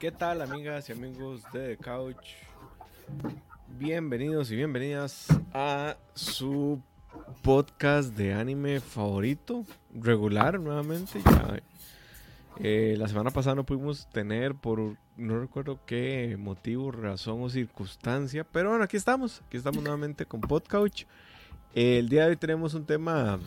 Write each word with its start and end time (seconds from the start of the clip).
¿Qué 0.00 0.10
tal 0.10 0.40
amigas 0.40 0.88
y 0.88 0.92
amigos 0.92 1.42
de 1.52 1.76
The 1.76 1.84
Couch? 1.84 2.30
Bienvenidos 3.78 4.50
y 4.50 4.56
bienvenidas 4.56 5.26
a 5.52 5.98
su 6.14 6.80
podcast 7.42 8.14
de 8.14 8.32
anime 8.32 8.80
favorito, 8.80 9.66
regular 9.92 10.58
nuevamente. 10.58 11.20
Ya, 11.22 11.60
eh, 12.60 12.94
la 12.96 13.08
semana 13.08 13.30
pasada 13.30 13.56
no 13.56 13.66
pudimos 13.66 14.08
tener 14.08 14.54
por 14.54 14.96
no 15.18 15.38
recuerdo 15.38 15.78
qué 15.84 16.34
motivo, 16.38 16.90
razón 16.92 17.42
o 17.42 17.50
circunstancia, 17.50 18.42
pero 18.44 18.70
bueno, 18.70 18.84
aquí 18.84 18.96
estamos, 18.96 19.42
aquí 19.46 19.58
estamos 19.58 19.82
nuevamente 19.82 20.24
con 20.24 20.40
Podcouch. 20.40 21.04
El 21.72 22.08
día 22.08 22.24
de 22.24 22.30
hoy 22.30 22.36
tenemos 22.36 22.74
un 22.74 22.84
tema 22.84 23.38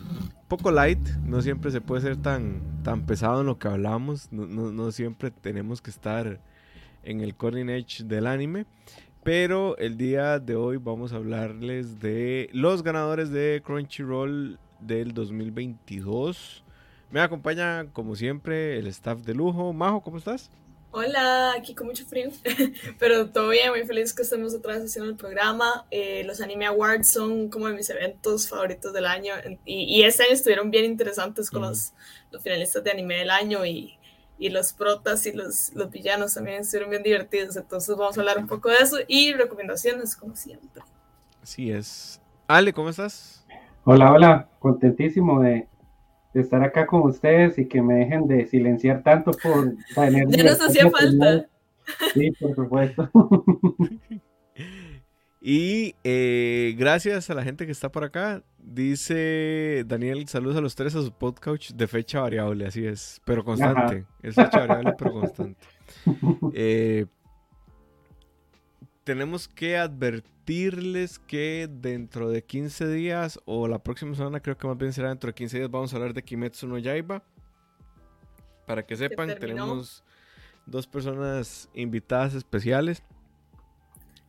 poco 0.48 0.70
light, 0.70 1.06
no 1.26 1.42
siempre 1.42 1.70
se 1.70 1.82
puede 1.82 2.00
ser 2.00 2.16
tan, 2.16 2.62
tan 2.82 3.04
pesado 3.04 3.42
en 3.42 3.46
lo 3.46 3.58
que 3.58 3.68
hablamos, 3.68 4.32
no, 4.32 4.46
no, 4.46 4.92
siempre 4.92 5.30
tenemos 5.30 5.82
que 5.82 5.90
estar 5.90 6.40
en 7.02 7.20
el 7.20 7.34
cutting 7.34 7.68
edge 7.68 8.02
del 8.04 8.26
anime, 8.26 8.64
pero 9.22 9.76
el 9.76 9.98
día 9.98 10.38
de 10.38 10.56
hoy 10.56 10.78
vamos 10.78 11.12
a 11.12 11.16
hablarles 11.16 12.00
de 12.00 12.48
los 12.54 12.82
ganadores 12.82 13.30
de 13.30 13.60
Crunchyroll 13.62 14.58
del 14.80 15.12
2022. 15.12 16.64
Me 17.10 17.20
acompaña 17.20 17.84
como 17.92 18.16
siempre 18.16 18.78
el 18.78 18.86
staff 18.86 19.20
de 19.20 19.34
lujo. 19.34 19.74
Majo, 19.74 20.00
¿cómo 20.00 20.16
estás? 20.16 20.50
Hola, 20.96 21.54
aquí 21.54 21.74
con 21.74 21.88
mucho 21.88 22.06
frío, 22.06 22.30
pero 23.00 23.28
todo 23.28 23.48
bien, 23.48 23.70
muy 23.70 23.84
feliz 23.84 24.14
que 24.14 24.22
estemos 24.22 24.54
otra 24.54 24.74
vez 24.74 24.84
haciendo 24.84 25.10
el 25.10 25.16
programa. 25.16 25.86
Eh, 25.90 26.22
los 26.24 26.40
Anime 26.40 26.66
Awards 26.66 27.08
son 27.08 27.48
como 27.48 27.66
de 27.66 27.74
mis 27.74 27.90
eventos 27.90 28.48
favoritos 28.48 28.92
del 28.92 29.06
año 29.06 29.34
y, 29.64 30.04
este 30.04 30.22
año 30.22 30.34
estuvieron 30.34 30.70
bien 30.70 30.84
interesantes 30.84 31.50
con 31.50 31.62
los, 31.62 31.94
los, 32.30 32.40
finalistas 32.44 32.84
de 32.84 32.92
anime 32.92 33.16
del 33.16 33.30
año 33.30 33.66
y, 33.66 33.98
y 34.38 34.50
los 34.50 34.72
protas 34.72 35.26
y 35.26 35.32
los, 35.32 35.72
los, 35.74 35.90
villanos 35.90 36.34
también 36.34 36.60
estuvieron 36.60 36.90
bien 36.90 37.02
divertidos. 37.02 37.56
Entonces 37.56 37.96
vamos 37.96 38.16
a 38.16 38.20
hablar 38.20 38.38
un 38.38 38.46
poco 38.46 38.68
de 38.68 38.76
eso 38.76 38.98
y 39.08 39.32
recomendaciones 39.32 40.14
como 40.14 40.36
siempre. 40.36 40.80
Así 41.42 41.72
es. 41.72 42.20
Ale, 42.46 42.72
¿cómo 42.72 42.90
estás? 42.90 43.44
Hola, 43.82 44.12
hola, 44.12 44.48
contentísimo 44.60 45.40
de 45.40 45.66
de 46.34 46.40
estar 46.40 46.62
acá 46.62 46.86
con 46.86 47.02
ustedes 47.02 47.58
y 47.58 47.66
que 47.66 47.80
me 47.80 47.94
dejen 47.94 48.26
de 48.26 48.46
silenciar 48.46 49.02
tanto 49.02 49.30
por 49.30 49.74
tener 49.94 50.28
Ya 50.28 50.44
nos 50.44 50.60
hacía 50.60 50.90
falta. 50.90 51.46
Sí, 52.12 52.30
por 52.32 52.54
supuesto. 52.54 53.10
Y 55.46 55.94
eh, 56.04 56.74
gracias 56.78 57.28
a 57.28 57.34
la 57.34 57.44
gente 57.44 57.66
que 57.66 57.72
está 57.72 57.92
por 57.92 58.02
acá. 58.02 58.42
Dice 58.56 59.84
Daniel, 59.86 60.26
saludos 60.26 60.56
a 60.56 60.62
los 60.62 60.74
tres 60.74 60.94
a 60.94 61.02
su 61.02 61.12
podcast 61.12 61.72
de 61.72 61.86
fecha 61.86 62.20
variable, 62.20 62.64
así 62.64 62.86
es, 62.86 63.20
pero 63.26 63.44
constante. 63.44 64.06
Es 64.22 64.36
fecha 64.36 64.60
variable, 64.60 64.94
pero 64.96 65.12
constante. 65.12 65.60
Eh, 66.54 67.04
tenemos 69.04 69.46
que 69.46 69.76
advertirles 69.76 71.18
que 71.18 71.68
dentro 71.70 72.30
de 72.30 72.42
15 72.42 72.88
días 72.88 73.38
o 73.44 73.68
la 73.68 73.78
próxima 73.78 74.16
semana, 74.16 74.40
creo 74.40 74.56
que 74.56 74.66
más 74.66 74.78
bien 74.78 74.92
será 74.92 75.10
dentro 75.10 75.28
de 75.28 75.34
15 75.34 75.58
días, 75.58 75.70
vamos 75.70 75.92
a 75.92 75.96
hablar 75.96 76.14
de 76.14 76.22
Kimetsu 76.22 76.66
no 76.66 76.78
Yaiba. 76.78 77.22
Para 78.66 78.84
que 78.84 78.96
sepan, 78.96 79.38
tenemos 79.38 80.02
dos 80.64 80.86
personas 80.86 81.68
invitadas 81.74 82.34
especiales. 82.34 83.02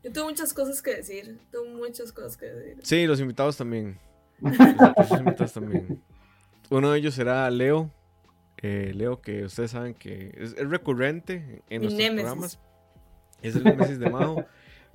Yo 0.04 0.12
tengo 0.12 0.28
muchas 0.28 0.54
cosas 0.54 0.82
que 0.82 0.96
decir. 0.96 1.40
Tengo 1.52 1.66
muchas 1.70 2.12
cosas 2.12 2.36
que 2.36 2.46
decir. 2.46 2.78
Sí, 2.84 3.08
los 3.08 3.22
invitados 3.22 3.56
también. 3.56 3.98
los, 4.40 5.12
invitados 5.12 5.54
también. 5.54 6.02
Uno 6.70 6.92
de 6.92 7.00
ellos 7.00 7.16
será 7.16 7.50
Leo. 7.50 7.90
Eh, 8.58 8.92
Leo, 8.94 9.22
que 9.22 9.46
ustedes 9.46 9.72
saben 9.72 9.94
que 9.94 10.34
es, 10.38 10.54
recurrente 10.70 11.64
en 11.70 11.84
nuestros 11.84 12.10
programas. 12.10 12.60
Es 13.42 13.56
el 13.56 13.64
Nemesis 13.64 14.00
de 14.00 14.10
Majo. 14.10 14.46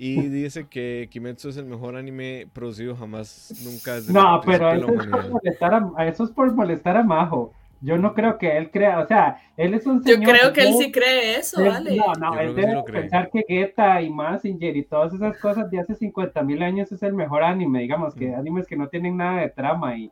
Y 0.03 0.29
dice 0.31 0.67
que 0.67 1.09
Kimetsu 1.11 1.51
es 1.51 1.59
el 1.59 1.67
mejor 1.67 1.95
anime 1.95 2.49
producido 2.55 2.97
jamás, 2.97 3.53
nunca. 3.63 3.97
Desde 3.97 4.15
no, 4.15 4.41
pero 4.47 4.73
eso 4.73 4.95
es, 4.95 5.07
por 5.07 5.31
molestar 5.31 5.75
a, 5.75 6.07
eso 6.07 6.25
es 6.25 6.31
por 6.31 6.55
molestar 6.55 6.97
a 6.97 7.03
Majo. 7.03 7.53
Yo 7.83 7.99
no 7.99 8.15
creo 8.15 8.39
que 8.39 8.57
él 8.57 8.71
crea, 8.71 9.01
o 9.01 9.07
sea, 9.07 9.43
él 9.59 9.75
es 9.75 9.85
un 9.85 10.03
señor. 10.03 10.21
Yo 10.23 10.39
creo 10.39 10.53
que 10.55 10.63
él 10.63 10.75
sí 10.79 10.91
cree 10.91 11.37
eso, 11.37 11.63
vale. 11.63 11.97
No, 11.97 12.15
no, 12.15 12.41
él 12.41 12.55
debe 12.55 12.83
pensar 12.85 13.29
que 13.31 13.45
Geta 13.47 14.01
y 14.01 14.09
Massinger 14.09 14.75
y 14.75 14.85
todas 14.85 15.13
esas 15.13 15.37
cosas 15.37 15.71
de 15.71 15.81
hace 15.81 15.95
50 15.95 16.43
mil 16.45 16.63
años 16.63 16.91
es 16.91 17.03
el 17.03 17.13
mejor 17.13 17.43
anime, 17.43 17.81
digamos, 17.81 18.15
que 18.15 18.29
mm. 18.29 18.35
animes 18.37 18.67
que 18.67 18.77
no 18.77 18.89
tienen 18.89 19.19
nada 19.19 19.43
de 19.43 19.51
trama 19.51 19.99
y, 19.99 20.11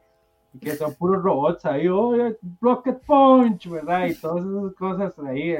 que 0.60 0.72
son 0.72 0.94
puros 0.96 1.22
robots 1.22 1.64
ahí, 1.64 1.88
oh, 1.88 2.14
Rocket 2.60 3.00
Punch, 3.06 3.70
¿verdad? 3.70 4.06
Y 4.06 4.14
todas 4.14 4.44
esas 4.44 4.74
cosas 4.74 5.18
ahí. 5.26 5.56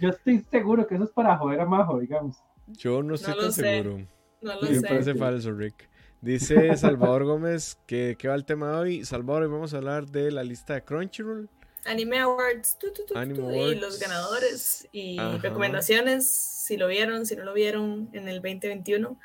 Yo 0.00 0.08
estoy 0.08 0.40
seguro 0.40 0.88
que 0.88 0.96
eso 0.96 1.04
es 1.04 1.10
para 1.10 1.36
joder 1.36 1.60
a 1.60 1.66
Majo, 1.66 2.00
digamos. 2.00 2.42
Yo 2.76 3.02
no 3.02 3.14
estoy 3.14 3.34
tan 3.34 3.52
seguro. 3.52 4.06
No 4.40 4.60
lo 4.60 4.70
Me 4.70 4.80
parece 4.80 5.14
falso, 5.14 5.52
Rick. 5.52 5.88
Dice 6.20 6.76
Salvador 6.76 7.24
Gómez 7.24 7.78
que, 7.86 8.16
va 8.26 8.34
el 8.34 8.44
tema 8.44 8.72
de 8.72 8.78
hoy. 8.78 9.04
Salvador, 9.04 9.44
hoy 9.44 9.48
vamos 9.48 9.72
a 9.72 9.78
hablar 9.78 10.06
de 10.06 10.30
la 10.30 10.44
lista 10.44 10.74
de 10.74 10.84
Crunchyroll. 10.84 11.48
Anime 11.86 12.18
Awards, 12.18 12.76
y 13.72 13.74
los 13.76 13.98
ganadores 13.98 14.86
y 14.92 15.18
recomendaciones, 15.40 16.30
si 16.30 16.76
lo 16.76 16.88
vieron, 16.88 17.24
si 17.24 17.36
no 17.36 17.44
lo 17.44 17.54
vieron 17.54 18.10
en 18.12 18.28
el 18.28 18.42
2021 18.42 19.18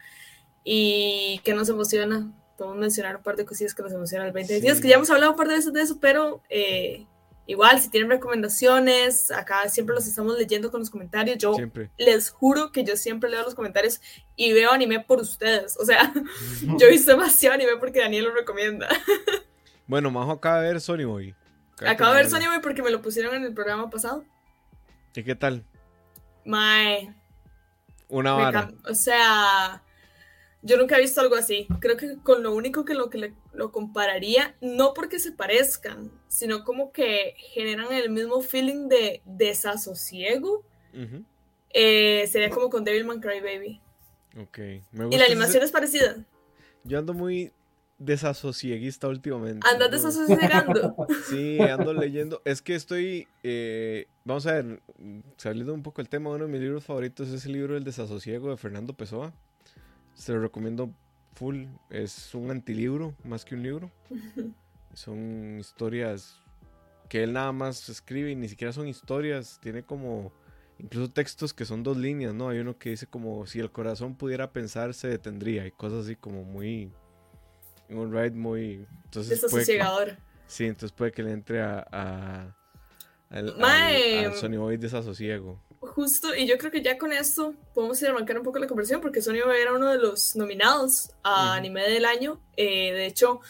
y 0.63 1.41
que 1.44 1.53
nos 1.53 1.67
emociona. 1.67 2.31
Podemos 2.57 2.78
mencionar 2.78 3.17
un 3.17 3.23
par 3.23 3.35
de 3.35 3.45
cosillas 3.45 3.75
que 3.75 3.84
nos 3.84 3.91
emocionan 3.91 4.28
el 4.28 4.34
2022, 4.34 4.79
que 4.79 4.88
ya 4.88 4.95
hemos 4.95 5.09
hablado 5.09 5.31
un 5.31 5.38
par 5.38 5.50
de 5.50 5.55
veces 5.55 5.73
de 5.73 5.81
eso, 5.81 6.00
pero 6.00 6.41
eh, 6.50 7.05
Igual, 7.47 7.79
si 7.79 7.89
tienen 7.89 8.09
recomendaciones, 8.09 9.29
acá 9.29 9.69
siempre 9.69 9.94
los 9.94 10.07
estamos 10.07 10.38
leyendo 10.38 10.72
con 10.72 10.79
los 10.79 10.89
comentarios. 10.89 11.38
Yo 11.38 11.56
les 11.97 12.31
juro 12.31 12.72
que 12.72 12.83
yo 12.83 12.97
siempre 12.97 13.29
leo 13.29 13.44
los 13.44 13.53
comentarios 13.53 14.01
y 14.35 14.51
veo 14.51 14.72
anime 14.72 15.00
por 15.00 15.19
ustedes. 15.19 15.78
O 15.79 15.85
sea, 15.85 16.11
yo 16.79 16.88
he 16.88 16.91
visto 16.91 17.11
demasiado 17.11 17.53
anime 17.53 17.78
porque 17.79 18.00
Daniel 18.00 18.25
lo 18.25 18.34
recomienda. 18.34 18.88
bueno, 19.88 20.09
Majo 20.09 20.31
acaba 20.31 20.61
de 20.61 20.73
ver 20.73 20.81
Sony 20.81 21.05
Boy. 21.05 21.35
Acabo 21.85 22.13
de 22.13 22.23
ver 22.23 22.29
Sony 22.29 22.47
Boy 22.50 22.61
porque 22.63 22.81
me 22.81 22.89
lo 22.89 23.01
pusieron 23.01 23.35
en 23.35 23.44
el 23.44 23.53
programa 23.53 23.89
pasado. 23.89 24.23
¿Y 25.13 25.23
qué 25.23 25.35
tal? 25.35 25.63
Mae. 26.45 27.13
Una 28.07 28.34
vara. 28.34 28.72
O 28.89 28.94
sea, 28.95 29.84
yo 30.65 30.77
nunca 30.77 30.97
he 30.97 31.01
visto 31.01 31.21
algo 31.21 31.35
así. 31.35 31.67
Creo 31.79 31.95
que 31.95 32.17
con 32.17 32.41
lo 32.41 32.53
único 32.53 32.85
que 32.85 32.95
lo 32.95 33.11
que 33.11 33.33
lo 33.53 33.71
compararía, 33.71 34.55
no 34.61 34.95
porque 34.95 35.19
se 35.19 35.31
parezcan, 35.31 36.11
sino 36.27 36.63
como 36.63 36.91
que 36.91 37.35
generan 37.53 37.93
el 37.93 38.09
mismo 38.09 38.41
feeling 38.41 38.87
de 38.87 39.21
desasosiego. 39.25 40.65
Eh, 41.69 42.25
sería 42.31 42.49
como 42.49 42.71
con 42.71 42.83
Devilman 42.83 43.19
Crybaby. 43.19 43.79
Ok. 44.41 44.57
y 45.11 45.17
la 45.17 45.25
animación 45.25 45.63
es 45.63 45.71
parecida. 45.71 46.25
Yo 46.83 46.97
ando 46.97 47.13
muy 47.13 47.51
desasosieguista 47.99 49.07
últimamente. 49.07 49.67
¿Andas 49.71 49.91
desasosiegando? 49.91 50.95
sí, 51.29 51.59
ando 51.59 51.93
leyendo. 51.93 52.41
Es 52.43 52.63
que 52.63 52.73
estoy. 52.73 53.27
Eh, 53.43 54.07
vamos 54.23 54.47
a 54.47 54.53
ver, 54.53 54.81
saliendo 55.37 55.75
un 55.75 55.83
poco 55.83 56.01
el 56.01 56.09
tema, 56.09 56.31
uno 56.31 56.45
de 56.45 56.51
mis 56.51 56.61
libros 56.61 56.83
favoritos 56.83 57.29
es 57.29 57.45
el 57.45 57.53
libro 57.53 57.77
El 57.77 57.83
desasosiego 57.83 58.49
de 58.49 58.57
Fernando 58.57 58.93
Pessoa. 58.93 59.31
Se 60.15 60.33
lo 60.33 60.41
recomiendo 60.41 60.89
full. 61.33 61.65
Es 61.89 62.33
un 62.33 62.49
antilibro 62.49 63.13
más 63.23 63.45
que 63.45 63.55
un 63.55 63.63
libro. 63.63 63.91
son 64.93 65.59
historias 65.59 66.39
que 67.09 67.23
él 67.23 67.33
nada 67.33 67.51
más 67.51 67.87
escribe 67.89 68.31
y 68.31 68.35
ni 68.35 68.49
siquiera 68.49 68.73
son 68.73 68.87
historias. 68.87 69.59
Tiene 69.61 69.83
como 69.83 70.31
incluso 70.79 71.11
textos 71.11 71.53
que 71.53 71.65
son 71.65 71.83
dos 71.83 71.97
líneas, 71.97 72.33
¿no? 72.33 72.49
Hay 72.49 72.59
uno 72.59 72.77
que 72.77 72.89
dice 72.89 73.07
como 73.07 73.45
si 73.45 73.59
el 73.59 73.71
corazón 73.71 74.15
pudiera 74.15 74.51
pensar 74.51 74.93
se 74.93 75.07
detendría 75.07 75.65
y 75.65 75.71
cosas 75.71 76.05
así 76.05 76.15
como 76.15 76.43
muy 76.43 76.91
un 77.89 78.11
ride 78.11 78.31
muy 78.31 78.85
entonces 79.03 79.41
Desasosiegador. 79.41 80.17
sí, 80.47 80.65
entonces 80.65 80.91
puede 80.91 81.11
que 81.11 81.21
le 81.21 81.31
entre 81.31 81.61
a, 81.61 81.85
a 81.91 82.55
al, 83.29 83.63
al, 83.63 84.33
Sony 84.33 84.57
Boy 84.57 84.77
desasosiego 84.77 85.59
justo, 85.85 86.35
y 86.35 86.46
yo 86.46 86.58
creo 86.58 86.72
que 86.72 86.82
ya 86.82 86.97
con 86.97 87.11
esto 87.11 87.53
podemos 87.73 88.02
ir 88.02 88.09
a 88.09 88.11
arrancar 88.11 88.37
un 88.37 88.43
poco 88.43 88.59
la 88.59 88.67
conversación, 88.67 89.02
porque 89.02 89.22
Sony 89.22 89.35
era 89.59 89.73
uno 89.73 89.90
de 89.91 89.97
los 89.97 90.35
nominados 90.35 91.11
a 91.23 91.53
anime 91.55 91.84
del 91.90 92.05
año. 92.05 92.40
Eh, 92.58 92.93
de 92.93 93.05
hecho, 93.05 93.41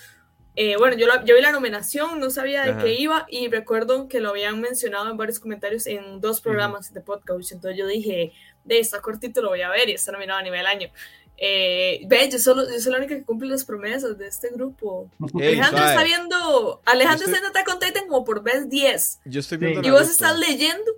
eh, 0.56 0.78
bueno, 0.78 0.96
yo, 0.96 1.08
yo 1.26 1.36
vi 1.36 1.42
la 1.42 1.52
nominación, 1.52 2.20
no 2.20 2.30
sabía 2.30 2.64
de 2.64 2.82
qué 2.82 2.94
iba, 2.94 3.26
y 3.30 3.50
recuerdo 3.50 4.08
que 4.08 4.20
lo 4.20 4.30
habían 4.30 4.62
mencionado 4.62 5.10
en 5.10 5.18
varios 5.18 5.40
comentarios 5.40 5.86
en 5.88 6.22
dos 6.22 6.42
programas 6.42 6.94
de 6.94 7.02
podcast. 7.02 7.52
Entonces 7.52 7.78
yo 7.78 7.88
dije, 7.88 8.32
de 8.64 8.80
esta 8.80 9.02
cortito 9.02 9.42
lo 9.42 9.50
voy 9.50 9.62
a 9.62 9.70
ver 9.70 9.90
y 9.90 9.94
está 9.94 10.12
nominado 10.12 10.40
a 10.40 10.44
nivel 10.44 10.60
del 10.60 10.68
año. 10.68 10.90
Eh, 11.38 12.02
ve, 12.08 12.30
yo, 12.32 12.40
solo, 12.40 12.64
yo 12.70 12.80
soy 12.80 12.92
la 12.94 13.00
única 13.00 13.16
que 13.16 13.24
cumple 13.24 13.50
las 13.50 13.66
promesas 13.66 14.18
de 14.18 14.28
este 14.28 14.50
grupo. 14.50 15.10
Alejandro 15.34 15.86
está 15.86 16.04
viendo, 16.04 16.82
Alejandro 16.86 17.26
está 17.26 17.40
viendo 17.40 17.60
Attack 17.60 18.04
on 18.04 18.08
como 18.08 18.24
por 18.24 18.42
vez 18.42 18.70
10. 18.70 19.20
Yo 19.26 19.40
estoy 19.42 19.58
viendo 19.58 19.86
Y 19.86 19.92
vos 19.92 20.10
estás 20.10 20.38
leyendo. 20.38 20.92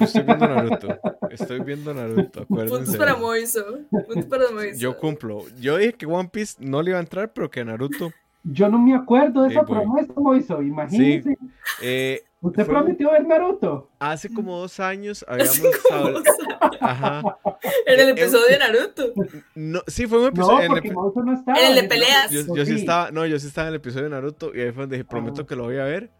Estoy 0.00 0.22
viendo 0.22 0.48
Naruto. 0.48 0.98
Estoy 1.30 1.60
viendo 1.60 1.94
Naruto. 1.94 2.46
Puntos 2.48 2.96
para 2.96 3.16
Moiso. 3.16 3.64
Puntos 3.90 4.24
para 4.26 4.50
Moiso. 4.50 4.78
Yo 4.78 4.96
cumplo. 4.96 5.44
Yo 5.58 5.76
dije 5.76 5.92
que 5.94 6.06
One 6.06 6.28
Piece 6.32 6.56
no 6.60 6.82
le 6.82 6.90
iba 6.90 6.98
a 6.98 7.02
entrar, 7.02 7.32
pero 7.32 7.50
que 7.50 7.64
Naruto 7.64 8.12
Yo 8.44 8.68
no 8.68 8.78
me 8.78 8.94
acuerdo 8.94 9.42
de 9.42 9.50
esa 9.50 9.64
promesa, 9.64 10.12
Moiso, 10.16 10.62
imagínese. 10.62 11.38
Eh, 11.82 12.22
¿Usted 12.42 12.66
prometió 12.66 13.10
ver 13.10 13.26
Naruto? 13.26 13.90
Hace 13.98 14.32
como 14.32 14.58
dos 14.58 14.80
años 14.80 15.24
habíamos 15.28 15.60
Ajá. 16.80 17.22
En 17.84 18.00
el 18.00 18.08
eh, 18.08 18.10
episodio 18.12 18.46
de 18.48 18.58
Naruto. 18.58 19.12
No, 19.54 19.80
sí, 19.86 20.06
fue 20.06 20.20
un 20.20 20.28
episodio. 20.28 20.68
No, 20.68 20.74
porque 20.74 20.90
Moiso 20.90 21.22
no 21.22 21.34
estaba. 21.34 21.60
En 21.60 21.70
el 21.70 21.74
de 21.82 21.88
peleas. 21.88 22.30
Yo, 22.30 22.64
sí. 22.64 22.74
estaba, 22.74 23.10
no, 23.10 23.26
yo 23.26 23.38
sí 23.38 23.46
estaba 23.46 23.68
en 23.68 23.74
el 23.74 23.80
episodio 23.80 24.04
de 24.04 24.10
Naruto 24.10 24.54
y 24.54 24.60
ahí 24.60 24.72
fue 24.72 24.84
donde 24.84 24.96
dije, 24.96 25.08
prometo 25.08 25.46
que 25.46 25.54
lo 25.54 25.64
voy 25.64 25.76
a 25.76 25.84
ver. 25.84 26.10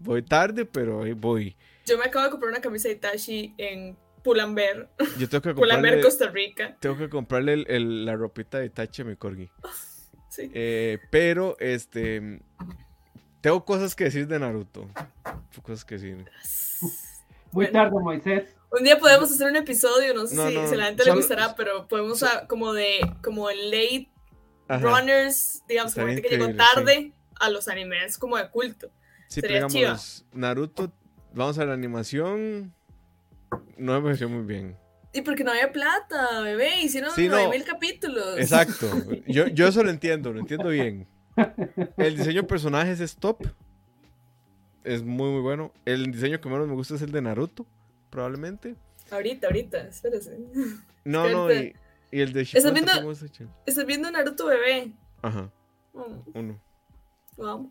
Voy 0.00 0.22
tarde, 0.22 0.64
pero 0.64 1.04
ahí 1.04 1.12
voy. 1.12 1.56
Yo 1.92 1.98
me 1.98 2.06
acabo 2.06 2.24
de 2.24 2.30
comprar 2.30 2.50
una 2.50 2.62
camisa 2.62 2.88
de 2.88 2.94
Itachi 2.94 3.54
en 3.58 3.98
Pull&Bear. 4.24 4.88
Yo 5.18 5.28
tengo 5.28 5.42
que 5.42 5.54
comprarle... 5.54 6.00
Costa 6.00 6.30
Rica. 6.30 6.74
Tengo 6.80 6.96
que 6.96 7.10
comprarle 7.10 7.66
el, 7.68 8.06
la 8.06 8.16
ropita 8.16 8.60
de 8.60 8.66
Itachi 8.66 9.02
a 9.02 9.04
mi 9.04 9.14
corgi. 9.14 9.50
Sí. 10.30 10.50
Eh, 10.54 10.98
pero, 11.10 11.54
este... 11.60 12.40
Tengo 13.42 13.62
cosas 13.66 13.94
que 13.94 14.04
decir 14.04 14.26
de 14.26 14.38
Naruto. 14.38 14.88
Cosas 15.62 15.84
que 15.84 15.96
decir. 15.96 16.24
Muy 17.50 17.70
tarde, 17.70 18.00
Moisés. 18.00 18.56
Un 18.70 18.84
día 18.84 18.98
podemos 18.98 19.30
hacer 19.30 19.50
un 19.50 19.56
episodio, 19.56 20.14
no 20.14 20.26
sé 20.26 20.34
si, 20.34 20.40
a 20.40 20.74
la 20.74 20.86
gente 20.86 21.04
le 21.04 21.14
gustará, 21.14 21.54
pero 21.56 21.88
podemos 21.88 22.24
como 22.48 22.72
de 22.72 23.00
como 23.22 23.50
el 23.50 23.70
late 23.70 24.08
runners, 24.66 25.62
digamos, 25.68 25.92
como 25.92 26.06
gente 26.06 26.22
que 26.22 26.38
llegó 26.38 26.54
tarde 26.54 27.12
a 27.38 27.50
los 27.50 27.68
animes 27.68 28.16
como 28.16 28.38
de 28.38 28.48
culto. 28.48 28.90
Sí, 29.28 29.42
Sería 29.42 29.66
digamos, 29.66 30.24
Naruto, 30.32 30.90
vamos 31.34 31.58
a 31.58 31.64
la 31.64 31.72
animación, 31.74 32.72
no 33.76 33.94
me 33.94 34.02
pareció 34.02 34.28
muy 34.28 34.44
bien. 34.44 34.76
Y 35.12 35.22
porque 35.22 35.44
no 35.44 35.50
había 35.50 35.72
plata, 35.72 36.40
bebé, 36.40 36.80
hicieron 36.82 37.10
sí, 37.14 37.28
mil 37.28 37.64
capítulos. 37.64 38.38
Exacto, 38.38 38.88
yo, 39.26 39.46
yo 39.48 39.68
eso 39.68 39.82
lo 39.82 39.90
entiendo, 39.90 40.32
lo 40.32 40.40
entiendo 40.40 40.68
bien. 40.68 41.06
El 41.96 42.16
diseño 42.16 42.42
de 42.42 42.48
personajes 42.48 43.00
es 43.00 43.16
top. 43.16 43.46
Es 44.84 45.02
muy, 45.02 45.30
muy 45.30 45.40
bueno. 45.40 45.72
El 45.84 46.10
diseño 46.10 46.40
que 46.40 46.48
menos 46.48 46.66
me 46.66 46.74
gusta 46.74 46.94
es 46.94 47.02
el 47.02 47.12
de 47.12 47.22
Naruto, 47.22 47.66
probablemente. 48.10 48.74
Ahorita, 49.10 49.46
ahorita, 49.46 49.88
espérese. 49.88 50.38
No, 51.04 51.28
no, 51.28 51.52
y, 51.52 51.74
el 52.10 52.32
de 52.32 52.44
Shippuden. 52.44 52.76
¿Estás 52.76 53.00
viendo, 53.00 53.52
¿Estás 53.66 53.86
viendo 53.86 54.10
Naruto 54.10 54.46
bebé? 54.46 54.92
Ajá. 55.22 55.50
Oh. 55.94 56.24
Uno. 56.34 56.60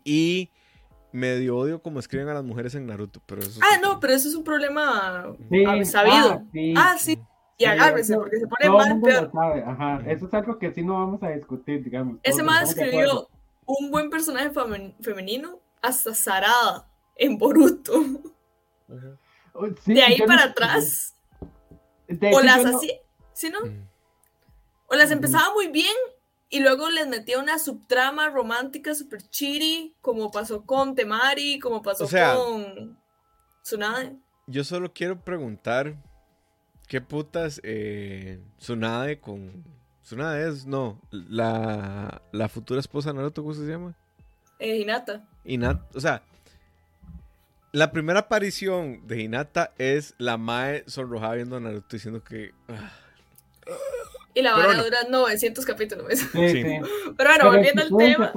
Y 0.04 0.50
medio 1.12 1.56
odio 1.56 1.82
como 1.82 2.00
escriben 2.00 2.28
a 2.28 2.34
las 2.34 2.44
mujeres 2.44 2.74
en 2.74 2.86
Naruto, 2.86 3.22
pero 3.26 3.42
eso 3.42 3.60
Ah, 3.62 3.78
no, 3.80 4.00
pero 4.00 4.14
eso 4.14 4.28
es 4.28 4.34
un 4.34 4.44
problema 4.44 5.34
sabido. 5.84 6.42
Ah, 6.76 6.96
sí. 6.98 7.18
Y 7.58 7.64
agárrese, 7.64 8.16
porque 8.16 8.38
se 8.38 8.46
pone 8.46 8.70
mal 8.70 9.00
peor. 9.00 9.30
Ajá, 9.66 10.02
eso 10.06 10.26
es 10.26 10.34
algo 10.34 10.58
que 10.58 10.72
sí 10.72 10.82
no 10.82 10.94
vamos 10.94 11.22
a 11.22 11.28
discutir, 11.28 11.84
digamos. 11.84 12.18
Ese 12.22 12.42
más 12.42 12.70
escribió 12.70 13.28
un 13.66 13.90
buen 13.90 14.10
personaje 14.10 14.50
femenino 15.00 15.60
hasta 15.80 16.14
Sarada 16.14 16.88
en 17.16 17.38
Boruto. 17.38 17.92
Oh, 19.54 19.66
de 19.86 20.02
ahí 20.02 20.18
para 20.26 20.44
atrás. 20.44 21.14
o 22.32 22.40
las 22.40 22.64
así, 22.64 22.90
¿sí 23.32 23.50
no? 23.50 23.60
Mm. 23.60 23.88
O 24.88 24.94
las 24.94 25.10
empezaba 25.10 25.52
muy 25.52 25.68
bien 25.68 25.94
y 26.52 26.60
luego 26.60 26.90
les 26.90 27.08
metía 27.08 27.38
una 27.38 27.58
subtrama 27.58 28.28
romántica 28.28 28.94
super 28.94 29.22
chiri, 29.22 29.96
como 30.02 30.30
pasó 30.30 30.66
con 30.66 30.94
Temari, 30.94 31.58
como 31.58 31.80
pasó 31.80 32.06
con 32.06 32.98
Tsunade. 33.62 34.18
Yo 34.46 34.62
solo 34.62 34.92
quiero 34.92 35.18
preguntar, 35.18 35.96
¿qué 36.88 37.00
putas 37.00 37.58
eh, 37.64 38.38
Tsunade 38.58 39.18
con... 39.18 39.64
Tsunade 40.02 40.46
es, 40.46 40.66
no, 40.66 41.00
la, 41.10 42.20
la 42.32 42.48
futura 42.50 42.80
esposa 42.80 43.10
de 43.10 43.16
Naruto, 43.16 43.42
¿cómo 43.42 43.54
se 43.54 43.62
llama? 43.62 43.96
Eh, 44.58 44.76
Hinata. 44.76 45.26
Hinata, 45.44 45.88
o 45.94 46.00
sea, 46.00 46.22
la 47.72 47.92
primera 47.92 48.20
aparición 48.20 49.06
de 49.06 49.22
Hinata 49.22 49.72
es 49.78 50.14
la 50.18 50.36
Mae 50.36 50.84
sonrojada 50.86 51.36
viendo 51.36 51.56
a 51.56 51.60
Naruto 51.60 51.96
diciendo 51.96 52.22
que... 52.22 52.52
Ah, 52.68 52.92
y 54.34 54.42
la 54.42 54.56
vara 54.56 54.82
dura 54.82 54.98
900 55.08 55.64
capítulos. 55.64 56.06
Sí, 56.18 56.64
Pero 57.16 57.30
bueno, 57.30 57.50
volviendo 57.50 57.82
al 57.82 57.96
tema. 57.96 58.32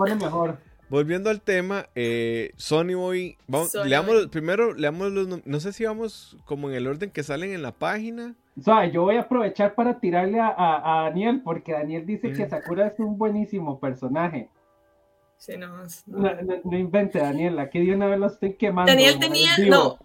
Volviendo 0.88 1.30
al 1.32 1.42
tema, 1.42 1.88
eh, 1.96 2.52
Sony 2.58 2.94
Boy. 2.96 3.38
Vamos, 3.48 3.74
leamos, 3.86 4.28
primero, 4.28 4.74
leamos 4.74 5.12
los. 5.12 5.46
No 5.46 5.60
sé 5.60 5.74
si 5.74 5.86
vamos 5.86 6.38
como 6.46 6.70
en 6.70 6.76
el 6.76 6.88
orden 6.88 7.10
que 7.10 7.24
salen 7.24 7.54
en 7.54 7.64
la 7.64 7.72
página. 7.72 8.36
O 8.58 8.62
sea, 8.62 8.86
yo 8.86 9.04
voy 9.04 9.18
a 9.18 9.22
aprovechar 9.22 9.74
para 9.74 10.00
tirarle 10.00 10.40
a, 10.40 11.04
Daniel, 11.06 11.42
porque 11.44 11.74
Daniel 11.74 12.06
dice 12.06 12.32
que 12.32 12.48
Sakura 12.48 12.88
es 12.88 13.00
un 13.00 13.18
buenísimo 13.18 13.80
personaje. 13.80 14.50
Sí, 15.38 15.58
no, 15.58 15.68
no. 16.06 16.30
no, 16.64 16.78
invente, 16.78 17.20
Daniel, 17.20 17.60
aquí 17.60 17.86
de 17.86 17.94
una 17.94 18.08
vez 18.08 18.20
lo 18.20 18.28
estoy 18.28 18.54
quemando. 18.54 18.90
Daniel 18.90 19.20
tenía, 19.20 19.50
no, 19.68 20.00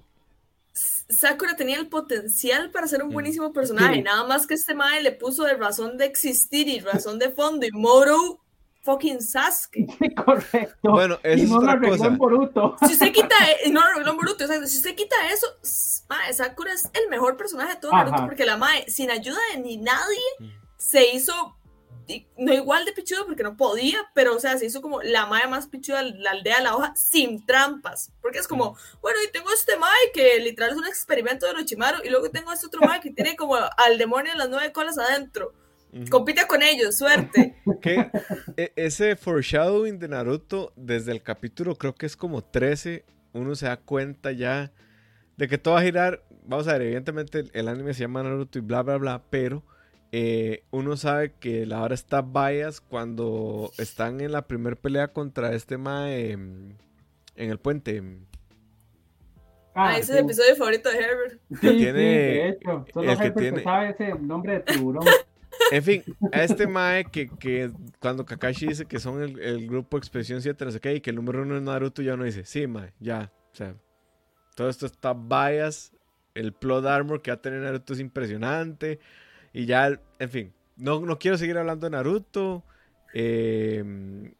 Sakura 1.10 1.56
tenía 1.56 1.76
el 1.76 1.88
potencial 1.88 2.70
para 2.70 2.86
ser 2.86 3.02
un 3.02 3.10
mm. 3.10 3.12
buenísimo 3.12 3.52
personaje, 3.52 4.02
nada 4.02 4.24
más 4.24 4.46
que 4.46 4.54
este 4.54 4.74
mae 4.74 5.02
le 5.02 5.12
puso 5.12 5.44
de 5.44 5.54
razón 5.54 5.96
de 5.96 6.06
existir 6.06 6.68
y 6.68 6.80
razón 6.80 7.18
de 7.18 7.30
fondo 7.30 7.66
y 7.66 7.70
Moro 7.72 8.40
fucking 8.82 9.20
Sasuke. 9.20 9.86
correcto. 10.24 10.90
Bueno, 10.90 11.18
eso 11.22 11.44
es 11.44 11.52
otra 11.52 11.80
cosa. 11.80 12.08
Boruto. 12.10 12.76
Si 12.86 12.92
usted 12.92 13.12
quita, 13.12 13.34
e, 13.64 13.70
no 13.70 13.80
lo 14.00 14.14
Boruto, 14.14 14.46
si 14.66 14.78
usted 14.78 14.94
quita 14.94 15.16
eso, 15.32 15.46
mae, 16.08 16.32
Sakura 16.32 16.72
es 16.72 16.88
el 16.94 17.08
mejor 17.08 17.36
personaje 17.36 17.74
de 17.74 17.80
todo 17.80 17.92
Naruto 17.92 18.24
porque 18.26 18.44
la 18.44 18.56
mae, 18.56 18.88
sin 18.88 19.10
ayuda 19.10 19.38
de 19.52 19.60
ni 19.60 19.76
nadie, 19.76 20.20
mm. 20.38 20.48
se 20.76 21.10
hizo 21.10 21.56
no 22.36 22.52
igual 22.52 22.84
de 22.84 22.92
pichudo 22.92 23.26
porque 23.26 23.42
no 23.42 23.56
podía, 23.56 23.98
pero 24.14 24.36
o 24.36 24.40
sea, 24.40 24.56
se 24.58 24.66
hizo 24.66 24.80
como 24.80 25.02
la 25.02 25.26
maya 25.26 25.48
más 25.48 25.66
pichuda 25.66 26.02
de 26.02 26.12
la 26.18 26.32
aldea 26.32 26.58
de 26.58 26.64
la 26.64 26.76
hoja 26.76 26.94
sin 26.96 27.44
trampas, 27.46 28.12
porque 28.20 28.38
es 28.38 28.48
como, 28.48 28.76
bueno, 29.00 29.18
y 29.26 29.30
tengo 29.32 29.52
este 29.52 29.76
mae 29.76 30.12
que 30.12 30.38
literal 30.40 30.70
es 30.70 30.76
un 30.76 30.86
experimento 30.86 31.46
de 31.46 31.52
Orochimaru, 31.52 32.04
y 32.04 32.10
luego 32.10 32.30
tengo 32.30 32.52
este 32.52 32.66
otro 32.66 32.80
mae 32.82 33.00
que 33.00 33.10
tiene 33.10 33.36
como 33.36 33.56
al 33.56 33.98
demonio 33.98 34.32
en 34.32 34.38
las 34.38 34.48
nueve 34.48 34.72
colas 34.72 34.98
adentro. 34.98 35.52
Compite 36.08 36.46
con 36.46 36.62
ellos, 36.62 36.96
suerte. 36.96 37.56
E, 38.56 38.72
ese 38.76 39.16
foreshadowing 39.16 39.98
de 39.98 40.08
Naruto, 40.08 40.72
desde 40.76 41.12
el 41.12 41.22
capítulo 41.22 41.76
creo 41.76 41.94
que 41.94 42.06
es 42.06 42.16
como 42.16 42.44
13, 42.44 43.04
uno 43.32 43.54
se 43.54 43.66
da 43.66 43.76
cuenta 43.76 44.32
ya 44.32 44.72
de 45.36 45.48
que 45.48 45.58
todo 45.58 45.74
va 45.74 45.80
a 45.80 45.84
girar. 45.84 46.22
Vamos 46.44 46.68
a 46.68 46.74
ver, 46.74 46.82
evidentemente 46.82 47.44
el 47.52 47.68
anime 47.68 47.94
se 47.94 48.02
llama 48.02 48.22
Naruto 48.22 48.58
y 48.58 48.62
bla, 48.62 48.82
bla, 48.82 48.98
bla, 48.98 49.22
pero 49.30 49.64
eh, 50.12 50.64
uno 50.70 50.96
sabe 50.96 51.32
que 51.32 51.66
la 51.66 51.82
hora 51.82 51.94
está 51.94 52.22
bias 52.22 52.80
cuando 52.80 53.70
están 53.78 54.20
en 54.20 54.32
la 54.32 54.42
primera 54.42 54.76
pelea 54.76 55.08
contra 55.08 55.54
este 55.54 55.78
Mae 55.78 56.32
en 56.32 56.76
el 57.36 57.58
puente. 57.58 58.02
Ah, 59.74 59.92
ese 59.92 60.12
es 60.12 60.18
el 60.18 60.24
episodio 60.24 60.56
favorito 60.56 60.90
de 60.90 60.98
Herbert. 60.98 61.40
Sí, 61.50 61.76
tiene, 61.76 61.92
de 61.92 62.48
hecho. 62.48 62.84
Solo 62.92 63.12
el 63.12 63.18
que, 63.18 63.30
tiene... 63.30 63.62
sabe 63.62 63.90
ese 63.90 64.14
nombre 64.18 64.54
de 64.54 64.60
tiburón. 64.60 65.04
En 65.72 65.82
fin, 65.82 66.02
a 66.32 66.42
este 66.42 66.66
Mae 66.66 67.04
que, 67.04 67.28
que 67.28 67.70
cuando 68.00 68.24
Kakashi 68.24 68.68
dice 68.68 68.86
que 68.86 68.98
son 68.98 69.22
el, 69.22 69.38
el 69.40 69.68
grupo 69.68 69.98
Expresión 69.98 70.40
7, 70.40 70.64
no 70.64 70.70
sé 70.70 70.80
qué, 70.80 70.94
y 70.94 71.00
que 71.00 71.10
el 71.10 71.16
número 71.16 71.42
uno 71.42 71.56
es 71.56 71.62
Naruto, 71.62 72.02
ya 72.02 72.14
uno 72.14 72.24
dice, 72.24 72.44
sí, 72.44 72.66
Mae, 72.66 72.92
ya. 72.98 73.30
O 73.52 73.54
sea, 73.54 73.74
todo 74.56 74.68
esto 74.68 74.86
está 74.86 75.12
bias. 75.12 75.92
El 76.34 76.54
plot 76.54 76.86
armor 76.86 77.20
que 77.20 77.30
va 77.30 77.36
a 77.36 77.40
tener 77.42 77.60
Naruto 77.60 77.92
es 77.92 78.00
impresionante. 78.00 79.00
Y 79.52 79.66
ya, 79.66 80.00
en 80.18 80.30
fin, 80.30 80.52
no, 80.76 81.00
no 81.00 81.18
quiero 81.18 81.36
seguir 81.38 81.58
hablando 81.58 81.86
de 81.86 81.90
Naruto. 81.90 82.64
Eh, 83.12 84.32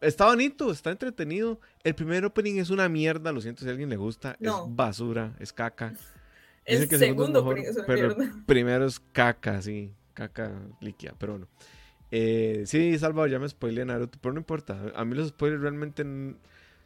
está 0.00 0.26
bonito, 0.26 0.70
está 0.70 0.90
entretenido. 0.90 1.60
El 1.84 1.94
primer 1.94 2.24
opening 2.24 2.58
es 2.58 2.70
una 2.70 2.88
mierda, 2.88 3.32
lo 3.32 3.40
siento 3.40 3.62
si 3.62 3.68
a 3.68 3.70
alguien 3.70 3.88
le 3.88 3.96
gusta. 3.96 4.36
Es 4.40 4.52
basura, 4.68 5.34
es 5.38 5.52
caca. 5.52 5.94
El 6.64 6.88
segundo, 6.88 7.44
opening 7.44 7.64
es 7.64 7.76
una 7.76 7.86
pero 7.86 8.16
primero 8.46 8.84
es 8.84 9.00
caca, 9.00 9.62
sí, 9.62 9.92
caca 10.12 10.52
líquida, 10.80 11.14
pero 11.18 11.32
bueno. 11.34 11.48
Eh, 12.10 12.64
sí, 12.66 12.98
Salvador, 12.98 13.30
ya 13.30 13.38
me 13.38 13.48
spoileé 13.48 13.84
Naruto, 13.84 14.18
pero 14.20 14.32
no 14.32 14.40
importa. 14.40 14.92
A 14.94 15.04
mí 15.04 15.14
los 15.14 15.28
spoilers 15.28 15.62
realmente... 15.62 16.04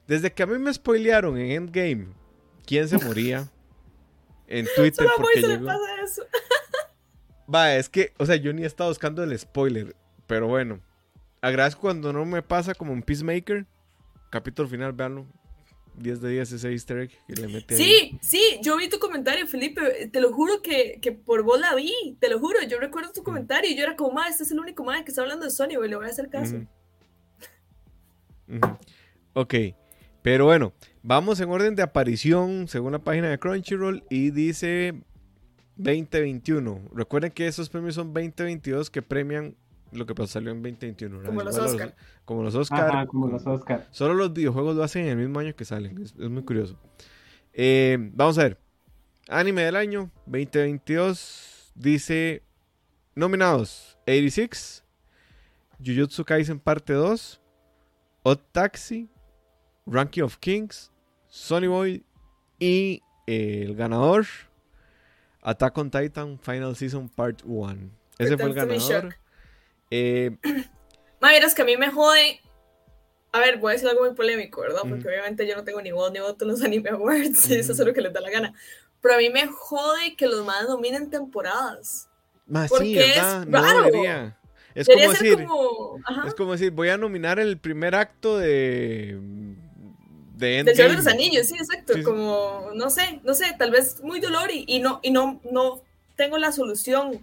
Desde 0.07 0.33
que 0.33 0.43
a 0.43 0.47
mí 0.47 0.59
me 0.59 0.75
spoilearon 0.75 1.39
en 1.39 1.53
Endgame, 1.53 2.09
¿quién 2.67 2.89
se 2.89 2.99
moría? 2.99 3.49
en 4.53 4.67
Twitter. 4.77 5.07
Solo 5.07 5.11
porque 5.17 5.43
llegó... 5.43 5.67
pasa 5.67 6.03
eso. 6.05 6.23
Va, 7.53 7.75
es 7.75 7.89
que, 7.89 8.13
o 8.19 8.27
sea, 8.27 8.37
yo 8.37 8.53
ni 8.53 8.63
he 8.63 8.67
estado 8.67 8.91
buscando 8.91 9.23
el 9.23 9.39
spoiler, 9.39 9.95
pero 10.27 10.49
bueno. 10.49 10.81
Agradezco 11.41 11.83
cuando 11.83 12.13
no 12.13 12.25
me 12.25 12.43
pasa 12.43 12.75
como 12.75 12.93
un 12.93 13.03
Peacemaker. 13.03 13.67
Capítulo 14.31 14.69
final, 14.69 14.93
veanlo. 14.93 15.27
10 15.97 16.21
de 16.21 16.31
10 16.31 16.53
ese 16.53 16.71
easter 16.71 16.99
egg 16.99 17.11
que 17.27 17.35
le 17.35 17.49
mete 17.49 17.77
Sí, 17.77 18.19
sí, 18.23 18.41
yo 18.63 18.77
vi 18.77 18.89
tu 18.89 18.99
comentario, 18.99 19.47
Felipe. 19.47 20.09
Te 20.11 20.21
lo 20.21 20.33
juro 20.33 20.63
que, 20.63 20.99
que, 21.03 21.13
por 21.13 21.43
vos 21.43 21.61
la 21.61 21.75
vi. 21.75 22.17
Te 22.19 22.31
lo 22.31 22.39
juro, 22.39 22.63
yo 22.63 22.79
recuerdo 22.79 23.13
tu 23.13 23.21
mm. 23.21 23.25
comentario 23.25 23.71
y 23.71 23.77
yo 23.77 23.83
era 23.83 23.97
como, 23.97 24.13
ma, 24.13 24.29
este 24.29 24.45
es 24.45 24.53
el 24.53 24.61
único 24.61 24.85
ma 24.85 25.05
que 25.05 25.11
está 25.11 25.23
hablando 25.23 25.45
de 25.45 25.51
Sony, 25.51 25.77
güey, 25.77 25.91
le 25.91 25.97
voy 25.97 26.07
a 26.07 26.11
hacer 26.11 26.31
caso. 26.31 26.57
Ok, 29.35 29.55
pero 30.23 30.45
bueno, 30.45 30.73
vamos 31.03 31.41
en 31.41 31.51
orden 31.51 31.75
de 31.75 31.83
aparición 31.83 32.69
según 32.69 32.93
la 32.93 32.99
página 32.99 33.31
de 33.31 33.39
Crunchyroll 33.39 34.05
y 34.11 34.31
dice 34.31 34.95
2021. 35.83 36.81
Recuerden 36.95 37.31
que 37.31 37.47
esos 37.47 37.69
premios 37.69 37.95
son 37.95 38.13
2022 38.13 38.91
que 38.91 39.03
premian 39.03 39.55
lo 39.93 40.07
que 40.07 40.15
pasó 40.15 40.33
salió 40.33 40.51
en 40.51 40.63
2021. 40.63 41.23
Como 41.23 41.43
los, 41.43 41.59
Oscar. 41.59 41.95
como 42.25 42.43
los 42.43 42.55
Oscar. 42.55 43.07
como 43.07 43.29
los 43.29 43.47
Oscar. 43.47 43.87
Solo 43.91 44.15
los 44.15 44.33
videojuegos 44.33 44.77
lo 44.77 44.83
hacen 44.83 45.05
en 45.05 45.11
el 45.11 45.17
mismo 45.17 45.39
año 45.39 45.55
que 45.55 45.65
salen. 45.65 46.03
Es, 46.03 46.15
muy 46.17 46.43
curioso. 46.43 46.77
Eh, 47.53 47.99
vamos 48.15 48.39
a 48.39 48.45
ver. 48.45 48.59
Anime 49.29 49.63
del 49.63 49.77
año 49.77 50.11
2022 50.27 51.73
dice 51.75 52.43
nominados 53.15 53.99
86, 54.07 54.85
Jujutsu 55.85 56.25
Kaisen 56.25 56.59
parte 56.59 56.93
2, 56.93 57.41
Odd 58.25 58.41
Taxi, 58.53 59.09
Ranking 59.87 60.23
of 60.23 60.39
Kings, 60.39 60.91
Sony 61.29 61.69
Boy 61.69 62.05
y 62.59 63.03
eh, 63.27 63.65
el 63.67 63.77
ganador 63.77 64.27
Attack 65.43 65.77
on 65.79 65.91
Titan 65.91 66.39
Final 66.39 66.77
Season 66.77 67.09
Part 67.09 67.43
1. 67.45 67.91
Ese 68.19 68.37
fue 68.37 68.47
el 68.47 68.55
ganador. 68.55 69.15
Eh, 69.91 70.37
es 71.43 71.55
que 71.55 71.63
a 71.63 71.65
mí 71.65 71.77
me 71.77 71.91
jode. 71.91 72.41
A 73.33 73.41
ver, 73.41 73.59
voy 73.59 73.71
a 73.71 73.73
decir 73.73 73.89
algo 73.89 74.05
muy 74.05 74.15
polémico, 74.15 74.61
¿verdad? 74.61 74.83
Porque 74.89 75.09
obviamente 75.09 75.47
yo 75.47 75.57
no 75.57 75.65
tengo 75.65 75.81
ni 75.81 75.91
voz 75.91 76.13
ni 76.13 76.21
voto 76.21 76.45
en 76.45 76.51
los 76.51 76.63
Anime 76.65 76.91
Awards, 76.91 77.49
y 77.51 77.55
eso 77.55 77.73
es 77.73 77.79
lo 77.79 77.93
que 77.93 78.03
les 78.03 78.13
da 78.13 78.21
la 78.21 78.31
gana. 78.31 78.55
Pero 79.01 79.15
a 79.15 79.19
mí 79.19 79.31
me 79.31 79.47
jode 79.47 80.17
que 80.17 80.27
los 80.27 80.45
más 80.45 80.67
dominen 80.67 81.11
temporadas. 81.11 82.09
Más 82.47 82.71
sí, 82.79 82.95
¿verdad? 82.95 83.47
No 83.47 83.83
debería. 83.83 84.39
Es 84.75 84.87
como 84.87 85.11
decir, 85.11 85.47
es 86.27 86.35
como 86.35 86.53
decir, 86.53 86.71
voy 86.71 86.89
a 86.89 86.97
nominar 86.97 87.39
el 87.39 87.59
primer 87.59 87.95
acto 87.95 88.39
de 88.39 89.19
de 90.47 90.65
Del 90.65 90.77
Señor 90.77 90.91
de 90.91 90.97
los 90.99 91.07
Anillos, 91.07 91.47
sí, 91.47 91.55
exacto. 91.55 91.95
Como, 92.05 92.71
no 92.75 92.91
sé, 92.91 93.21
no 93.23 93.35
sé, 93.35 93.55
tal 93.59 93.71
vez 93.71 94.03
muy 94.03 94.21
dolor 94.21 94.51
y, 94.51 94.65
y, 94.67 94.81
no, 94.81 95.01
y 95.03 95.11
no, 95.11 95.41
no 95.51 95.83
tengo 96.17 96.39
la 96.39 96.53
solución 96.53 97.21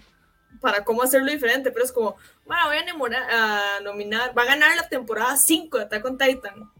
para 0.61 0.83
cómo 0.83 1.03
hacerlo 1.03 1.31
diferente, 1.31 1.71
pero 1.71 1.85
es 1.85 1.91
como, 1.91 2.15
bueno, 2.45 2.63
voy 2.67 2.77
a, 2.77 2.81
enamorar, 2.81 3.31
a 3.31 3.79
nominar, 3.81 4.37
va 4.37 4.43
a 4.43 4.47
ganar 4.47 4.75
la 4.75 4.89
temporada 4.89 5.37
5 5.37 5.77
de 5.77 5.83
Attack 5.83 6.05
on 6.05 6.17
Titan. 6.17 6.71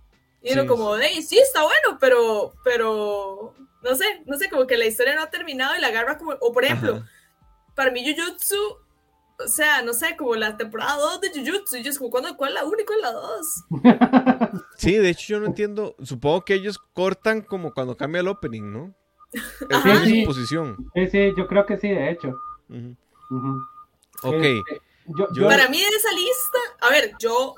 Y 0.41 0.53
uno 0.53 0.67
como, 0.67 0.97
hey, 0.97 1.21
sí, 1.21 1.37
está 1.37 1.63
bueno, 1.63 1.97
pero, 1.99 2.53
pero, 2.63 3.53
no 3.83 3.95
sé, 3.95 4.21
no 4.25 4.37
sé, 4.37 4.49
como 4.49 4.67
que 4.67 4.77
la 4.77 4.85
historia 4.85 5.15
no 5.15 5.21
ha 5.21 5.29
terminado 5.29 5.75
y 5.75 5.81
la 5.81 5.87
agarra 5.87 6.17
como, 6.17 6.31
o 6.39 6.53
por 6.53 6.63
ejemplo, 6.63 7.03
para 7.75 7.91
mí 7.91 8.05
Jujutsu 8.05 8.77
o 9.43 9.47
sea, 9.47 9.81
no 9.81 9.93
sé, 9.93 10.15
como 10.17 10.35
la 10.35 10.57
temporada 10.57 10.95
2 10.97 11.21
de 11.21 11.29
Jujutsu, 11.29 11.77
y 11.77 11.83
yo 11.83 11.91
es 11.91 11.97
como, 11.97 12.09
¿cuál 12.09 12.49
es 12.49 12.53
la 12.53 12.65
1 12.65 12.75
y 12.79 12.85
cuál 12.85 12.99
es 12.99 13.03
la 13.03 13.11
2? 13.11 14.63
Sí, 14.77 14.95
de 14.95 15.09
hecho 15.09 15.33
yo 15.33 15.39
no 15.41 15.47
entiendo, 15.47 15.95
supongo 16.03 16.45
que 16.45 16.53
ellos 16.53 16.79
cortan 16.93 17.41
como 17.41 17.73
cuando 17.73 17.97
cambia 17.97 18.21
el 18.21 18.27
opening, 18.27 18.71
¿no? 18.71 18.95
Es 19.33 20.03
sí, 20.03 20.21
su 20.21 20.27
posición. 20.27 20.91
Sí, 20.95 21.07
sí, 21.07 21.33
yo 21.37 21.47
creo 21.47 21.65
que 21.65 21.77
sí, 21.77 21.89
de 21.89 22.11
hecho. 22.11 22.33
Ok. 24.23 24.43
Este, 24.43 24.81
Para 25.41 25.67
mí 25.67 25.79
de 25.79 25.87
esa 25.87 26.11
lista, 26.11 26.59
a 26.81 26.89
ver, 26.89 27.13
yo, 27.19 27.55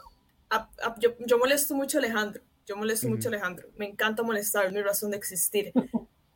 yo, 1.00 1.16
yo, 1.20 1.38
molesto 1.38 1.76
mucho 1.76 1.98
a 1.98 2.02
Alejandro, 2.02 2.42
yo 2.66 2.76
molesto 2.76 3.08
mucho 3.08 3.30
a 3.30 3.32
Alejandro, 3.32 3.68
me 3.78 3.88
encanta 3.88 4.24
molestar, 4.24 4.66
es 4.66 4.74
mi 4.74 4.82
razón 4.82 5.12
de 5.12 5.18
existir. 5.18 5.72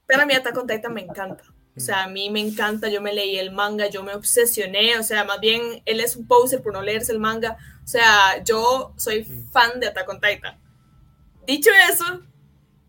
Pero 0.05 0.21
a 0.21 0.25
mí 0.25 0.33
Attack 0.33 0.57
on 0.57 0.67
Titan 0.67 0.93
me 0.93 1.01
encanta. 1.01 1.43
O 1.77 1.79
sea, 1.79 2.03
a 2.03 2.07
mí 2.07 2.29
me 2.29 2.39
encanta, 2.39 2.87
yo 2.87 3.01
me 3.01 3.13
leí 3.13 3.37
el 3.37 3.51
manga, 3.51 3.87
yo 3.87 4.01
me 4.01 4.13
obsesioné, 4.13 4.97
o 4.97 5.03
sea, 5.03 5.25
más 5.25 5.41
bien 5.41 5.81
él 5.85 5.99
es 5.99 6.15
un 6.15 6.25
poser 6.25 6.61
por 6.61 6.71
no 6.71 6.81
leerse 6.81 7.11
el 7.11 7.19
manga. 7.19 7.57
O 7.83 7.87
sea, 7.87 8.41
yo 8.43 8.93
soy 8.95 9.25
fan 9.51 9.79
de 9.79 9.87
Attack 9.87 10.09
on 10.09 10.21
Titan. 10.21 10.57
Dicho 11.45 11.69
eso, 11.91 12.21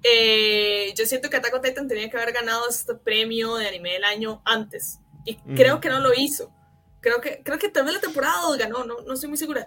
eh, 0.04 0.94
yo 0.96 1.04
siento 1.04 1.28
que 1.28 1.36
Attack 1.36 1.54
on 1.54 1.62
Titan 1.62 1.88
tenía 1.88 2.08
que 2.08 2.16
haber 2.16 2.32
ganado 2.32 2.68
este 2.68 2.94
premio 2.94 3.56
de 3.56 3.66
anime 3.66 3.94
del 3.94 4.04
año 4.04 4.40
antes. 4.44 5.00
Y 5.24 5.34
creo 5.56 5.80
que 5.80 5.88
no 5.88 5.98
lo 5.98 6.14
hizo. 6.14 6.52
Creo 7.00 7.20
que, 7.20 7.42
creo 7.42 7.58
que 7.58 7.68
vez 7.68 7.92
la 7.92 8.00
temporada 8.00 8.42
2 8.42 8.58
ganó, 8.58 8.84
no, 8.84 9.00
no 9.00 9.14
estoy 9.14 9.28
muy 9.28 9.38
segura. 9.38 9.66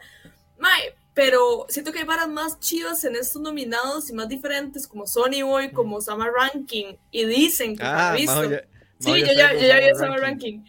Mae, 0.58 0.96
pero 1.14 1.66
siento 1.68 1.92
que 1.92 2.00
hay 2.00 2.06
varas 2.06 2.30
más 2.30 2.60
chivas 2.60 3.04
en 3.04 3.18
estos 3.18 3.42
nominados 3.42 4.10
y 4.10 4.14
más 4.14 4.30
diferentes, 4.30 4.88
como 4.88 5.06
Sony 5.06 5.44
Boy, 5.44 5.72
como 5.72 6.00
Summer 6.00 6.32
Ranking, 6.32 6.96
y 7.12 7.26
dicen 7.26 7.76
que 7.76 7.84
ah, 7.84 8.14
visto. 8.16 8.50
Sí, 9.00 9.12
yo 9.22 9.34
ya, 9.34 9.54
yo 9.54 9.60
ya 9.62 9.80
vi 9.80 9.86
el 9.86 9.96
Summer 9.96 10.20
Ranking. 10.20 10.64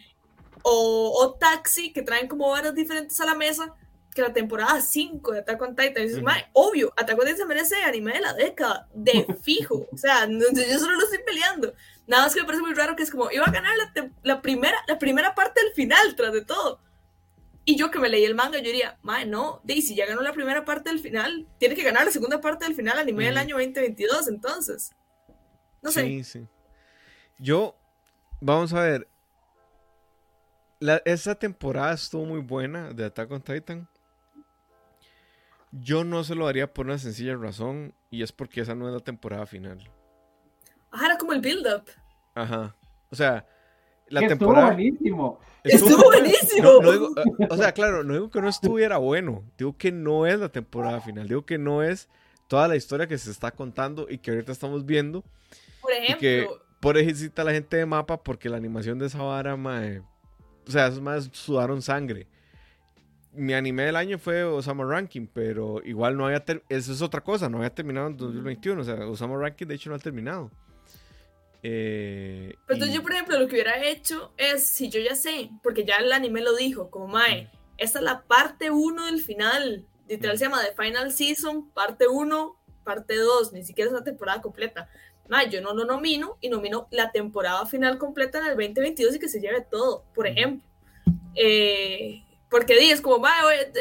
O, 0.63 1.13
o, 1.21 1.33
Taxi, 1.33 1.91
que 1.91 2.01
traen 2.01 2.27
como 2.27 2.49
varas 2.49 2.73
diferentes 2.73 3.19
a 3.19 3.25
la 3.25 3.35
mesa, 3.35 3.75
que 4.13 4.21
la 4.21 4.31
temporada 4.31 4.79
5 4.79 5.31
de 5.31 5.39
Attack 5.39 5.61
on 5.61 5.75
Titan. 5.75 6.03
dices, 6.03 6.23
obvio, 6.53 6.93
Attack 6.95 7.17
on 7.17 7.25
Titan 7.25 7.37
se 7.37 7.45
merece 7.45 7.75
anime 7.83 8.13
de 8.13 8.21
la 8.21 8.33
década, 8.33 8.87
de 8.93 9.25
fijo. 9.41 9.87
o 9.91 9.97
sea, 9.97 10.27
yo 10.29 10.79
solo 10.79 10.95
lo 10.95 11.03
estoy 11.03 11.19
peleando. 11.25 11.73
Nada 12.07 12.23
más 12.23 12.33
que 12.33 12.41
me 12.41 12.45
parece 12.45 12.63
muy 12.63 12.73
raro 12.73 12.95
que 12.95 13.03
es 13.03 13.11
como, 13.11 13.31
iba 13.31 13.45
a 13.45 13.51
ganar 13.51 13.75
la, 13.77 14.11
la 14.23 14.41
primera, 14.41 14.77
la 14.87 14.99
primera 14.99 15.35
parte 15.35 15.61
del 15.63 15.73
final, 15.73 16.15
tras 16.15 16.33
de 16.33 16.45
todo. 16.45 16.79
Y 17.63 17.75
yo 17.75 17.91
que 17.91 17.99
me 17.99 18.09
leí 18.09 18.25
el 18.25 18.35
manga, 18.35 18.57
yo 18.57 18.65
diría, 18.65 18.97
mae, 19.03 19.25
no, 19.25 19.61
Daisy 19.63 19.93
ya 19.93 20.07
ganó 20.07 20.21
la 20.21 20.33
primera 20.33 20.65
parte 20.65 20.89
del 20.89 20.99
final, 20.99 21.47
tiene 21.59 21.75
que 21.75 21.83
ganar 21.83 22.05
la 22.05 22.11
segunda 22.11 22.41
parte 22.41 22.65
del 22.65 22.75
final 22.75 22.97
anime 22.97 23.25
del 23.25 23.37
año 23.37 23.55
2022, 23.55 24.27
entonces. 24.29 24.91
No 25.81 25.91
sé. 25.91 26.03
Sí, 26.03 26.23
sí. 26.23 26.47
Yo, 27.37 27.75
Vamos 28.41 28.73
a 28.73 28.81
ver. 28.81 29.07
esa 31.05 31.35
temporada 31.35 31.93
estuvo 31.93 32.25
muy 32.25 32.39
buena 32.39 32.91
de 32.91 33.05
Attack 33.05 33.31
on 33.31 33.41
Titan. 33.41 33.87
Yo 35.71 36.03
no 36.03 36.23
se 36.23 36.33
lo 36.33 36.47
daría 36.47 36.73
por 36.73 36.87
una 36.87 36.97
sencilla 36.97 37.35
razón 37.35 37.93
y 38.09 38.23
es 38.23 38.31
porque 38.31 38.61
esa 38.61 38.75
no 38.75 38.87
es 38.87 38.93
la 38.93 38.99
temporada 38.99 39.45
final. 39.45 39.79
Ajá, 40.89 41.05
era 41.05 41.17
como 41.17 41.33
el 41.33 41.39
build-up. 41.39 41.83
Ajá. 42.33 42.75
O 43.11 43.15
sea, 43.15 43.45
la 44.07 44.27
temporada. 44.27 44.69
Estuvo 44.69 44.75
buenísimo. 44.75 45.39
Estuvo, 45.63 46.03
buenísimo. 46.03 46.69
o 47.49 47.57
sea, 47.57 47.71
claro, 47.71 48.03
no 48.03 48.13
digo 48.13 48.31
que 48.31 48.41
no 48.41 48.49
estuviera 48.49 48.97
bueno. 48.97 49.45
Digo 49.57 49.77
que 49.77 49.91
no 49.91 50.25
es 50.25 50.39
la 50.39 50.49
temporada 50.49 50.99
final. 50.99 51.27
Digo 51.27 51.45
que 51.45 51.59
no 51.59 51.83
es 51.83 52.09
toda 52.47 52.67
la 52.67 52.75
historia 52.75 53.07
que 53.07 53.19
se 53.19 53.29
está 53.29 53.51
contando 53.51 54.07
y 54.09 54.17
que 54.17 54.31
ahorita 54.31 54.51
estamos 54.51 54.85
viendo. 54.85 55.23
Por 55.79 55.93
ejemplo, 55.93 56.61
por 56.81 56.97
a 56.97 57.43
la 57.43 57.51
gente 57.51 57.77
de 57.77 57.85
mapa 57.85 58.21
porque 58.21 58.49
la 58.49 58.57
animación 58.57 58.97
de 58.99 59.05
esa 59.05 59.21
vara, 59.21 59.55
mae, 59.55 60.01
o 60.67 60.71
sea, 60.71 60.87
esos 60.87 60.99
más 60.99 61.29
sudaron 61.31 61.81
sangre. 61.81 62.27
Mi 63.33 63.53
anime 63.53 63.83
del 63.83 63.95
año 63.95 64.17
fue 64.17 64.43
Osama 64.43 64.83
Ranking, 64.83 65.27
pero 65.31 65.81
igual 65.85 66.17
no 66.17 66.25
había, 66.25 66.43
eso 66.67 66.91
es 66.91 67.01
otra 67.01 67.21
cosa, 67.21 67.47
no 67.47 67.57
había 67.57 67.73
terminado 67.73 68.07
en 68.07 68.17
2021, 68.17 68.81
o 68.81 68.83
sea, 68.83 68.95
Osama 69.07 69.37
Ranking 69.37 69.67
de 69.67 69.75
hecho 69.75 69.89
no 69.89 69.95
ha 69.95 69.99
terminado. 69.99 70.51
Eh, 71.63 72.55
pero 72.65 72.77
entonces 72.77 72.95
yo, 72.95 73.03
por 73.03 73.13
ejemplo, 73.13 73.39
lo 73.39 73.47
que 73.47 73.53
hubiera 73.53 73.85
hecho 73.85 74.33
es, 74.35 74.65
si 74.65 74.89
yo 74.89 74.99
ya 74.99 75.15
sé, 75.15 75.51
porque 75.61 75.85
ya 75.85 75.97
el 75.97 76.11
anime 76.11 76.41
lo 76.41 76.55
dijo, 76.55 76.89
como 76.89 77.07
Mae, 77.07 77.49
esta 77.77 77.99
es 77.99 78.05
la 78.05 78.23
parte 78.23 78.71
1 78.71 79.05
del 79.05 79.21
final, 79.21 79.85
literal 80.09 80.37
se 80.39 80.45
llama 80.45 80.63
The 80.63 80.75
Final 80.75 81.11
Season, 81.11 81.69
parte 81.69 82.07
1, 82.07 82.55
parte 82.83 83.15
2, 83.15 83.53
ni 83.53 83.63
siquiera 83.63 83.89
es 83.89 83.93
una 83.95 84.03
temporada 84.03 84.41
completa 84.41 84.89
yo 85.49 85.61
no 85.61 85.73
lo 85.73 85.85
nomino 85.85 86.37
y 86.41 86.49
nomino 86.49 86.87
la 86.91 87.11
temporada 87.11 87.65
final 87.65 87.97
completa 87.97 88.39
en 88.39 88.45
el 88.45 88.49
2022 88.51 89.15
y 89.15 89.19
que 89.19 89.29
se 89.29 89.39
lleve 89.39 89.61
todo, 89.61 90.03
por 90.13 90.27
ejemplo. 90.27 90.67
Eh, 91.35 92.23
porque 92.49 92.77
di, 92.77 92.91
es 92.91 92.99
como, 92.99 93.25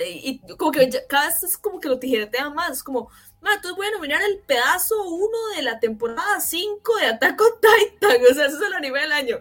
y 0.06 0.38
como 0.56 0.70
que 0.70 0.88
cada 1.08 1.26
vez 1.26 1.42
es 1.42 1.58
como 1.58 1.80
que 1.80 1.88
lo 1.88 1.98
tijeretea 1.98 2.50
más, 2.50 2.70
es 2.70 2.82
como, 2.84 3.10
ma, 3.40 3.54
entonces 3.54 3.76
voy 3.76 3.88
a 3.88 3.90
nominar 3.90 4.22
el 4.22 4.38
pedazo 4.38 5.02
1 5.02 5.28
de 5.56 5.62
la 5.62 5.80
temporada 5.80 6.40
5 6.40 6.96
de 6.98 7.06
Attack 7.06 7.40
on 7.40 7.60
Titan, 7.60 8.22
o 8.30 8.34
sea, 8.34 8.46
eso 8.46 8.56
es 8.56 8.62
el 8.62 8.74
anime 8.74 9.00
del 9.00 9.12
año. 9.12 9.38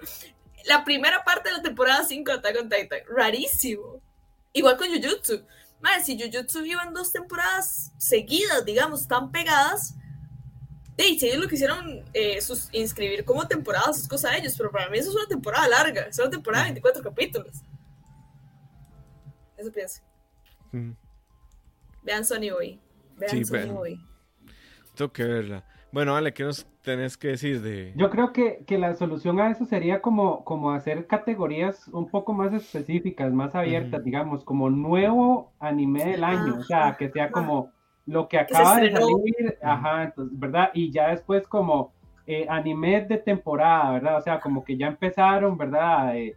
La 0.65 0.83
primera 0.83 1.23
parte 1.23 1.49
de 1.49 1.57
la 1.57 1.61
temporada 1.61 2.03
5 2.03 2.31
de 2.31 2.37
Attack 2.39 2.57
on 2.59 2.69
Titan, 2.69 2.99
rarísimo. 3.07 4.01
Igual 4.51 4.77
con 4.77 4.87
Jujutsu. 4.87 5.45
Ma, 5.79 5.99
si 5.99 6.19
Jujutsu 6.19 6.65
en 6.65 6.93
dos 6.93 7.11
temporadas 7.11 7.91
seguidas, 7.99 8.65
digamos, 8.65 9.07
tan 9.07 9.31
pegadas, 9.31 9.93
de 10.99 11.19
si 11.19 11.27
ellos 11.27 11.39
lo 11.39 11.47
quisieron 11.47 12.03
eh, 12.13 12.39
inscribir 12.73 13.23
como 13.23 13.47
temporadas, 13.47 13.99
es 13.99 14.07
cosa 14.07 14.31
de 14.31 14.39
ellos, 14.39 14.55
pero 14.57 14.69
para 14.69 14.89
mí 14.89 14.97
eso 14.97 15.09
es 15.09 15.15
una 15.15 15.27
temporada 15.27 15.67
larga, 15.67 16.01
es 16.03 16.19
una 16.19 16.29
temporada 16.29 16.65
de 16.65 16.71
24 16.71 17.03
capítulos. 17.03 17.63
Eso 19.57 19.71
pienso. 19.71 20.01
Vean 22.03 22.25
Sony 22.25 22.51
hoy. 22.55 22.79
Vean 23.17 23.45
Sony 23.45 23.77
hoy. 23.77 24.05
Tengo 24.95 25.11
que 25.11 25.23
verla. 25.23 25.65
Bueno, 25.91 26.15
Ale, 26.15 26.33
¿qué 26.33 26.43
nos 26.43 26.67
tenés 26.83 27.17
que 27.17 27.29
decir 27.29 27.61
de...? 27.61 27.93
Yo 27.95 28.09
creo 28.09 28.31
que, 28.31 28.63
que, 28.67 28.77
la 28.77 28.93
solución 28.93 29.39
a 29.39 29.49
eso 29.49 29.65
sería 29.65 30.01
como, 30.01 30.43
como 30.43 30.71
hacer 30.71 31.07
categorías 31.07 31.87
un 31.87 32.09
poco 32.09 32.33
más 32.33 32.53
específicas, 32.53 33.33
más 33.33 33.55
abiertas, 33.55 34.03
digamos, 34.03 34.43
como 34.43 34.69
nuevo 34.69 35.51
anime 35.59 36.05
del 36.05 36.23
año, 36.23 36.57
o 36.59 36.63
sea, 36.63 36.95
que 36.97 37.09
sea 37.09 37.31
como 37.31 37.71
lo 38.09 38.27
que 38.27 38.39
acaba 38.39 38.77
de 38.77 38.91
salir, 38.91 39.57
ajá, 39.61 40.05
entonces, 40.05 40.39
¿verdad? 40.39 40.71
Y 40.73 40.91
ya 40.91 41.09
después 41.09 41.47
como 41.47 41.91
eh, 42.25 42.45
anime 42.49 43.05
de 43.05 43.17
temporada, 43.17 43.91
¿verdad? 43.91 44.17
O 44.17 44.21
sea, 44.21 44.39
como 44.39 44.63
que 44.63 44.75
ya 44.75 44.87
empezaron, 44.87 45.57
¿verdad? 45.57 46.15
Eh, 46.15 46.35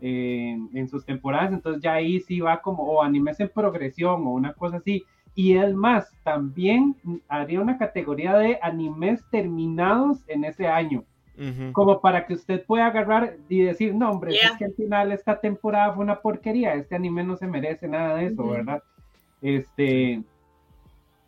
en 0.00 0.88
sus 0.88 1.04
temporadas, 1.04 1.52
entonces 1.52 1.82
ya 1.82 1.92
ahí 1.92 2.20
sí 2.20 2.40
va 2.40 2.62
como, 2.62 2.84
o 2.84 3.02
animes 3.02 3.38
en 3.38 3.50
progresión 3.50 4.26
o 4.26 4.30
una 4.30 4.54
cosa 4.54 4.78
así. 4.78 5.04
Y 5.34 5.56
es 5.58 5.74
más, 5.74 6.10
también 6.24 6.96
haría 7.28 7.60
una 7.60 7.76
categoría 7.76 8.34
de 8.38 8.58
animes 8.62 9.22
terminados 9.30 10.24
en 10.26 10.44
ese 10.44 10.66
año. 10.68 11.04
como 11.72 12.00
para 12.02 12.26
que 12.26 12.34
usted 12.34 12.64
pueda 12.66 12.86
agarrar 12.86 13.36
y 13.48 13.62
decir, 13.62 13.94
no, 13.94 14.10
hombre, 14.10 14.34
es 14.34 14.52
que 14.58 14.64
al 14.66 14.72
final 14.72 15.12
esta 15.12 15.40
temporada 15.40 15.92
fue 15.94 16.04
una 16.04 16.20
porquería, 16.20 16.74
este 16.74 16.96
anime 16.96 17.24
no 17.24 17.36
se 17.36 17.46
merece 17.46 17.88
nada 17.88 18.16
de 18.16 18.26
eso, 18.26 18.46
¿verdad? 18.46 18.82
Este, 19.40 20.22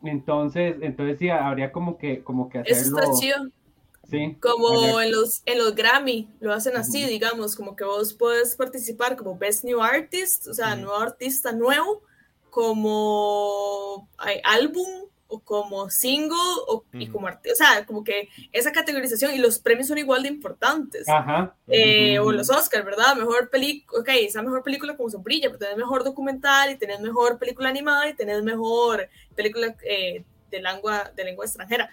entonces, 0.04 0.76
entonces 0.80 1.18
sí, 1.18 1.28
habría 1.28 1.72
como 1.72 1.98
que, 1.98 2.22
como 2.22 2.48
que 2.48 2.58
hacerlo. 2.58 2.98
Eso 2.98 2.98
está 2.98 3.20
chido. 3.20 3.36
Sí, 4.10 4.36
como 4.40 5.00
en 5.00 5.12
los, 5.12 5.42
en 5.46 5.58
los 5.58 5.74
Grammy, 5.74 6.28
lo 6.40 6.52
hacen 6.52 6.76
así, 6.76 7.06
digamos, 7.06 7.56
como 7.56 7.76
que 7.76 7.84
vos 7.84 8.12
puedes 8.12 8.56
participar 8.56 9.16
como 9.16 9.38
Best 9.38 9.64
New 9.64 9.80
Artist, 9.80 10.48
o 10.48 10.54
sea, 10.54 10.76
nuevo 10.76 10.96
artista 10.96 11.52
nuevo, 11.52 12.02
como 12.50 14.08
álbum 14.44 15.06
o 15.32 15.40
como 15.40 15.88
single 15.88 16.36
o, 16.68 16.84
y 16.92 17.08
como 17.08 17.26
artista, 17.26 17.52
o 17.52 17.56
sea, 17.56 17.86
como 17.86 18.04
que 18.04 18.28
esa 18.52 18.70
categorización 18.70 19.32
y 19.32 19.38
los 19.38 19.58
premios 19.58 19.88
son 19.88 19.96
igual 19.96 20.22
de 20.22 20.28
importantes. 20.28 21.08
Ajá. 21.08 21.56
Eh, 21.68 22.18
o 22.18 22.30
los 22.32 22.50
Oscars, 22.50 22.84
¿verdad? 22.84 23.16
Mejor 23.16 23.48
película, 23.48 24.02
ok, 24.02 24.08
esa 24.10 24.42
mejor 24.42 24.62
película 24.62 24.94
como 24.94 25.08
sombrilla, 25.08 25.48
pero 25.48 25.58
tenés 25.58 25.78
mejor 25.78 26.04
documental 26.04 26.70
y 26.70 26.76
tenés 26.76 27.00
mejor 27.00 27.38
película 27.38 27.70
animada 27.70 28.10
y 28.10 28.14
tenés 28.14 28.42
mejor 28.42 29.08
película 29.34 29.74
eh, 29.84 30.22
de, 30.50 30.60
lengua, 30.60 31.10
de 31.16 31.24
lengua 31.24 31.46
extranjera. 31.46 31.88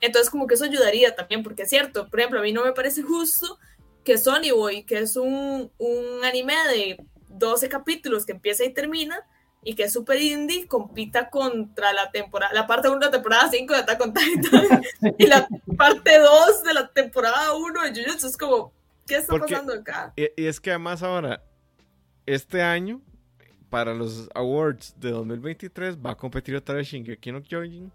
Entonces, 0.00 0.30
como 0.30 0.46
que 0.46 0.54
eso 0.54 0.64
ayudaría 0.64 1.16
también, 1.16 1.42
porque 1.42 1.62
es 1.62 1.70
cierto, 1.70 2.08
por 2.08 2.20
ejemplo, 2.20 2.38
a 2.38 2.42
mí 2.42 2.52
no 2.52 2.64
me 2.64 2.72
parece 2.72 3.02
justo 3.02 3.58
que 4.04 4.18
Sony 4.18 4.52
Boy, 4.54 4.84
que 4.84 4.98
es 4.98 5.16
un, 5.16 5.72
un 5.78 6.24
anime 6.24 6.54
de 6.68 7.04
12 7.28 7.68
capítulos 7.68 8.24
que 8.24 8.32
empieza 8.32 8.64
y 8.64 8.72
termina, 8.72 9.26
y 9.64 9.74
que 9.74 9.84
es 9.84 9.92
super 9.92 10.20
indie, 10.20 10.66
compita 10.66 11.30
contra 11.30 11.92
la 11.92 12.10
temporada, 12.10 12.52
la 12.52 12.66
parte 12.66 12.88
1 12.88 12.98
de 12.98 13.06
la 13.06 13.10
temporada 13.10 13.48
5 13.50 13.72
de 13.72 13.80
Attack 13.80 14.00
on 14.02 14.12
Titan 14.12 14.82
y 15.18 15.26
la 15.26 15.48
parte 15.76 16.18
2 16.18 16.62
de 16.62 16.74
la 16.74 16.88
temporada 16.88 17.54
1 17.54 17.82
de 17.82 18.04
Jujutsu. 18.04 18.26
Es 18.26 18.36
como, 18.36 18.72
¿qué 19.06 19.16
está 19.16 19.38
pasando 19.38 19.72
acá? 19.72 20.12
Y, 20.16 20.28
es 20.36 20.60
que 20.60 20.70
además 20.70 21.02
ahora, 21.02 21.42
este 22.26 22.62
año, 22.62 23.00
para 23.70 23.94
los 23.94 24.28
awards 24.34 24.94
de 24.98 25.10
2023, 25.10 25.96
va 25.96 26.12
a 26.12 26.16
competir 26.16 26.54
otra 26.54 26.74
vez 26.74 26.88
Shingeki 26.88 27.32
no 27.32 27.42
Kyojin 27.42 27.90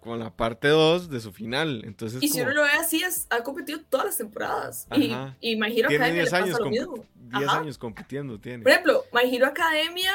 con 0.00 0.20
la 0.20 0.30
parte 0.30 0.68
2 0.68 1.10
de 1.10 1.20
su 1.20 1.32
final. 1.32 1.82
Entonces, 1.84 2.22
y 2.22 2.28
si 2.28 2.40
uno 2.42 2.52
lo 2.52 2.62
ve 2.62 2.70
así, 2.78 3.02
es, 3.02 3.26
ha 3.30 3.42
competido 3.42 3.80
todas 3.88 4.06
las 4.06 4.18
temporadas. 4.18 4.86
Y, 4.94 5.12
y 5.40 5.56
My 5.56 5.76
Hero 5.76 5.88
Academia 5.88 6.22
10 6.22 6.32
años, 6.34 6.60
lo 6.60 6.70
mismo. 6.70 7.04
10 7.14 7.48
años 7.48 7.78
compitiendo 7.78 8.38
tiene. 8.38 8.62
Por 8.62 8.70
ejemplo, 8.70 9.04
My 9.12 9.34
Hero 9.34 9.46
Academia 9.46 10.12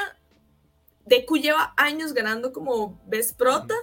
Deku 1.06 1.36
lleva 1.36 1.74
años 1.76 2.12
ganando 2.12 2.52
como 2.52 3.00
Best 3.06 3.36
Prota, 3.36 3.74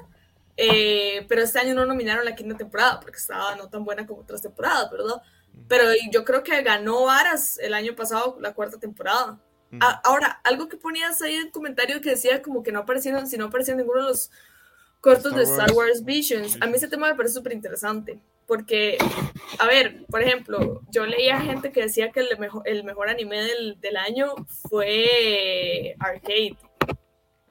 eh, 0.57 1.25
pero 1.27 1.41
este 1.41 1.59
año 1.59 1.73
no 1.73 1.85
nominaron 1.85 2.25
la 2.25 2.35
quinta 2.35 2.57
temporada 2.57 2.99
porque 2.99 3.17
estaba 3.17 3.55
no 3.55 3.69
tan 3.69 3.83
buena 3.85 4.05
como 4.05 4.21
otras 4.21 4.41
temporadas, 4.41 4.91
¿verdad? 4.91 5.21
Pero 5.67 5.83
yo 6.11 6.25
creo 6.25 6.43
que 6.43 6.61
ganó 6.61 7.05
Varas 7.05 7.57
el 7.59 7.73
año 7.73 7.95
pasado, 7.95 8.37
la 8.39 8.53
cuarta 8.53 8.77
temporada. 8.77 9.39
ahora, 10.03 10.41
algo 10.43 10.67
que 10.67 10.77
ponías 10.77 11.21
ahí 11.21 11.35
en 11.35 11.47
el 11.47 11.51
comentario 11.51 12.01
que 12.01 12.11
decía 12.11 12.41
como 12.41 12.63
que 12.63 12.71
no 12.71 12.79
aparecieron, 12.79 13.27
si 13.27 13.37
no 13.37 13.45
aparecieron 13.45 13.79
ninguno 13.79 14.01
de 14.01 14.09
los 14.09 14.31
cortos 15.01 15.35
de 15.35 15.43
Star 15.43 15.71
Wars 15.71 16.03
Visions. 16.03 16.57
A 16.61 16.65
mí 16.65 16.73
ese 16.75 16.87
tema 16.87 17.07
me 17.07 17.15
parece 17.15 17.35
súper 17.35 17.53
interesante. 17.53 18.19
Porque, 18.47 18.97
a 19.59 19.67
ver, 19.67 20.05
por 20.07 20.23
ejemplo, 20.23 20.81
yo 20.89 21.05
leía 21.05 21.39
gente 21.39 21.71
que 21.71 21.83
decía 21.83 22.11
que 22.11 22.21
el 22.21 22.39
mejor, 22.39 22.63
el 22.65 22.83
mejor 22.83 23.07
anime 23.07 23.43
del, 23.43 23.79
del 23.79 23.95
año 23.95 24.33
fue 24.67 25.95
Arcade. 25.99 26.57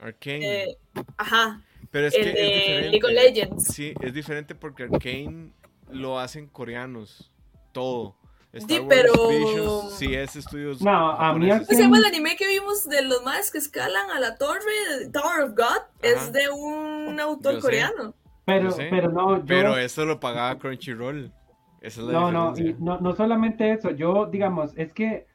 Arcane. 0.00 0.64
Eh, 0.64 0.78
ajá. 1.16 1.62
Pero 1.90 2.06
es 2.06 2.14
que 2.14 2.20
es 2.20 2.34
diferente. 2.34 2.90
League 2.90 3.04
of 3.04 3.10
Legends. 3.10 3.64
Sí, 3.64 3.94
es 4.00 4.12
diferente 4.12 4.54
porque 4.54 4.84
Arcane 4.84 5.50
lo 5.90 6.18
hacen 6.18 6.46
coreanos. 6.46 7.32
Todo. 7.72 8.16
sí, 8.52 8.80
pero. 8.88 9.90
sí, 9.90 10.14
es 10.14 10.36
estudios. 10.36 10.82
No, 10.82 11.12
a 11.12 11.32
mí. 11.34 11.48
¿Cómo 11.48 11.64
se 11.64 11.76
llama 11.76 11.98
el 11.98 12.04
anime 12.04 12.36
que 12.36 12.46
vimos 12.46 12.88
de 12.88 13.02
los 13.02 13.22
más 13.22 13.50
que 13.50 13.58
escalan 13.58 14.10
a 14.10 14.20
la 14.20 14.36
torre? 14.36 15.08
Tower 15.12 15.42
of 15.42 15.50
God. 15.50 15.82
Es 16.02 16.32
de 16.32 16.50
un 16.50 17.18
autor 17.20 17.60
coreano. 17.60 18.14
Pero, 18.44 18.74
pero 18.76 19.10
no. 19.10 19.38
Yo... 19.38 19.44
Pero 19.46 19.76
eso 19.76 20.04
lo 20.04 20.18
pagaba 20.20 20.58
Crunchyroll. 20.58 21.32
Esa 21.80 22.00
es 22.00 22.06
la 22.08 22.12
no, 22.12 22.32
no, 22.32 22.54
y 22.56 22.74
no, 22.78 22.98
no 22.98 23.14
solamente 23.14 23.72
eso. 23.72 23.90
Yo, 23.90 24.26
digamos, 24.26 24.72
es 24.76 24.92
que 24.92 25.26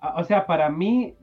o 0.00 0.24
sea, 0.24 0.46
para 0.46 0.70
mí, 0.70 1.14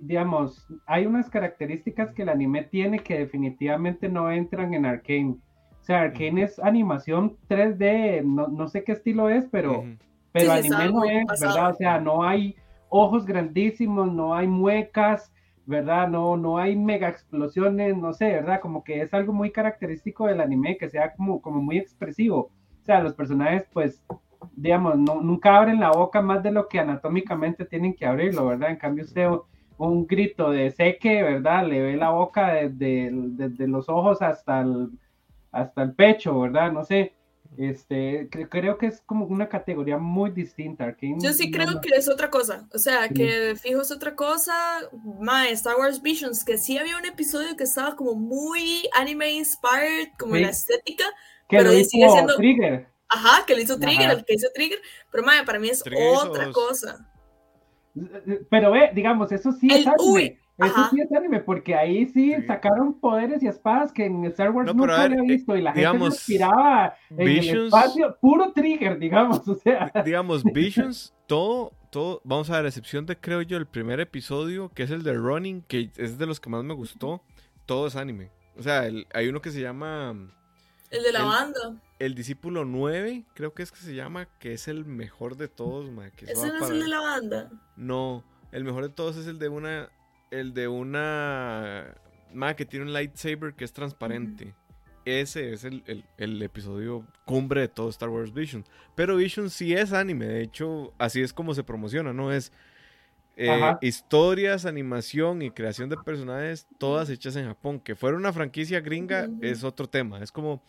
digamos, 0.00 0.66
hay 0.86 1.04
unas 1.04 1.28
características 1.28 2.12
que 2.12 2.22
el 2.22 2.30
anime 2.30 2.62
tiene 2.62 3.00
que 3.00 3.18
definitivamente 3.18 4.08
no 4.08 4.30
entran 4.30 4.72
en 4.72 4.86
Arkane. 4.86 5.36
O 5.80 5.84
sea, 5.84 6.02
Arkane 6.02 6.44
es 6.44 6.58
animación 6.58 7.36
3D, 7.48 8.24
no, 8.24 8.68
sé 8.68 8.82
qué 8.82 8.92
estilo 8.92 9.28
es, 9.28 9.46
pero, 9.50 9.84
pero 10.32 10.52
anime 10.52 10.90
no 10.90 11.04
es, 11.04 11.40
¿verdad? 11.40 11.70
O 11.70 11.74
sea, 11.74 12.00
no 12.00 12.24
hay 12.24 12.56
ojos 12.88 13.26
grandísimos, 13.26 14.10
no 14.10 14.34
hay 14.34 14.46
muecas, 14.46 15.30
¿verdad? 15.66 16.08
No, 16.08 16.38
no 16.38 16.56
hay 16.56 16.76
mega 16.76 17.08
explosiones, 17.08 17.96
no 17.96 18.14
sé, 18.14 18.26
¿verdad? 18.26 18.60
Como 18.60 18.84
que 18.84 19.02
es 19.02 19.12
algo 19.12 19.34
muy 19.34 19.50
característico 19.50 20.26
del 20.26 20.40
anime, 20.40 20.78
que 20.78 20.88
sea 20.88 21.12
como, 21.12 21.42
como 21.42 21.60
muy 21.60 21.76
expresivo. 21.76 22.50
O 22.80 22.84
sea, 22.84 23.00
los 23.00 23.14
personajes, 23.14 23.66
pues, 23.72 24.02
digamos, 24.54 24.98
no, 24.98 25.20
nunca 25.20 25.56
abren 25.56 25.80
la 25.80 25.90
boca 25.90 26.22
más 26.22 26.42
de 26.42 26.52
lo 26.52 26.68
que 26.68 26.78
anatómicamente 26.78 27.64
tienen 27.64 27.94
que 27.94 28.06
abrirlo, 28.06 28.46
¿verdad? 28.46 28.70
En 28.70 28.76
cambio, 28.76 29.04
usted 29.04 29.28
un 29.76 30.06
grito 30.06 30.50
de 30.50 30.70
seque, 30.70 31.22
¿verdad? 31.22 31.66
Le 31.66 31.82
ve 31.82 31.96
la 31.96 32.10
boca 32.10 32.54
desde, 32.54 33.10
desde 33.12 33.66
los 33.66 33.88
ojos 33.88 34.22
hasta 34.22 34.60
el, 34.60 34.90
hasta 35.52 35.82
el 35.82 35.94
pecho, 35.94 36.40
¿verdad? 36.40 36.72
No 36.72 36.84
sé. 36.84 37.14
Este, 37.56 38.28
creo 38.50 38.78
que 38.78 38.86
es 38.86 39.00
como 39.02 39.26
una 39.26 39.48
categoría 39.48 39.96
muy 39.96 40.30
distinta. 40.30 40.96
Yo 41.00 41.32
sí 41.32 41.52
creo 41.52 41.80
que 41.80 41.90
es 41.96 42.08
otra 42.08 42.28
cosa. 42.28 42.68
O 42.74 42.78
sea, 42.78 43.08
que 43.08 43.54
fijo 43.54 43.80
es 43.80 43.92
otra 43.92 44.16
cosa. 44.16 44.52
My 45.20 45.48
Star 45.52 45.76
Wars 45.76 46.02
Visions, 46.02 46.44
que 46.44 46.58
sí 46.58 46.78
había 46.78 46.96
un 46.96 47.04
episodio 47.04 47.56
que 47.56 47.62
estaba 47.62 47.94
como 47.94 48.14
muy 48.14 48.88
anime 48.96 49.34
inspired, 49.34 50.08
como 50.18 50.34
la 50.34 50.48
estética. 50.48 51.04
Que 51.48 51.58
pero 51.58 51.70
sigue 51.70 52.08
siendo. 52.10 52.34
Trigger. 52.36 52.88
Ajá, 53.14 53.46
que 53.46 53.54
le 53.54 53.62
hizo 53.62 53.78
Trigger, 53.78 54.10
el 54.10 54.24
que 54.24 54.34
hizo 54.34 54.48
Trigger, 54.52 54.80
pero 55.10 55.22
madre, 55.22 55.44
para 55.44 55.58
mí 55.58 55.68
es 55.68 55.84
otra 56.16 56.50
cosa. 56.50 57.08
Pero 58.50 58.72
ve, 58.72 58.90
digamos, 58.92 59.30
eso 59.30 59.52
sí 59.52 59.68
es 59.70 59.86
anime. 59.86 60.40
eso 60.58 60.88
sí 60.90 61.00
es 61.00 61.12
anime, 61.12 61.40
porque 61.40 61.76
ahí 61.76 62.06
sí, 62.06 62.34
sacaron 62.44 62.98
poderes 62.98 63.40
y 63.42 63.46
espadas 63.46 63.92
que 63.92 64.06
en 64.06 64.24
Star 64.26 64.50
Wars 64.50 64.74
nunca 64.74 65.04
había 65.04 65.22
visto 65.22 65.56
y 65.56 65.62
la 65.62 65.72
gente 65.72 65.88
gente 65.90 66.06
inspiraba 66.06 66.96
en 67.10 67.28
el 67.28 67.64
espacio, 67.66 68.16
puro 68.20 68.52
Trigger, 68.52 68.98
digamos, 68.98 69.46
o 69.46 69.54
sea. 69.54 69.92
Digamos, 70.04 70.42
Visions, 70.42 71.14
todo, 71.28 71.72
todo, 71.90 72.20
vamos 72.24 72.50
a 72.50 72.56
ver, 72.56 72.64
a 72.64 72.68
excepción 72.68 73.06
de, 73.06 73.16
creo 73.16 73.42
yo, 73.42 73.56
el 73.56 73.66
primer 73.66 74.00
episodio, 74.00 74.70
que 74.74 74.82
es 74.82 74.90
el 74.90 75.04
de 75.04 75.14
Running, 75.14 75.62
que 75.62 75.90
es 75.96 76.18
de 76.18 76.26
los 76.26 76.40
que 76.40 76.50
más 76.50 76.64
me 76.64 76.74
gustó, 76.74 77.22
todo 77.64 77.86
es 77.86 77.94
anime. 77.94 78.32
O 78.58 78.62
sea, 78.62 78.88
hay 79.12 79.28
uno 79.28 79.40
que 79.40 79.52
se 79.52 79.60
llama... 79.60 80.14
El 80.90 81.02
de 81.02 81.12
la 81.12 81.24
banda 81.24 81.80
el 81.98 82.14
discípulo 82.14 82.64
9, 82.64 83.24
creo 83.34 83.54
que 83.54 83.62
es 83.62 83.72
que 83.72 83.78
se 83.78 83.94
llama, 83.94 84.26
que 84.38 84.52
es 84.52 84.68
el 84.68 84.84
mejor 84.84 85.36
de 85.36 85.48
todos, 85.48 85.90
ma, 85.90 86.10
que 86.10 86.26
¿Ese 86.26 86.48
no 86.48 86.64
es 86.64 86.70
el 86.70 86.80
de 86.80 86.88
la 86.88 87.00
banda? 87.00 87.50
No, 87.76 88.24
el 88.52 88.64
mejor 88.64 88.84
de 88.84 88.90
todos 88.90 89.16
es 89.16 89.26
el 89.26 89.38
de 89.38 89.48
una, 89.48 89.88
el 90.30 90.54
de 90.54 90.68
una, 90.68 91.94
ma, 92.32 92.54
que 92.54 92.64
tiene 92.64 92.86
un 92.86 92.92
lightsaber 92.92 93.54
que 93.54 93.64
es 93.64 93.72
transparente. 93.72 94.54
Ese 95.04 95.52
es 95.52 95.64
el, 95.64 96.42
episodio 96.42 97.06
cumbre 97.26 97.60
de 97.60 97.68
todo 97.68 97.90
Star 97.90 98.08
Wars 98.08 98.32
Vision. 98.32 98.64
Pero 98.94 99.16
Vision 99.16 99.50
sí 99.50 99.74
es 99.74 99.92
anime, 99.92 100.26
de 100.26 100.42
hecho, 100.42 100.94
así 100.98 101.20
es 101.20 101.32
como 101.32 101.54
se 101.54 101.62
promociona, 101.62 102.14
¿no? 102.14 102.32
Es 102.32 102.52
eh, 103.36 103.76
historias, 103.82 104.64
animación 104.64 105.42
y 105.42 105.50
creación 105.50 105.90
de 105.90 105.98
personajes, 105.98 106.66
todas 106.78 107.10
hechas 107.10 107.36
en 107.36 107.46
Japón. 107.46 107.80
Que 107.80 107.94
fuera 107.94 108.16
una 108.16 108.32
franquicia 108.32 108.80
gringa 108.80 109.28
es 109.42 109.62
otro 109.62 109.88
tema. 109.88 110.22
Es 110.22 110.32
como 110.32 110.62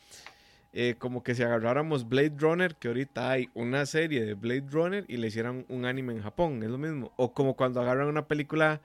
eh, 0.77 0.95
como 0.99 1.23
que 1.23 1.35
si 1.35 1.41
agarráramos 1.41 2.09
Blade 2.09 2.33
Runner, 2.38 2.75
que 2.75 2.89
ahorita 2.89 3.31
hay 3.31 3.49
una 3.53 3.85
serie 3.85 4.25
de 4.25 4.33
Blade 4.33 4.65
Runner 4.69 5.05
y 5.07 5.15
le 5.15 5.27
hicieran 5.27 5.65
un 5.69 5.85
anime 5.85 6.11
en 6.11 6.21
Japón, 6.21 6.61
es 6.63 6.69
lo 6.69 6.77
mismo. 6.77 7.13
O 7.15 7.33
como 7.33 7.55
cuando 7.55 7.79
agarran 7.79 8.09
una 8.09 8.27
película 8.27 8.81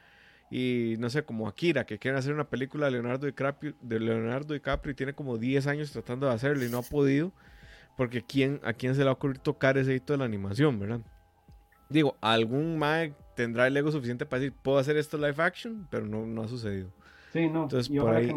y 0.53 0.95
no 1.01 1.11
sé, 1.11 1.25
como 1.25 1.49
Akira, 1.49 1.87
que 1.87 1.99
quieren 1.99 2.17
hacer 2.17 2.33
una 2.33 2.49
película 2.49 2.87
de 2.87 2.93
Leonardo 2.93 3.27
DiCaprio, 3.27 3.75
de 3.81 3.99
Leonardo 3.99 4.55
DiCaprio 4.55 4.93
y 4.93 4.95
tiene 4.95 5.15
como 5.15 5.37
10 5.37 5.67
años 5.67 5.91
tratando 5.91 6.29
de 6.29 6.35
hacerlo 6.35 6.65
y 6.65 6.69
no 6.69 6.79
ha 6.79 6.83
podido, 6.83 7.33
porque 7.97 8.23
¿quién, 8.23 8.61
a 8.63 8.73
quién 8.73 8.95
se 8.95 9.01
le 9.01 9.07
va 9.07 9.11
a 9.11 9.15
ocurrir 9.15 9.39
tocar 9.39 9.77
ese 9.77 9.93
hito 9.93 10.13
de 10.13 10.19
la 10.21 10.27
animación, 10.27 10.79
¿verdad? 10.79 11.01
Digo, 11.89 12.17
algún 12.21 12.79
mag 12.79 13.17
tendrá 13.35 13.67
el 13.67 13.77
ego 13.77 13.91
suficiente 13.91 14.27
para 14.27 14.43
decir, 14.43 14.57
puedo 14.63 14.79
hacer 14.79 14.97
esto 14.97 15.19
live 15.19 15.43
action, 15.43 15.89
pero 15.91 16.07
no, 16.07 16.25
no 16.25 16.43
ha 16.43 16.49
sucedido. 16.49 16.93
Sí, 17.33 17.49
no. 17.49 17.65
Entonces, 17.65 17.97
por 17.97 18.15
ahí, 18.15 18.33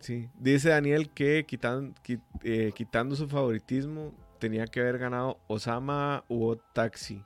sí. 0.00 0.28
Dice 0.38 0.70
Daniel 0.70 1.10
que 1.10 1.44
quitan, 1.46 1.94
eh, 2.42 2.72
quitando 2.74 3.14
su 3.14 3.28
favoritismo, 3.28 4.12
tenía 4.38 4.66
que 4.66 4.80
haber 4.80 4.98
ganado 4.98 5.38
Osama 5.46 6.24
u 6.28 6.56
Taxi. 6.72 7.24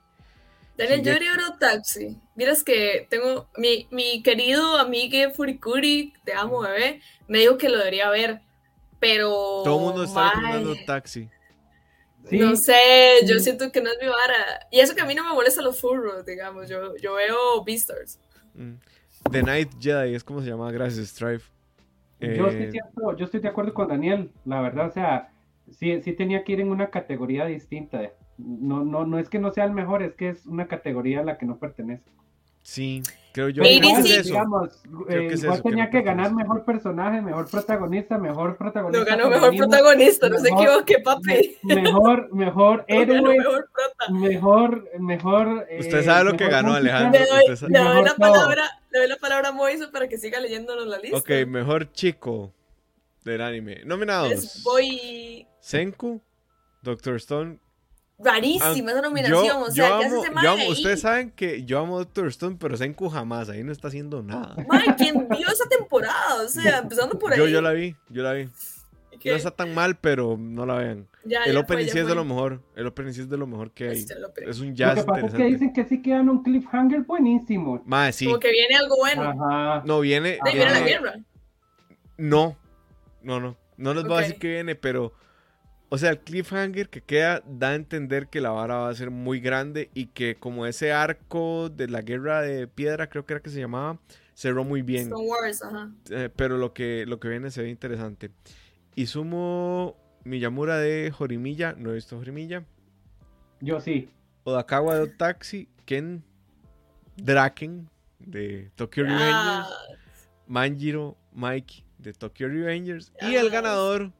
Daniel, 0.77 1.01
yo 1.01 1.13
diría 1.13 1.31
Taxi. 1.59 2.19
Miras 2.35 2.63
que 2.63 3.07
tengo 3.09 3.49
mi, 3.57 3.87
mi 3.89 4.21
querido 4.21 4.77
amigo 4.77 5.31
Furikuri, 5.33 6.13
te 6.23 6.33
amo, 6.33 6.61
bebé, 6.61 7.01
me 7.27 7.39
dijo 7.39 7.57
que 7.57 7.69
lo 7.69 7.79
debería 7.79 8.09
ver, 8.11 8.41
pero. 8.99 9.29
Todo 9.63 9.77
el 9.77 9.85
mundo 9.85 10.03
está 10.03 10.29
recomendando 10.29 10.75
Taxi. 10.85 11.29
No 12.29 12.55
sé, 12.55 12.75
yo 13.25 13.39
siento 13.39 13.71
que 13.71 13.81
no 13.81 13.89
es 13.89 13.97
mi 14.01 14.07
vara. 14.07 14.67
Y 14.69 14.79
eso 14.79 14.93
que 14.93 15.01
a 15.01 15.05
mí 15.05 15.15
no 15.15 15.23
me 15.23 15.33
molesta 15.33 15.61
los 15.61 15.79
furros, 15.79 16.25
digamos. 16.25 16.67
Yo, 16.67 16.95
yo 16.97 17.15
veo 17.15 17.63
Beastars. 17.63 18.19
Mm. 18.57 19.31
The 19.31 19.43
Night 19.43 19.69
Jedi 19.79 20.15
es 20.15 20.23
como 20.23 20.41
se 20.41 20.49
llama, 20.49 20.71
gracias, 20.71 21.07
Strife. 21.07 21.49
Yo, 22.19 22.47
eh, 22.49 22.71
yo 23.17 23.25
estoy 23.25 23.39
de 23.39 23.47
acuerdo 23.47 23.73
con 23.73 23.87
Daniel, 23.87 24.31
la 24.43 24.61
verdad, 24.61 24.87
o 24.87 24.91
sea, 24.91 25.31
sí, 25.69 26.01
sí 26.01 26.13
tenía 26.13 26.43
que 26.43 26.53
ir 26.53 26.61
en 26.61 26.69
una 26.69 26.89
categoría 26.89 27.45
distinta. 27.45 28.01
No, 28.37 28.83
no, 28.83 29.05
no 29.05 29.19
es 29.19 29.29
que 29.29 29.39
no 29.39 29.51
sea 29.51 29.65
el 29.65 29.71
mejor, 29.71 30.01
es 30.01 30.15
que 30.15 30.29
es 30.29 30.45
una 30.47 30.67
categoría 30.67 31.19
a 31.19 31.23
la 31.23 31.37
que 31.37 31.45
no 31.45 31.57
pertenece. 31.57 32.09
Sí, 32.63 33.03
creo 33.37 33.49
yo. 33.49 33.63
Digamos, 33.63 34.81
eh, 35.09 35.29
igual 35.33 35.61
tenía 35.61 35.89
que, 35.89 36.01
ganar 36.01 36.33
mejor 36.33 36.63
personaje, 36.65 37.21
mejor 37.21 37.49
protagonista, 37.49 38.17
mejor 38.17 38.57
protagonista. 38.57 38.99
No 38.99 39.05
ganó 39.05 39.29
mejor 39.29 39.55
protagonista, 39.55 40.29
no 40.29 40.39
se 40.39 40.49
equivoque, 40.49 40.99
papi. 41.03 41.57
Mejor, 41.63 42.33
mejor 42.33 42.85
héroe. 42.87 43.37
Mejor, 44.09 44.89
mejor. 44.99 45.67
Usted 45.79 46.03
sabe 46.03 46.31
lo 46.31 46.37
que 46.37 46.47
ganó, 46.47 46.73
Alejandro. 46.73 47.19
Le 47.19 47.27
doy, 47.27 47.69
le 47.69 47.79
doy 47.79 48.03
la 48.03 48.15
palabra, 48.15 48.63
le 48.91 48.99
doy 48.99 49.07
la 49.07 49.17
palabra 49.17 49.49
a 49.49 49.51
Moiso 49.51 49.91
para 49.91 50.07
que 50.07 50.17
siga 50.17 50.39
leyéndonos 50.39 50.87
la 50.87 50.97
lista. 50.97 51.17
Ok, 51.17 51.29
mejor 51.47 51.91
chico 51.91 52.53
del 53.23 53.41
anime. 53.41 53.83
Nominados. 53.85 54.63
voy. 54.63 55.45
Senku, 55.59 56.21
Doctor 56.81 57.15
Stone, 57.17 57.59
rarísima 58.19 58.91
esa 58.91 59.01
nominación. 59.01 59.63
o 59.63 59.71
sea, 59.71 59.99
¿qué 59.99 60.05
hace 60.05 60.69
Ustedes 60.69 61.01
saben 61.01 61.31
que 61.31 61.63
yo 61.63 61.79
amo 61.79 61.99
Doctor 61.99 62.27
Stone, 62.27 62.57
pero 62.59 62.77
Senku 62.77 63.09
jamás, 63.09 63.49
ahí 63.49 63.63
no 63.63 63.71
está 63.71 63.87
haciendo 63.87 64.23
nada. 64.23 64.55
Ay, 64.69 64.87
¿quién 64.97 65.27
vio 65.29 65.47
esa 65.47 65.67
temporada? 65.69 66.43
O 66.43 66.47
sea, 66.47 66.79
empezando 66.79 67.17
por 67.17 67.33
ahí. 67.33 67.39
Yo, 67.39 67.47
yo 67.47 67.61
la 67.61 67.71
vi, 67.71 67.95
yo 68.09 68.23
la 68.23 68.33
vi. 68.33 68.49
No 69.25 69.35
está 69.35 69.51
tan 69.51 69.73
mal, 69.73 69.97
pero 69.97 70.37
no 70.37 70.65
la 70.65 70.75
vean. 70.75 71.07
el 71.45 71.57
opening 71.57 71.87
sí 71.87 71.99
es 71.99 72.07
de 72.07 72.15
lo 72.15 72.23
mejor. 72.23 72.61
El 72.75 72.87
opening 72.87 73.13
sí 73.13 73.21
es 73.21 73.29
de 73.29 73.37
lo 73.37 73.47
mejor 73.47 73.71
que 73.71 73.89
hay. 73.89 74.05
Es 74.45 74.59
un 74.59 74.75
jazz 74.75 74.97
lo 74.97 75.05
que 75.05 75.21
pasa 75.21 75.27
Es 75.27 75.33
que 75.33 75.43
dicen 75.43 75.73
que 75.73 75.85
sí 75.85 76.01
quedan 76.01 76.29
un 76.29 76.43
cliffhanger 76.43 77.01
buenísimo. 77.01 77.81
Más, 77.85 78.15
sí. 78.15 78.25
Como 78.25 78.39
que 78.39 78.51
viene 78.51 78.75
algo 78.75 78.95
bueno. 78.97 79.23
Ajá. 79.23 79.83
No, 79.85 79.99
viene. 79.99 80.39
¿De 80.43 80.51
viene 80.53 80.71
la 80.71 80.81
guerra? 80.81 81.15
No. 82.17 82.57
No, 83.21 83.39
no. 83.39 83.57
No 83.77 83.93
les 83.93 84.03
voy 84.05 84.17
a 84.17 84.21
decir 84.21 84.37
que 84.39 84.49
viene, 84.49 84.75
pero 84.75 85.13
o 85.89 85.97
sea, 85.97 86.09
el 86.09 86.19
cliffhanger 86.19 86.89
que 86.89 87.01
queda 87.01 87.41
da 87.45 87.69
a 87.69 87.75
entender 87.75 88.27
que 88.27 88.41
la 88.41 88.49
vara 88.49 88.75
va 88.77 88.89
a 88.89 88.95
ser 88.95 89.09
muy 89.09 89.39
grande 89.39 89.89
y 89.93 90.07
que 90.07 90.35
como 90.35 90.65
ese 90.65 90.91
arco 90.91 91.69
de 91.69 91.87
la 91.87 92.01
guerra 92.01 92.41
de 92.41 92.67
piedra, 92.67 93.09
creo 93.09 93.25
que 93.25 93.33
era 93.33 93.41
que 93.41 93.49
se 93.49 93.59
llamaba, 93.59 93.99
cerró 94.33 94.63
muy 94.63 94.81
bien. 94.81 95.09
Wars, 95.13 95.63
ajá. 95.63 95.91
Eh, 96.09 96.29
pero 96.35 96.57
lo 96.57 96.73
que, 96.73 97.05
lo 97.07 97.19
que 97.19 97.29
viene 97.29 97.51
se 97.51 97.61
ve 97.61 97.69
interesante. 97.69 98.31
Y 98.95 99.05
sumo 99.05 99.95
Miyamura 100.25 100.77
de 100.77 101.11
Jorimilla, 101.11 101.73
no 101.77 101.91
he 101.91 101.95
visto 101.95 102.17
Jorimilla. 102.17 102.65
Yo 103.61 103.79
sí. 103.79 104.09
Odakawa 104.43 104.99
de 104.99 105.07
Taxi, 105.07 105.69
Ken 105.85 106.23
Draken 107.15 107.89
de 108.19 108.71
Tokyo 108.75 109.03
Revengers, 109.03 109.67
Manjiro 110.47 111.17
Mike 111.33 111.83
de 111.97 112.13
Tokyo 112.13 112.47
Revengers 112.47 113.11
y 113.21 113.35
el 113.35 113.49
ganador 113.49 114.11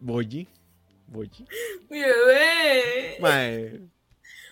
Boyi. 0.00 0.48
Boyi. 1.06 1.46
Mi 1.88 2.00
bebé. 2.00 3.88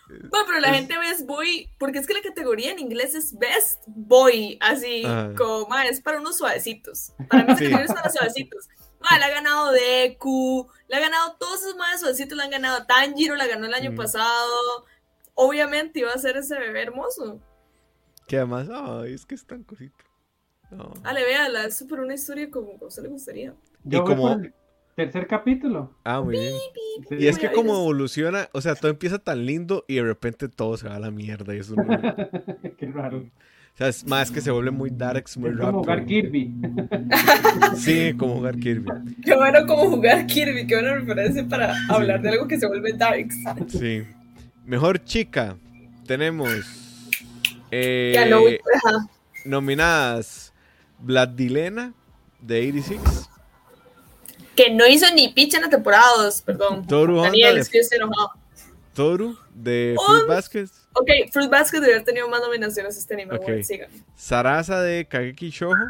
Bueno, 0.08 0.44
pero 0.46 0.60
la 0.60 0.74
gente 0.74 0.94
ve 0.98 1.24
boy, 1.24 1.70
porque 1.78 1.98
es 1.98 2.06
que 2.06 2.14
la 2.14 2.22
categoría 2.22 2.70
en 2.72 2.78
inglés 2.78 3.14
es 3.14 3.36
best 3.38 3.82
boy, 3.86 4.58
así 4.60 5.02
como, 5.36 5.66
ma, 5.68 5.86
es 5.86 6.00
para 6.00 6.20
unos 6.20 6.36
suavecitos. 6.36 7.12
Para 7.28 7.54
mí 7.54 7.66
es 7.82 7.92
para 7.92 8.10
suavecitos. 8.10 8.68
Ma, 9.00 9.18
la 9.18 9.26
ha 9.26 9.30
ganado 9.30 9.72
Deku, 9.72 10.68
le 10.88 10.96
ha 10.96 11.00
ganado 11.00 11.36
todos 11.38 11.62
esos 11.62 11.76
más 11.76 12.00
suavecitos, 12.00 12.36
la 12.36 12.44
han 12.44 12.50
ganado 12.50 12.86
Tanjiro, 12.86 13.34
la 13.34 13.46
ganó 13.46 13.66
el 13.66 13.74
año 13.74 13.94
pasado. 13.94 14.86
Obviamente 15.34 16.00
iba 16.00 16.12
a 16.12 16.18
ser 16.18 16.36
ese 16.36 16.58
bebé 16.58 16.82
hermoso. 16.82 17.40
Que 18.28 18.36
además, 18.38 18.68
ay, 18.72 19.14
es 19.14 19.26
que 19.26 19.34
es 19.34 19.46
tan 19.46 19.64
cosito. 19.64 20.04
No. 20.70 20.92
Ale, 21.02 21.24
véala, 21.24 21.66
es 21.66 21.76
súper 21.76 22.00
una 22.00 22.14
historia 22.14 22.50
como 22.50 22.72
a 22.80 22.86
usted 22.86 23.02
le 23.02 23.08
gustaría. 23.08 23.54
y 23.84 23.98
como, 23.98 24.40
tercer 24.94 25.26
capítulo. 25.26 25.92
Ah, 26.04 26.20
muy 26.20 26.36
bien. 26.36 26.54
y 27.20 27.26
es 27.26 27.38
que 27.38 27.50
como 27.50 27.74
evoluciona, 27.74 28.48
o 28.52 28.60
sea, 28.60 28.74
todo 28.74 28.90
empieza 28.90 29.18
tan 29.18 29.44
lindo 29.46 29.84
y 29.88 29.96
de 29.96 30.02
repente 30.02 30.48
todo 30.48 30.76
se 30.76 30.88
va 30.88 30.96
a 30.96 31.00
la 31.00 31.10
mierda. 31.10 31.54
Y 31.54 31.58
eso 31.58 31.74
Qué 32.78 32.86
raro. 32.86 33.18
O 33.18 33.76
sea, 33.76 33.88
es 33.88 34.06
más 34.06 34.30
que 34.30 34.40
se 34.40 34.52
vuelve 34.52 34.70
muy 34.70 34.90
darks 34.90 35.36
muy 35.36 35.50
rápido. 35.50 35.66
Como 35.66 35.78
jugar 35.80 36.06
Kirby. 36.06 36.54
Sí, 37.76 38.14
como 38.16 38.34
jugar 38.36 38.56
Kirby. 38.56 38.88
Qué 39.24 39.34
bueno 39.34 39.66
como 39.66 39.90
jugar 39.90 40.26
Kirby, 40.26 40.66
qué 40.66 40.76
buena 40.76 40.94
referencia 40.94 41.44
para 41.48 41.74
hablar 41.88 42.22
de 42.22 42.28
algo 42.30 42.46
que 42.46 42.58
se 42.58 42.68
vuelve 42.68 42.92
darks. 42.92 43.36
Sí. 43.68 44.04
Mejor 44.64 45.02
chica. 45.02 45.56
Tenemos. 46.06 46.50
Eh, 47.70 48.60
nominadas 49.44 50.52
Vladilena 51.00 51.92
de 52.40 52.68
86 52.68 53.23
que 54.54 54.70
no 54.70 54.86
hizo 54.86 55.06
ni 55.14 55.28
pitch 55.28 55.54
en 55.54 55.62
la 55.62 55.68
temporada 55.68 56.04
2, 56.18 56.42
perdón. 56.42 56.86
Toru 56.86 57.20
Daniel, 57.20 57.58
es 57.58 57.68
que 57.68 57.78
estoy 57.78 57.98
enojado. 57.98 58.32
Toru 58.94 59.36
de 59.54 59.96
Fruit 60.06 60.26
Basket. 60.26 60.68
Ok, 60.94 61.08
Fruit 61.32 61.50
Basket 61.50 61.80
debe 61.80 61.94
haber 61.94 62.04
tenido 62.04 62.28
más 62.28 62.40
nominaciones 62.40 62.96
este 62.96 63.14
anime. 63.14 63.36
Okay. 63.36 63.62
Bueno, 63.68 63.86
Sarasa 64.14 64.80
de 64.82 65.06
Kageki 65.06 65.50
Shoujo. 65.50 65.84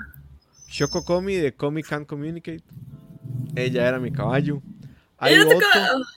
Shoko 0.69 1.05
Komi 1.05 1.37
de 1.37 1.53
Komi 1.55 1.83
Can't 1.83 2.07
Communicate. 2.07 2.65
Ella 3.55 3.87
era 3.87 3.99
mi 3.99 4.11
caballo. 4.11 4.63
Hay 5.25 5.39
otro, 5.39 5.59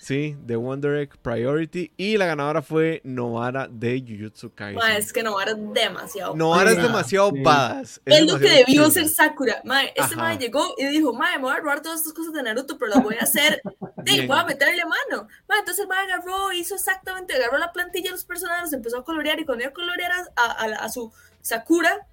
sí, 0.02 0.36
de 0.42 0.56
Wonder 0.56 0.96
Egg 0.98 1.18
Priority. 1.22 1.92
Y 1.98 2.18
la 2.18 2.26
ganadora 2.26 2.62
fue 2.62 3.02
Novara 3.04 3.68
de 3.70 4.04
Jujutsu 4.06 4.54
Kaisen. 4.54 4.76
Ma, 4.76 4.98
es 4.98 5.14
que 5.14 5.24
Novara 5.24 5.52
es 5.52 5.58
demasiado 5.74 6.36
Novara 6.36 6.72
es 6.72 6.78
demasiado 6.78 7.32
sí. 7.32 7.42
badass. 7.42 8.02
Es, 8.06 8.26
lo 8.26 8.38
que 8.38 8.50
debió 8.50 8.90
ser 8.92 9.08
Sakura. 9.08 9.62
Ma, 9.64 9.84
este 9.84 10.16
ma 10.16 10.38
llegó 10.38 10.76
y 10.78 10.86
dijo, 10.88 11.14
ma, 11.14 11.36
me 11.38 11.44
voy 11.44 11.52
a 11.54 11.60
robar 11.60 11.82
todas 11.82 12.00
estas 12.00 12.14
cosas 12.14 12.34
de 12.34 12.44
Naruto, 12.44 12.78
pero 12.78 12.96
las 12.96 13.04
voy 13.04 13.16
a 13.20 13.24
hacer. 13.24 13.62
Sí, 14.06 14.26
voy 14.26 14.38
a 14.38 14.46
meterle 14.46 14.84
mano. 14.86 15.28
Ma, 15.50 15.60
entonces 15.60 15.84
el 15.84 15.90
ma 15.90 16.00
agarró, 16.00 16.54
hizo 16.54 16.76
exactamente, 16.76 17.34
agarró 17.34 17.58
la 17.58 17.74
plantilla 17.74 18.06
de 18.06 18.12
los 18.12 18.24
personajes, 18.24 18.72
empezó 18.72 19.00
a 19.00 19.04
colorear 19.04 19.38
y 19.38 19.44
cuando 19.44 19.64
iba 19.64 19.72
a 19.72 19.74
colorear 19.74 20.12
a, 20.12 20.44
a, 20.44 20.86
a, 20.86 20.90
su 20.90 21.12
Sakura, 21.42 22.08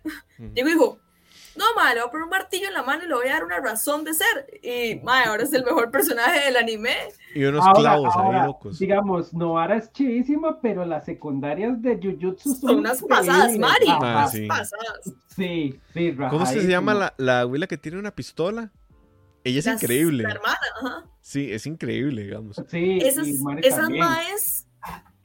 llegó 0.54 0.68
y 0.68 0.72
dijo, 0.72 0.98
no, 1.56 1.64
madre, 1.76 1.94
le 1.94 2.00
voy 2.00 2.08
a 2.08 2.10
poner 2.10 2.24
un 2.24 2.30
martillo 2.30 2.68
en 2.68 2.74
la 2.74 2.82
mano 2.82 3.04
y 3.04 3.08
le 3.08 3.14
voy 3.14 3.28
a 3.28 3.32
dar 3.34 3.44
una 3.44 3.60
razón 3.60 4.04
de 4.04 4.14
ser. 4.14 4.60
Y, 4.62 5.00
madre, 5.02 5.28
ahora 5.28 5.42
es 5.44 5.52
el 5.52 5.64
mejor 5.64 5.90
personaje 5.90 6.46
del 6.46 6.56
anime. 6.56 6.94
Y 7.34 7.44
unos 7.44 7.64
clavos 7.74 8.14
ahí 8.16 8.46
locos. 8.46 8.78
Digamos, 8.78 9.32
Noara 9.32 9.76
es 9.76 9.92
chidísima, 9.92 10.60
pero 10.60 10.84
las 10.84 11.04
secundarias 11.04 11.80
de 11.82 11.96
Jujutsu 11.96 12.54
son, 12.54 12.78
unas 12.78 13.02
pasadas, 13.02 13.56
Mari. 13.58 13.86
Ah, 13.88 14.28
sí. 14.30 14.46
pasadas. 14.46 15.12
Sí, 15.34 15.80
sí, 15.92 16.16
¿Cómo 16.30 16.46
se 16.46 16.66
llama 16.66 16.94
la, 16.94 17.14
la 17.16 17.40
abuela 17.40 17.66
que 17.66 17.76
tiene 17.76 17.98
una 17.98 18.12
pistola? 18.12 18.70
Ella 19.44 19.58
es 19.58 19.66
increíble. 19.66 20.22
La 20.22 20.30
hermana, 20.30 20.58
ajá. 20.80 21.04
Sí, 21.20 21.52
es 21.52 21.66
increíble, 21.66 22.22
digamos. 22.22 22.60
Sí, 22.68 22.98
esas, 23.02 23.26
esas 23.62 23.90
maes 23.90 24.63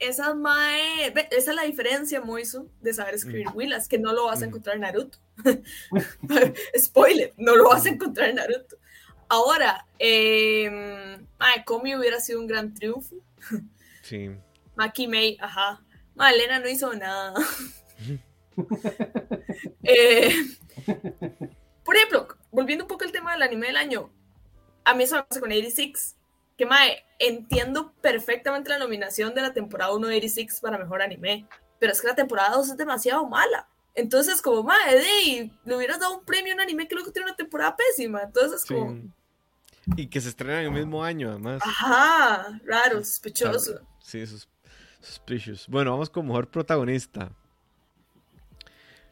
esa 0.00 0.34
mae, 0.34 1.12
esa 1.30 1.50
es 1.50 1.54
la 1.54 1.62
diferencia, 1.62 2.20
Moiso, 2.20 2.66
de 2.80 2.92
saber 2.92 3.14
escribir 3.14 3.48
mm. 3.50 3.56
Willas, 3.56 3.88
que 3.88 3.98
no 3.98 4.12
lo 4.12 4.24
vas 4.24 4.42
a 4.42 4.46
mm. 4.46 4.48
encontrar 4.48 4.76
en 4.76 4.82
Naruto. 4.82 5.18
Spoiler, 6.78 7.32
no 7.36 7.54
lo 7.54 7.68
vas 7.68 7.86
a 7.86 7.90
encontrar 7.90 8.30
en 8.30 8.36
Naruto. 8.36 8.76
Ahora, 9.28 9.86
eh, 9.98 11.18
mae, 11.38 11.64
Komi 11.64 11.94
hubiera 11.94 12.18
sido 12.18 12.40
un 12.40 12.46
gran 12.46 12.74
triunfo. 12.74 13.16
Sí. 14.02 14.30
Maki 14.74 15.06
Mei, 15.06 15.36
ajá. 15.40 15.80
Mae, 16.14 16.34
Elena 16.34 16.58
no 16.58 16.68
hizo 16.68 16.92
nada. 16.94 17.34
eh, 19.84 20.32
por 21.84 21.96
ejemplo, 21.96 22.28
volviendo 22.50 22.84
un 22.84 22.88
poco 22.88 23.04
al 23.04 23.12
tema 23.12 23.32
del 23.32 23.42
anime 23.42 23.68
del 23.68 23.76
año, 23.76 24.10
a 24.84 24.94
mí 24.94 25.04
eso 25.04 25.16
me 25.16 25.22
pasa 25.22 25.40
con 25.40 25.52
86 25.52 26.16
que 26.60 26.66
mae, 26.66 27.06
entiendo 27.18 27.94
perfectamente 28.02 28.68
la 28.68 28.76
nominación 28.76 29.34
de 29.34 29.40
la 29.40 29.54
temporada 29.54 29.94
1 29.94 30.08
de 30.08 30.16
86 30.18 30.60
para 30.60 30.76
mejor 30.76 31.00
anime, 31.00 31.46
pero 31.78 31.90
es 31.90 32.02
que 32.02 32.06
la 32.06 32.14
temporada 32.14 32.54
2 32.54 32.68
es 32.68 32.76
demasiado 32.76 33.26
mala. 33.26 33.66
Entonces, 33.94 34.42
como 34.42 34.62
mae, 34.64 34.94
de, 34.94 35.50
le 35.64 35.74
hubieras 35.74 35.98
dado 35.98 36.18
un 36.18 36.24
premio 36.26 36.52
a 36.52 36.56
un 36.56 36.60
anime 36.60 36.86
que 36.86 36.94
luego 36.94 37.12
tiene 37.12 37.28
una 37.28 37.36
temporada 37.36 37.74
pésima. 37.74 38.20
Entonces, 38.24 38.66
como. 38.66 39.10
Y 39.96 40.08
que 40.08 40.20
se 40.20 40.28
estrena 40.28 40.60
en 40.60 40.66
el 40.66 40.72
mismo 40.72 41.02
año, 41.02 41.30
además. 41.30 41.62
Ajá, 41.64 42.60
raro, 42.66 42.98
sospechoso. 42.98 43.80
Sí, 44.02 44.20
es 44.20 44.46
suspicious. 45.00 45.66
Bueno, 45.66 45.92
vamos 45.92 46.10
con 46.10 46.26
mejor 46.26 46.50
protagonista. 46.50 47.32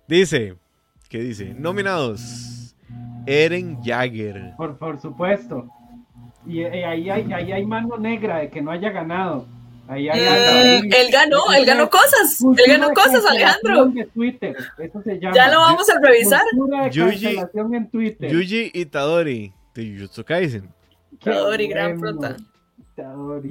Dice, 0.06 0.58
¿qué 1.08 1.20
dice? 1.20 1.54
Nominados. 1.54 2.74
Eren 3.24 3.82
Jagger. 3.82 4.52
Por, 4.58 4.76
por 4.76 5.00
supuesto. 5.00 5.72
Y, 6.48 6.64
ahí, 6.64 7.10
hay, 7.10 7.32
ahí 7.32 7.52
hay 7.52 7.66
mano 7.66 7.98
negra 7.98 8.38
de 8.38 8.50
que 8.50 8.62
no 8.62 8.70
haya 8.70 8.90
ganado. 8.90 9.46
Ahí 9.86 10.08
hay, 10.08 10.82
mm, 10.82 10.92
él 10.92 11.10
ganó, 11.10 11.38
él 11.56 11.64
ganó 11.64 11.88
cosas. 11.88 12.42
Él 12.42 12.64
ganó 12.66 12.92
cosas, 12.92 13.24
Alejandro. 13.24 13.92
Ya 15.32 15.48
lo 15.48 15.60
vamos 15.60 15.88
a 15.88 15.98
revisar. 16.00 16.42
Yuji, 16.90 17.38
Yuji 18.20 18.70
Itadori 18.74 19.52
de 19.74 19.86
Jujutsu 19.86 20.24
Kaisen. 20.24 20.68
Tadori, 21.22 21.68
gran 21.68 21.98
prota. 21.98 22.36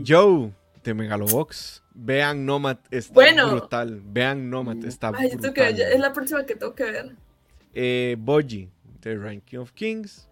Joe 0.06 0.52
de 0.84 0.94
Megalobox. 0.94 1.84
Vean 1.94 2.46
Nomad, 2.46 2.78
está 2.92 3.46
brutal. 3.46 4.02
Vean 4.06 4.50
Nomad, 4.50 4.86
está 4.86 5.12
Ay, 5.16 5.32
brutal. 5.32 5.54
Que, 5.54 5.70
es 5.70 6.00
la 6.00 6.14
próxima 6.14 6.46
que 6.46 6.56
tengo 6.56 6.76
que 6.76 6.84
ver. 6.84 7.16
Eh, 7.74 8.16
Boji 8.20 8.70
de 9.02 9.18
Ranking 9.18 9.58
of 9.58 9.72
Kings. 9.72 10.30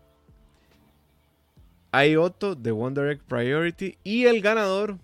Hay 1.95 2.17
Otto 2.17 2.55
de 2.55 2.71
One 2.71 2.93
Direct 2.93 3.23
Priority. 3.25 3.97
Y 4.03 4.25
el 4.25 4.41
ganador, 4.41 4.97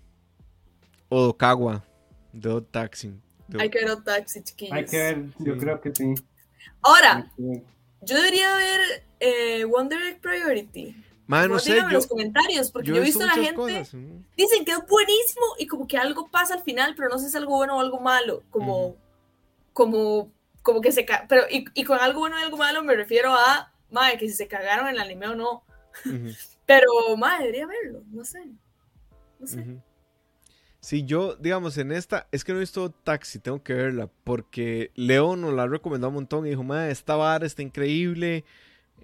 Odokawa 1.08 1.82
de 2.34 2.50
Odd 2.50 2.64
Taxi. 2.64 3.14
Hay 3.58 3.70
que 3.70 3.78
ver 3.78 3.92
Odd 3.92 4.02
Taxi, 4.02 4.42
chiquillos. 4.42 4.76
Hay 4.76 4.84
que 4.84 4.98
ver, 4.98 5.24
yo 5.38 5.56
creo 5.56 5.80
que 5.80 5.90
sí. 5.94 6.14
Ahora, 6.82 7.32
yo 7.38 8.16
debería 8.16 8.54
ver 8.56 9.04
eh, 9.20 9.64
One 9.64 9.88
Direct 9.88 10.20
Priority. 10.20 10.94
no 11.28 11.58
sé, 11.58 11.78
en 11.78 11.94
los 11.94 12.06
comentarios, 12.06 12.70
porque 12.70 12.90
yo, 12.90 12.96
he 12.96 13.00
visto 13.00 13.22
a 13.22 13.26
la 13.28 13.42
gente. 13.42 13.86
Dicen 14.36 14.66
que 14.66 14.72
es 14.72 14.86
buenísimo 14.86 15.46
y 15.58 15.66
como 15.66 15.86
que 15.86 15.96
algo 15.96 16.28
pasa 16.30 16.52
al 16.52 16.62
final, 16.62 16.92
pero 16.94 17.08
no 17.08 17.16
sé 17.16 17.24
si 17.24 17.28
es 17.28 17.36
algo 17.36 17.56
bueno 17.56 17.78
o 17.78 17.80
algo 17.80 18.00
malo. 18.00 18.42
Como. 18.50 18.96
Como. 19.72 20.30
Como 20.60 20.82
que 20.82 20.92
se. 20.92 21.06
Pero, 21.26 21.44
y, 21.50 21.64
y, 21.72 21.84
con 21.84 21.98
algo 21.98 22.20
bueno 22.20 22.38
y 22.38 22.42
algo 22.42 22.58
malo 22.58 22.82
me 22.84 22.94
refiero 22.94 23.32
a. 23.32 23.72
Madre, 23.90 24.18
que 24.18 24.28
si 24.28 24.34
se 24.34 24.46
cagaron 24.46 24.88
en 24.88 24.96
el 24.96 25.00
anime 25.00 25.28
o 25.28 25.34
no. 25.34 25.64
Pero, 26.72 27.16
madre, 27.16 27.46
debería 27.46 27.66
verlo. 27.66 28.02
No 28.10 28.24
sé. 28.24 28.50
No 29.38 29.46
sé. 29.46 29.82
Si 30.80 31.04
yo, 31.04 31.36
digamos, 31.36 31.78
en 31.78 31.92
esta, 31.92 32.26
es 32.32 32.44
que 32.44 32.52
no 32.52 32.58
he 32.58 32.62
visto 32.62 32.90
Taxi, 32.90 33.38
tengo 33.38 33.62
que 33.62 33.74
verla, 33.74 34.10
porque 34.24 34.90
Leo 34.94 35.36
nos 35.36 35.52
la 35.52 35.66
recomendó 35.68 36.08
un 36.08 36.14
montón 36.14 36.46
y 36.46 36.50
dijo, 36.50 36.64
madre, 36.64 36.90
esta 36.90 37.14
vara 37.14 37.46
está 37.46 37.62
increíble, 37.62 38.44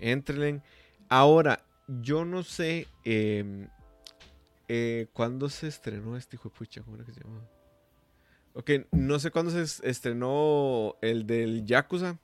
entren. 0.01 0.63
Ahora, 1.09 1.65
yo 1.87 2.25
no 2.25 2.43
sé 2.43 2.89
em, 3.05 3.69
eh, 4.67 5.07
cuándo 5.13 5.49
se 5.49 5.69
estrenó 5.69 6.17
este 6.17 6.37
hijo 6.37 6.49
de 6.49 6.55
pucha, 6.57 6.83
¿cómo 6.83 6.97
era 6.97 7.05
que 7.05 7.13
se 7.13 7.23
llama? 7.23 7.47
Ok, 8.55 8.71
no 8.91 9.21
sé 9.21 9.31
cuándo 9.31 9.53
se 9.53 9.89
estrenó 9.89 10.97
el 11.01 11.27
del 11.27 11.65
Yakuza, 11.65 12.19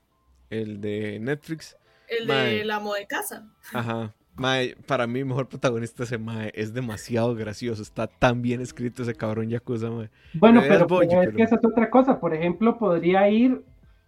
el 0.51 0.81
de 0.81 1.21
Netflix. 1.21 1.77
El 2.09 2.27
de 2.27 2.65
la 2.65 2.81
moda 2.81 2.99
de 2.99 3.07
casa. 3.07 3.49
Ajá. 3.73 4.13
Mae, 4.37 4.77
para 4.87 5.07
mí, 5.07 5.23
mejor 5.23 5.49
protagonista 5.49 6.03
ese 6.03 6.19
Mae 6.19 6.51
es 6.55 6.75
demasiado 6.75 7.35
gracioso. 7.35 7.83
Está 7.83 8.09
tan 8.09 8.43
bien 8.43 8.61
escrito 8.61 9.03
ese 9.03 9.15
cabrón 9.15 9.49
Yakuza, 9.49 9.91
Mae. 9.91 10.11
Bueno, 10.35 10.61
pero, 10.67 11.03
es 11.03 11.35
que 11.35 11.43
esa 11.43 11.55
es 11.57 11.65
otra 11.65 11.89
cosa. 11.89 12.19
Por 12.19 12.35
ejemplo, 12.35 12.77
podría 12.77 13.29
ir, 13.29 13.63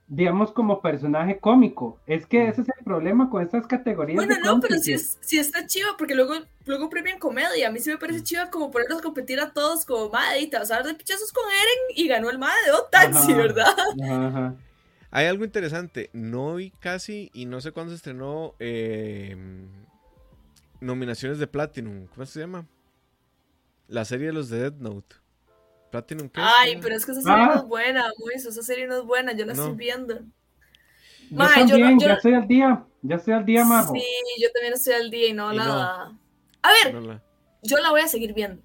digamos, 0.09 0.51
como 0.51 0.81
personaje 0.83 1.39
cómico. 1.39 2.01
Es 2.09 2.27
que 2.27 2.49
ese 2.49 2.63
es 2.63 2.69
el 2.77 2.85
problema 2.85 3.31
con 3.31 3.43
estas 3.43 3.69
categorías. 3.69 4.17
Bueno, 4.17 4.35
no, 4.45 4.61
pero 4.61 4.79
si, 4.79 4.99
si 4.99 5.39
está 5.39 5.65
chido, 5.67 5.97
porque 5.97 6.17
luego, 6.17 6.35
luego 6.65 6.91
premian 6.91 7.21
comedia. 7.21 7.69
A 7.69 7.71
mí 7.71 7.79
sí 7.79 7.91
me 7.91 7.99
parece 7.99 8.25
chido 8.25 8.51
como 8.51 8.73
ponerlos 8.73 8.99
a 8.99 9.03
competir 9.03 9.39
a 9.39 9.53
todos 9.53 9.85
como 9.85 10.11
Mae, 10.11 10.41
y 10.41 10.49
te 10.49 10.59
vas 10.59 10.73
a 10.73 10.77
dar 10.77 10.87
de 10.87 10.95
pichazos 10.95 11.33
con 11.33 11.45
Eren 11.45 11.95
y 11.95 12.09
ganó 12.09 12.31
el 12.31 12.39
Mae 12.39 12.57
de 12.67 12.73
Taxi, 12.91 13.33
¿verdad? 13.33 13.77
Ajá. 14.03 14.55
Hay 15.13 15.27
algo 15.27 15.45
interesante. 15.45 16.11
No 16.13 16.57
vi 16.57 16.73
casi 16.73 17.31
y 17.33 17.47
no 17.47 17.61
sé 17.61 17.71
cuándo 17.71 17.91
se 17.91 17.97
estrenó. 17.97 18.55
Eh 18.59 19.37
nominaciones 20.87 21.39
de 21.39 21.47
Platinum. 21.47 22.07
¿Cómo 22.07 22.25
se 22.27 22.41
llama? 22.41 22.67
La 23.89 24.05
serie 24.05 24.29
de 24.29 24.33
los 24.33 24.49
de 24.49 24.61
Dead 24.61 24.75
Note. 24.75 25.17
Platinum, 25.91 26.29
¿qué 26.29 26.41
Ay, 26.43 26.79
pero 26.81 26.97
es 26.97 27.07
que 27.07 27.13
esa 27.13 27.23
serie 27.23 27.47
no 27.47 27.55
es 27.55 27.65
buena, 27.65 28.11
Moiso. 28.19 28.49
Esa 28.49 28.63
serie 28.63 28.87
no 28.87 28.97
es 28.97 29.05
buena, 29.05 29.33
yo 29.33 29.45
la 29.45 29.53
estoy 29.53 29.75
viendo. 29.75 30.19
Yo 31.31 31.39
también, 31.39 31.99
ya 31.99 32.15
estoy 32.15 32.35
al 32.35 32.47
día, 32.47 32.87
ya 33.03 33.17
estoy 33.17 33.35
al 33.35 33.45
día, 33.45 33.65
Majo. 33.65 33.95
Sí, 33.95 34.05
yo 34.41 34.51
también 34.53 34.75
estoy 34.75 34.95
al 34.95 35.11
día 35.11 35.29
y 35.29 35.33
no 35.33 35.53
la... 35.53 36.17
A 36.63 36.71
ver, 36.71 37.21
yo 37.63 37.79
la 37.79 37.91
voy 37.91 38.01
a 38.01 38.09
seguir 38.09 38.33
viendo. 38.33 38.63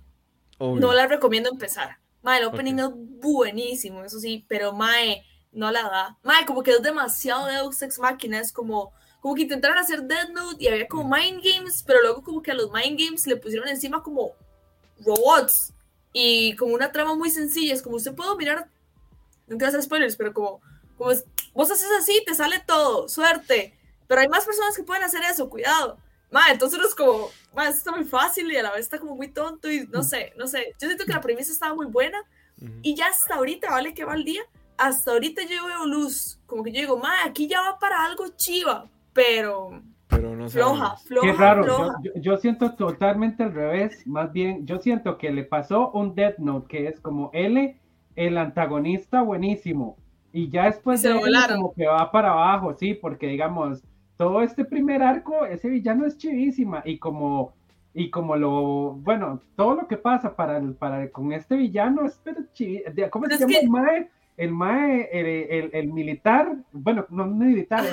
No 0.59 0.93
la 0.93 1.07
recomiendo 1.07 1.49
empezar. 1.49 1.97
Mae, 2.21 2.39
el 2.39 2.45
opening 2.45 2.77
es 2.77 2.89
buenísimo, 2.93 4.03
eso 4.03 4.19
sí, 4.19 4.45
pero 4.47 4.73
Mae, 4.73 5.23
no 5.51 5.71
la 5.71 5.83
da. 5.83 6.17
Mae, 6.23 6.45
como 6.45 6.61
que 6.61 6.71
es 6.71 6.81
demasiado 6.81 7.47
Deus 7.47 7.81
Ex 7.81 7.97
Machina, 7.97 8.39
es 8.39 8.51
como 8.51 8.93
como 9.21 9.35
que 9.35 9.43
intentaron 9.43 9.77
hacer 9.77 10.01
Dead 10.03 10.29
Note 10.29 10.63
y 10.63 10.67
había 10.67 10.87
como 10.87 11.15
Mind 11.15 11.41
Games, 11.43 11.83
pero 11.85 12.01
luego 12.01 12.23
como 12.23 12.41
que 12.41 12.51
a 12.51 12.55
los 12.55 12.71
Mind 12.71 12.99
Games 12.99 13.25
le 13.27 13.37
pusieron 13.37 13.67
encima 13.69 14.03
como 14.03 14.33
robots 14.99 15.73
y 16.11 16.55
como 16.55 16.73
una 16.73 16.91
trama 16.91 17.15
muy 17.15 17.29
sencilla, 17.29 17.73
es 17.73 17.81
como 17.81 17.95
usted 17.95 18.13
puede 18.13 18.35
mirar, 18.35 18.67
no 19.47 19.57
quiero 19.57 19.67
hacer 19.67 19.83
spoilers, 19.83 20.15
pero 20.15 20.33
como, 20.33 20.59
como 20.97 21.11
vos 21.53 21.71
haces 21.71 21.87
así, 21.99 22.21
te 22.25 22.33
sale 22.33 22.63
todo, 22.65 23.07
suerte, 23.07 23.77
pero 24.07 24.21
hay 24.21 24.27
más 24.27 24.43
personas 24.43 24.75
que 24.75 24.83
pueden 24.83 25.03
hacer 25.03 25.21
eso, 25.23 25.49
cuidado. 25.49 25.97
Ma, 26.31 26.49
entonces 26.49 26.79
es 26.79 26.95
como, 26.95 27.29
ma, 27.53 27.67
esto 27.67 27.77
está 27.77 27.91
muy 27.91 28.05
fácil 28.05 28.51
y 28.51 28.57
a 28.57 28.63
la 28.63 28.71
vez 28.71 28.81
está 28.81 28.99
como 28.99 29.15
muy 29.15 29.27
tonto 29.27 29.69
y 29.69 29.85
no 29.87 30.01
sé, 30.01 30.33
no 30.37 30.47
sé. 30.47 30.75
Yo 30.79 30.87
siento 30.87 31.05
que 31.05 31.13
la 31.13 31.21
premisa 31.21 31.51
estaba 31.51 31.75
muy 31.75 31.85
buena 31.85 32.17
y 32.81 32.95
ya 32.95 33.07
hasta 33.07 33.35
ahorita, 33.35 33.69
vale 33.69 33.93
que 33.93 34.05
va 34.05 34.15
el 34.15 34.23
día, 34.23 34.41
hasta 34.77 35.11
ahorita 35.11 35.43
yo 35.43 35.65
veo 35.65 35.85
luz, 35.85 36.39
como 36.45 36.63
que 36.63 36.71
yo 36.71 36.79
digo, 36.79 36.97
ma, 36.97 37.23
aquí 37.25 37.47
ya 37.47 37.61
va 37.61 37.79
para 37.79 38.03
algo 38.03 38.27
chiva, 38.29 38.89
pero, 39.13 39.81
pero 40.07 40.35
no 40.35 40.49
floja, 40.49 40.97
floja. 40.97 41.27
Qué 41.27 41.33
raro, 41.33 41.93
Yo, 42.15 42.37
siento 42.37 42.73
totalmente 42.75 43.43
al 43.43 43.53
revés, 43.53 44.05
más 44.05 44.31
bien, 44.31 44.65
yo 44.65 44.79
siento 44.79 45.17
que 45.17 45.31
le 45.31 45.43
pasó 45.43 45.91
un 45.91 46.15
Death 46.15 46.37
Note 46.37 46.67
que 46.67 46.87
es 46.87 46.99
como 46.99 47.29
L, 47.33 47.79
el 48.15 48.37
antagonista 48.37 49.21
buenísimo, 49.21 49.97
y 50.33 50.49
ya 50.49 50.65
después 50.65 51.01
de 51.01 51.19
como 51.49 51.73
que 51.73 51.87
va 51.87 52.11
para 52.11 52.31
abajo, 52.31 52.73
sí, 52.73 52.93
porque 52.93 53.27
digamos, 53.27 53.83
todo 54.17 54.41
este 54.41 54.65
primer 54.65 55.01
arco, 55.01 55.45
ese 55.45 55.69
villano 55.69 56.05
es 56.05 56.17
chivísima, 56.17 56.81
y 56.85 56.97
como 56.97 57.53
y 57.93 58.09
como 58.09 58.35
lo, 58.37 58.93
bueno, 58.93 59.41
todo 59.55 59.75
lo 59.75 59.87
que 59.87 59.97
pasa 59.97 60.35
para, 60.35 60.61
para 60.79 61.09
con 61.11 61.33
este 61.33 61.55
villano 61.55 62.05
es 62.05 62.21
pero 62.23 62.41
¿cómo 63.09 63.25
se 63.25 63.37
llama 63.37 63.53
el 63.61 63.69
mae? 63.69 64.09
El 64.41 64.51
mae, 64.51 65.07
el, 65.11 65.69
el, 65.71 65.93
militar, 65.93 66.55
bueno, 66.71 67.05
no 67.09 67.27
militar, 67.27 67.85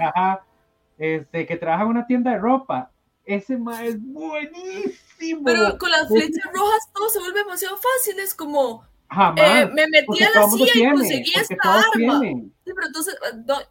ajá, 0.00 0.44
este, 0.96 1.44
que 1.44 1.56
trabaja 1.56 1.82
en 1.82 1.88
una 1.88 2.06
tienda 2.06 2.30
de 2.30 2.38
ropa, 2.38 2.92
ese 3.24 3.58
mae 3.58 3.88
es 3.88 3.96
buenísimo. 4.00 5.42
Pero 5.44 5.76
con 5.78 5.90
las 5.90 6.06
flechas 6.06 6.44
rojas 6.54 6.88
todo 6.94 7.08
se 7.08 7.18
vuelve 7.18 7.40
demasiado 7.40 7.76
fácil, 7.78 8.20
es 8.20 8.32
como, 8.32 8.84
eh, 9.36 9.68
me 9.74 9.88
metí 9.88 10.22
a 10.22 10.30
la 10.32 10.48
silla 10.50 10.72
y 10.72 10.88
conseguí 10.88 11.32
esta 11.34 11.80
arma. 11.80 12.20
Sí, 12.20 12.52
pero 12.64 12.86
entonces, 12.86 13.16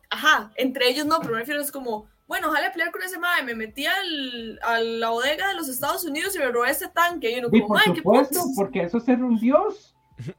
ajá, 0.10 0.52
entre 0.58 0.90
ellos 0.90 1.06
no, 1.06 1.18
pero 1.22 1.32
me 1.32 1.40
refiero 1.40 1.62
es 1.62 1.72
como, 1.72 2.08
bueno, 2.28 2.50
ojalá 2.50 2.74
pelear 2.74 2.92
con 2.92 3.04
ese 3.04 3.20
mae, 3.20 3.42
me 3.44 3.56
metí 3.56 3.86
al, 3.86 4.60
a 4.64 4.82
la 4.82 5.12
bodega 5.12 5.48
de 5.48 5.54
los 5.54 5.70
Estados 5.70 6.04
Unidos 6.04 6.36
y 6.36 6.40
me 6.40 6.52
robé 6.52 6.72
ese 6.72 6.90
tanque. 6.90 7.32
Y 7.32 7.40
uno 7.40 7.50
como, 7.50 7.68
por 7.68 7.96
supuesto, 7.96 8.42
porque 8.58 8.84
eso 8.84 8.98
es 8.98 9.06
ser 9.06 9.24
un 9.24 9.40
dios. 9.40 9.96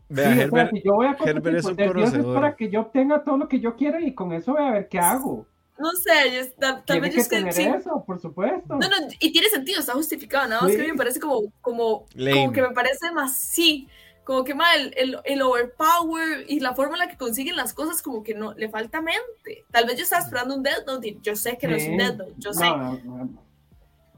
Vea, 0.08 0.34
Herbert, 0.34 0.72
yo 0.84 0.94
voy 0.94 1.06
a 1.06 1.16
Herbert 1.18 1.56
es 1.58 1.64
un 1.64 1.80
es 1.80 2.24
para 2.34 2.54
que 2.56 2.70
yo 2.70 2.80
obtenga 2.82 3.22
todo 3.22 3.36
lo 3.36 3.48
que 3.48 3.60
yo 3.60 3.76
quiera 3.76 4.00
y 4.00 4.14
con 4.14 4.32
eso 4.32 4.52
voy 4.52 4.62
a 4.62 4.70
ver 4.70 4.88
qué 4.88 4.98
hago. 4.98 5.46
No 5.78 5.90
sé, 5.92 6.54
tal, 6.58 7.00
vez 7.00 7.14
que 7.14 7.24
tener 7.24 7.76
eso, 7.76 8.04
por 8.06 8.20
supuesto. 8.20 8.76
No, 8.76 8.88
no, 8.88 8.96
y 9.18 9.32
tiene 9.32 9.48
sentido, 9.48 9.80
está 9.80 9.94
justificado, 9.94 10.48
nada 10.48 10.62
más 10.62 10.70
que 10.70 10.80
a 10.80 10.84
mí 10.84 10.92
me 10.92 10.96
parece 10.96 11.18
como, 11.18 11.50
como, 11.60 12.06
como 12.14 12.52
que 12.52 12.62
me 12.62 12.70
parece 12.70 13.10
más, 13.10 13.40
sí, 13.40 13.88
como 14.22 14.44
que 14.44 14.54
más 14.54 14.76
el, 14.76 14.94
el, 14.96 15.18
el, 15.24 15.42
overpower 15.42 16.44
y 16.46 16.60
la 16.60 16.74
forma 16.74 16.94
en 16.94 17.00
la 17.00 17.08
que 17.08 17.16
consiguen 17.16 17.56
las 17.56 17.74
cosas, 17.74 18.02
como 18.02 18.22
que 18.22 18.34
no, 18.34 18.52
le 18.54 18.68
falta 18.68 19.00
mente. 19.00 19.64
Tal 19.72 19.86
vez 19.86 19.96
yo 19.96 20.04
estaba 20.04 20.22
esperando 20.22 20.54
un 20.54 20.62
Death 20.62 20.86
Note, 20.86 21.18
yo 21.22 21.34
sé 21.34 21.58
que 21.58 21.66
no 21.66 21.74
es 21.74 21.88
un 21.88 21.96
Death 21.96 22.16
Note, 22.16 22.34
yo 22.38 22.52
sé 22.52 22.64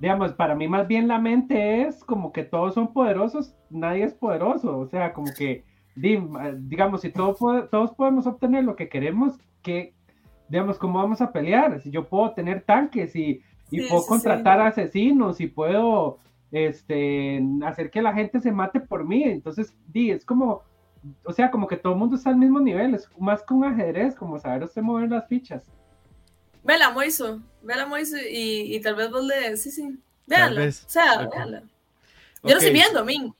digamos, 0.01 0.33
para 0.33 0.55
mí 0.55 0.69
más 0.69 0.89
bien 0.89 1.09
la 1.09 1.19
mente 1.19 1.83
es 1.83 2.05
como 2.05 2.33
que 2.33 2.45
todos 2.45 2.75
son 2.75 2.93
poderosos, 2.93 3.55
nadie 3.71 4.05
es 4.05 4.15
poderoso, 4.15 4.79
o 4.79 4.87
sea, 4.87 5.13
como 5.13 5.33
que, 5.37 5.65
digamos, 5.97 7.01
si 7.03 7.11
todos, 7.11 7.39
todos 7.71 7.93
podemos 7.93 8.27
obtener 8.27 8.65
lo 8.65 8.77
que 8.77 8.89
queremos, 8.89 9.39
que, 9.63 9.95
digamos, 10.49 10.79
¿cómo 10.79 10.99
vamos 10.99 11.21
a 11.21 11.33
pelear? 11.33 11.81
Si 11.81 11.91
yo 11.91 12.09
puedo 12.09 12.33
tener 12.33 12.63
tanques 12.63 13.15
y, 13.15 13.41
y 13.71 13.89
puedo 13.89 14.05
contratar 14.07 14.61
asesinos 14.61 15.41
y 15.41 15.47
puedo 15.47 16.19
este, 16.51 17.43
hacer 17.65 17.91
que 17.91 18.03
la 18.03 18.13
gente 18.13 18.41
se 18.41 18.53
mate 18.53 18.81
por 18.81 19.05
mí, 19.05 19.25
entonces, 19.25 19.77
di, 19.89 20.11
es 20.11 20.25
como, 20.25 20.63
o 21.25 21.33
sea, 21.33 21.51
como 21.51 21.67
que 21.67 21.77
todo 21.77 21.93
el 21.93 21.99
mundo 21.99 22.17
está 22.17 22.31
al 22.31 22.37
mismo 22.37 22.61
nivel, 22.61 22.95
es 22.95 23.09
más 23.19 23.43
que 23.43 23.55
un 23.55 23.65
ajedrez, 23.65 24.15
como 24.15 24.39
saber 24.39 24.65
usted 24.65 24.83
mover 24.83 25.11
las 25.11 25.29
fichas. 25.29 25.71
Vela, 26.65 26.91
Moiso. 26.91 27.41
Vela, 27.63 27.87
Moiso. 27.87 28.17
Y, 28.17 28.75
y 28.75 28.81
tal 28.81 28.97
vez 28.97 29.11
vos 29.11 29.25
le. 29.25 29.57
Sí, 29.57 29.71
sí. 29.71 29.99
Véanla. 30.27 30.69
O 30.69 30.73
sea, 30.89 31.29
véanla. 31.29 31.63
Yo 32.43 32.51
lo 32.51 32.57
estoy 32.57 32.73
viendo, 32.73 33.01
a 33.01 33.05
mí. 33.05 33.33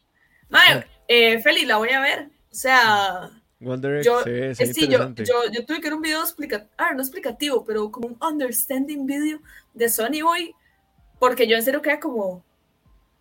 Mae, 0.49 0.87
eh, 1.09 1.41
Feli, 1.41 1.65
la 1.65 1.77
voy 1.77 1.91
a 1.91 2.01
ver. 2.01 2.29
O 2.51 2.55
sea. 2.55 3.31
yo, 3.61 4.23
sí, 4.55 4.67
sí, 4.73 4.89
yo, 4.89 5.13
yo, 5.15 5.51
yo, 5.51 5.67
tuve 5.67 5.81
que 5.81 5.89
ver 5.89 5.95
un 5.95 6.03
video 6.03 6.21
explicativo, 6.21 6.71
ah, 6.77 6.93
no 6.95 7.01
explicativo, 7.01 7.65
pero 7.65 7.91
como 7.91 8.09
un 8.09 8.19
understanding 8.21 9.07
video 9.07 9.41
de 9.73 9.89
Sony 9.89 10.23
Boy, 10.23 10.55
porque 11.19 11.47
yo 11.47 11.57
en 11.57 11.63
serio 11.63 11.83
quedé 11.83 11.99
como, 11.99 12.45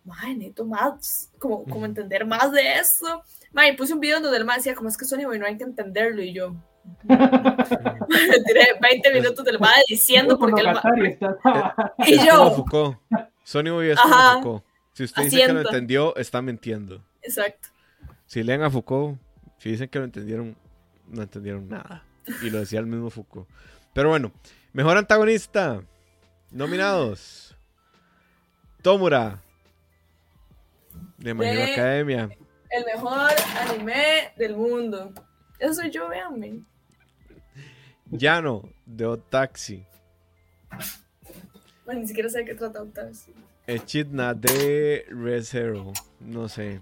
mae, 0.04 0.34
necesito 0.34 0.64
más, 0.64 1.30
como, 1.38 1.64
como 1.64 1.86
entender 1.86 2.24
más 2.26 2.52
de 2.52 2.74
eso. 2.78 3.22
Mae, 3.52 3.74
puse 3.74 3.94
un 3.94 4.00
video 4.00 4.20
donde 4.20 4.38
el 4.38 4.44
man 4.44 4.58
decía, 4.58 4.74
como 4.74 4.88
es 4.88 4.96
que 4.96 5.04
Sony 5.04 5.24
Boy 5.24 5.38
no 5.38 5.46
hay 5.46 5.56
que 5.56 5.64
entenderlo, 5.64 6.22
y 6.22 6.32
yo, 6.32 6.54
20 8.80 9.12
minutos 9.12 9.44
del 9.44 9.58
madre 9.58 9.82
diciendo 9.88 10.38
porque 10.38 10.62
el 10.62 10.68
Y 12.06 12.26
yo. 12.26 12.64
Sony 13.42 13.70
Boy 13.70 13.90
es 13.90 14.00
como 14.00 14.64
Si 14.92 15.04
usted 15.04 15.24
dice 15.24 15.46
que 15.46 15.52
lo 15.52 15.60
entendió, 15.60 16.16
está 16.16 16.40
mintiendo. 16.42 17.04
Exacto. 17.22 17.68
Si 18.26 18.42
leen 18.42 18.62
a 18.62 18.70
Foucault, 18.70 19.18
si 19.58 19.70
dicen 19.70 19.88
que 19.88 19.98
lo 19.98 20.04
entendieron, 20.04 20.56
no 21.08 21.22
entendieron 21.22 21.68
nada. 21.68 22.04
Y 22.42 22.50
lo 22.50 22.60
decía 22.60 22.80
el 22.80 22.86
mismo 22.86 23.10
Foucault. 23.10 23.48
Pero 23.92 24.08
bueno, 24.08 24.32
mejor 24.72 24.96
antagonista. 24.96 25.82
Nominados. 26.50 27.56
Tomura. 28.82 29.42
De 31.18 31.34
My 31.34 31.46
Academia. 31.46 32.30
El 32.70 32.84
mejor 32.84 33.30
anime 33.60 34.32
del 34.36 34.56
mundo. 34.56 35.12
Eso 35.58 35.74
soy 35.74 35.90
yo, 35.90 36.08
véanme. 36.08 36.62
Llano, 38.10 38.68
de 38.86 39.06
Otaxi. 39.06 39.84
Bueno, 41.84 42.00
ni 42.00 42.06
siquiera 42.06 42.28
sé 42.28 42.38
de 42.38 42.44
qué 42.44 42.54
trata 42.54 42.82
Otaxi. 42.82 43.32
Echidna 43.66 44.34
de 44.34 45.06
ReZero. 45.08 45.92
No 46.20 46.48
sé. 46.48 46.80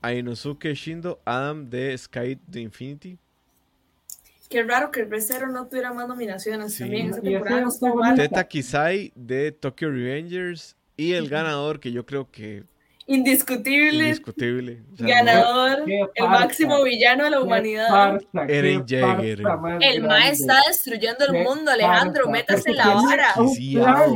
Ainosuke 0.00 0.74
Shindo, 0.74 1.20
Adam 1.24 1.68
de 1.68 1.96
Sky 1.98 2.38
de 2.46 2.60
Infinity. 2.60 3.18
Qué 4.48 4.62
raro 4.62 4.90
que 4.90 5.04
ReZero 5.04 5.48
no 5.48 5.66
tuviera 5.66 5.92
más 5.92 6.08
nominaciones 6.08 6.74
sí. 6.74 6.84
también. 6.84 7.10
Esa 7.10 7.20
temporada 7.20 8.14
Teta 8.14 8.44
Kisai 8.44 9.12
de 9.14 9.52
Tokyo 9.52 9.90
Revengers. 9.90 10.76
Y 10.96 11.12
el 11.12 11.28
ganador, 11.28 11.78
que 11.78 11.92
yo 11.92 12.06
creo 12.06 12.30
que 12.30 12.64
indiscutible, 13.08 14.04
indiscutible. 14.04 14.82
ganador, 14.98 15.84
el 16.14 16.28
máximo 16.28 16.84
villano 16.84 17.24
de 17.24 17.30
la 17.30 17.40
humanidad. 17.40 18.20
Eren 18.48 18.84
Jaeger. 18.86 19.42
El 19.80 20.02
Mae 20.02 20.30
está 20.30 20.60
destruyendo 20.68 21.26
el 21.26 21.42
mundo, 21.42 21.72
Alejandro, 21.72 22.28
métase 22.28 22.72
la 22.72 22.94
vara. 22.94 23.34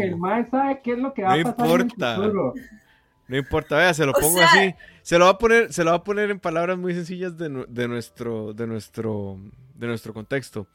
el 0.01 0.17
Mae 0.17 0.49
sabe 0.49 0.81
qué 0.85 0.93
es 0.93 0.99
lo 0.99 1.13
que 1.13 1.23
va 1.23 1.37
no 1.37 1.49
a 1.49 1.55
pasar 1.55 1.81
importa. 1.81 2.17
No 3.29 3.37
importa, 3.39 3.77
vea, 3.77 3.95
se 3.95 4.05
lo 4.05 4.13
pongo 4.13 4.41
así. 4.41 4.75
Se 5.01 5.19
lo 5.19 5.25
va 5.25 5.33
a 5.33 5.39
poner, 5.39 5.73
se 5.73 5.83
lo 5.85 5.91
va 5.91 5.97
a 5.97 6.05
poner 6.05 6.31
en 6.31 6.39
palabras 6.39 6.79
muy 6.79 6.95
sencillas 6.95 7.37
de, 7.37 7.65
de 7.67 7.89
nuestro, 7.89 8.53
de 8.53 8.67
nuestro, 8.67 9.39
de 9.75 9.87
nuestro 9.87 10.13
contexto. 10.13 10.67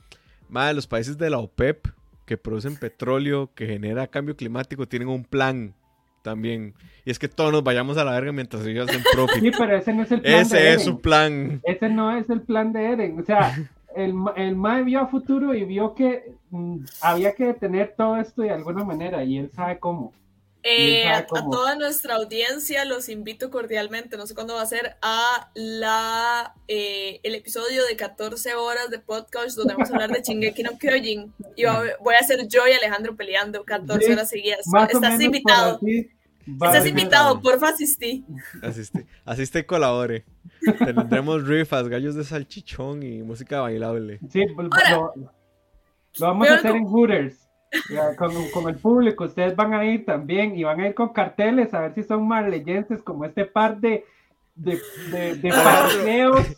Mae, 0.50 0.74
los 0.74 0.88
países 0.88 1.18
de 1.18 1.30
la 1.30 1.38
OPEP 1.38 1.88
que 2.26 2.38
producen 2.38 2.76
petróleo, 2.76 3.52
que 3.54 3.68
genera 3.68 4.08
cambio 4.08 4.36
climático, 4.36 4.88
tienen 4.88 5.08
un 5.08 5.24
plan 5.24 5.76
también. 6.28 6.74
Y 7.06 7.12
es 7.12 7.20
que 7.20 7.30
todos 7.30 7.54
nos 7.54 7.64
vayamos 7.64 7.98
a 7.98 8.04
la 8.04 8.12
verga 8.12 8.34
mientras 8.34 8.66
ellos 8.66 8.90
hacen 8.90 9.02
profit. 9.14 9.42
Sí, 9.42 9.52
pero 9.58 9.78
ese 9.78 9.94
no 9.94 10.04
es 10.04 10.12
el 10.12 10.22
plan. 10.22 10.42
Ese 10.42 10.74
es 10.74 10.84
su 10.84 11.00
plan. 11.00 11.62
Ese 11.64 11.88
no 11.88 12.18
es 12.18 12.30
el 12.30 12.42
plan 12.42 12.74
de 12.74 12.84
Eren. 12.84 13.18
O 13.18 13.24
sea, 13.24 13.56
el, 13.96 14.14
el 14.36 14.56
MAE 14.58 14.84
vio 14.84 15.00
a 15.00 15.08
futuro 15.08 15.54
y 15.54 15.64
vio 15.64 15.96
que 15.96 16.34
mm, 16.50 16.80
había 17.02 17.34
que 17.34 17.46
detener 17.46 17.94
todo 17.96 18.18
esto 18.18 18.42
de 18.42 18.52
alguna 18.52 18.84
manera 18.84 19.24
y 19.24 19.38
él 19.38 19.50
sabe 19.56 19.80
cómo. 19.80 20.12
Eh, 20.64 21.08
a, 21.08 21.26
toda 21.26 21.76
nuestra 21.76 22.16
audiencia 22.16 22.84
los 22.84 23.08
invito 23.08 23.50
cordialmente, 23.50 24.18
no 24.18 24.28
sé 24.28 24.36
cuándo 24.36 24.56
va 24.56 24.64
a 24.64 24.66
ser, 24.66 24.98
a 25.02 25.50
la 25.54 26.54
eh, 26.68 27.22
el 27.24 27.36
episodio 27.36 27.86
de 27.86 27.96
14 27.96 28.56
horas 28.56 28.90
de 28.90 29.00
podcast 29.00 29.56
donde 29.56 29.76
vamos 29.76 29.90
a 29.90 29.94
hablar 29.94 30.12
de 30.12 30.22
Shingeki 30.22 30.64
no 30.64 30.78
Kyojin 30.78 31.34
y 31.56 31.64
voy 32.02 32.16
a 32.20 32.24
ser 32.24 32.50
yo 32.50 32.68
y 32.68 32.74
Alejandro 32.74 33.16
peleando 33.16 33.64
14 33.64 34.12
horas 34.12 34.30
seguidas. 34.30 34.60
Estás 34.90 35.22
invitado. 35.22 35.80
Estás 36.48 36.86
invitado, 36.86 37.42
porfa 37.42 37.70
asistí. 37.70 38.26
Asiste, 38.62 39.06
asiste 39.26 39.60
y 39.60 39.64
colabore. 39.64 40.26
Tendremos 40.80 41.46
rifas, 41.46 41.88
gallos 41.88 42.16
de 42.16 42.24
salchichón 42.24 43.04
y 43.04 43.22
música 43.22 43.62
bailable. 43.62 44.20
Sí, 44.30 44.46
lo, 44.46 45.14
vamos 46.20 46.50
a 46.50 46.56
hacer 46.56 46.76
en 46.76 46.86
Hooters 46.86 47.48
con, 48.18 48.32
con, 48.50 48.70
el 48.70 48.76
público, 48.76 49.26
ustedes 49.26 49.56
van 49.56 49.74
a 49.74 49.86
ir 49.86 50.06
también 50.06 50.56
y 50.58 50.64
van 50.64 50.80
a 50.80 50.88
ir 50.88 50.96
con 50.96 51.10
carteles 51.10 51.74
a 51.74 51.82
ver 51.82 51.94
si 51.96 52.04
son 52.04 52.28
más 52.28 52.48
leyentes 52.48 53.02
como 53.04 53.26
este 53.26 53.46
par 53.46 53.80
de, 53.80 54.06
de, 54.56 54.80
de, 55.12 55.36
de 55.36 56.56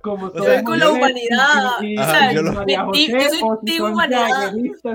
como 0.00 0.30
son 0.30 0.64
con 0.64 0.78
la 0.78 0.90
humanidad. 0.90 1.82
Y, 1.82 1.98
Ajá, 1.98 2.32
yo, 2.32 2.42
lo... 2.42 2.54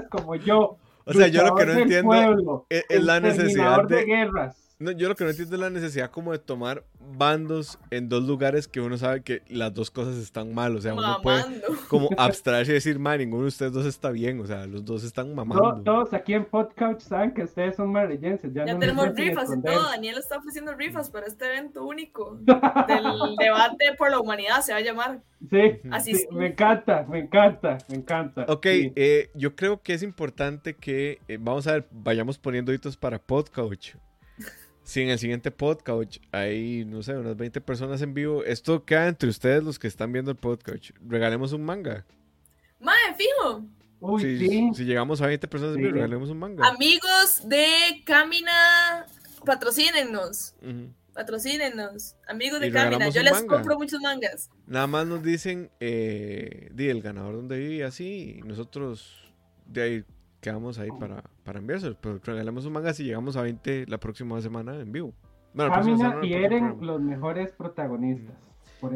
como 0.09 0.35
yo. 0.35 0.77
O 1.05 1.13
sea, 1.13 1.27
yo 1.27 1.43
lo 1.43 1.55
que 1.55 1.65
no 1.65 1.73
entiendo 1.73 2.65
es, 2.69 2.85
es 2.89 3.03
la 3.03 3.19
necesidad 3.19 3.83
de, 3.87 3.95
de 3.97 4.05
guerras 4.05 4.72
no, 4.83 4.91
yo 4.91 5.09
lo 5.09 5.15
que 5.15 5.23
no 5.23 5.29
entiendo 5.29 5.55
es 5.55 5.61
la 5.61 5.69
necesidad 5.69 6.11
como 6.11 6.31
de 6.31 6.39
tomar 6.39 6.83
bandos 6.99 7.79
en 7.91 8.09
dos 8.09 8.23
lugares 8.23 8.67
que 8.67 8.81
uno 8.81 8.97
sabe 8.97 9.21
que 9.23 9.41
las 9.47 9.73
dos 9.73 9.91
cosas 9.91 10.15
están 10.17 10.53
mal. 10.53 10.75
O 10.75 10.81
sea, 10.81 10.93
uno 10.93 11.19
puede 11.21 11.43
como 11.89 12.09
abstraerse 12.17 12.71
y 12.71 12.75
decir, 12.75 12.99
man, 12.99 13.17
ninguno 13.17 13.43
de 13.43 13.47
ustedes 13.47 13.71
dos 13.71 13.85
está 13.85 14.11
bien. 14.11 14.39
O 14.39 14.45
sea, 14.45 14.65
los 14.67 14.83
dos 14.85 15.03
están 15.03 15.33
mamando. 15.33 15.81
todos 15.83 16.13
aquí 16.13 16.33
en 16.33 16.45
Podcast 16.45 17.01
saben 17.01 17.33
que 17.33 17.43
ustedes 17.43 17.75
son 17.75 17.91
marillenses. 17.91 18.53
Ya, 18.53 18.65
ya 18.65 18.77
tenemos 18.77 19.13
rifas 19.15 19.49
y 19.55 19.61
todo. 19.61 19.83
Daniel 19.83 20.17
está 20.17 20.37
ofreciendo 20.37 20.73
rifas 20.73 21.09
para 21.09 21.27
este 21.27 21.45
evento 21.45 21.85
único 21.85 22.37
del 22.41 23.35
debate 23.37 23.93
por 23.97 24.11
la 24.11 24.19
humanidad, 24.19 24.61
se 24.61 24.73
va 24.73 24.79
a 24.79 24.81
llamar. 24.81 25.21
Sí, 25.49 25.81
Así 25.91 26.13
me 26.31 26.47
encanta, 26.47 27.05
me 27.09 27.19
encanta, 27.19 27.77
me 27.89 27.97
encanta. 27.97 28.45
Ok, 28.47 28.65
eh, 28.65 29.29
yo 29.35 29.55
creo 29.55 29.81
que 29.81 29.93
es 29.93 30.01
importante 30.01 30.73
que, 30.73 31.19
eh, 31.27 31.37
vamos 31.39 31.67
a 31.67 31.73
ver, 31.73 31.87
vayamos 31.91 32.37
poniendo 32.37 32.73
hitos 32.73 32.95
para 32.95 33.19
Podcast. 33.19 33.97
Si 34.83 35.01
en 35.01 35.09
el 35.09 35.17
siguiente 35.17 35.49
podcast 35.49 36.17
hay, 36.31 36.83
no 36.85 37.01
sé, 37.03 37.13
unas 37.13 37.37
20 37.37 37.61
personas 37.61 38.01
en 38.01 38.13
vivo, 38.13 38.43
esto 38.43 38.83
queda 38.83 39.07
entre 39.07 39.29
ustedes 39.29 39.63
los 39.63 39.79
que 39.79 39.87
están 39.87 40.11
viendo 40.11 40.31
el 40.31 40.37
podcast. 40.37 40.89
Regalemos 41.07 41.53
un 41.53 41.63
manga. 41.63 42.05
Mae, 42.79 43.15
fijo. 43.17 43.63
Uy, 44.01 44.21
sí. 44.21 44.71
Si 44.75 44.83
llegamos 44.83 45.21
a 45.21 45.27
20 45.27 45.47
personas 45.47 45.75
en 45.75 45.81
vivo, 45.83 45.93
regalemos 45.93 46.29
un 46.29 46.37
manga. 46.37 46.67
Amigos 46.67 47.47
de 47.47 48.03
Camina, 48.05 49.05
patrocínenos. 49.45 50.55
Patrocínenos. 51.13 52.15
Amigos 52.27 52.59
de 52.59 52.71
Camina, 52.71 53.07
yo 53.07 53.23
les 53.23 53.41
compro 53.43 53.77
muchos 53.77 54.01
mangas. 54.01 54.49
Nada 54.67 54.87
más 54.87 55.07
nos 55.07 55.23
dicen, 55.23 55.71
eh, 55.79 56.69
di 56.73 56.89
el 56.89 57.01
ganador 57.01 57.35
donde 57.35 57.57
vive 57.57 57.85
así, 57.85 58.39
y 58.39 58.41
nosotros 58.41 59.31
de 59.65 59.81
ahí 59.81 60.03
quedamos 60.43 60.77
ahí 60.77 60.89
para, 60.99 61.23
para 61.43 61.59
enviárselo. 61.59 61.97
Pero 61.99 62.19
regalamos 62.23 62.65
un 62.65 62.73
manga 62.73 62.93
si 62.93 63.03
llegamos 63.03 63.37
a 63.37 63.41
20 63.41 63.85
la 63.87 63.97
próxima 63.97 64.39
semana 64.41 64.75
en 64.75 64.91
vivo. 64.91 65.15
Bueno, 65.53 65.73
y 66.23 66.33
Eren 66.33 66.77
los 66.81 67.01
mejores 67.01 67.51
protagonistas. 67.53 68.35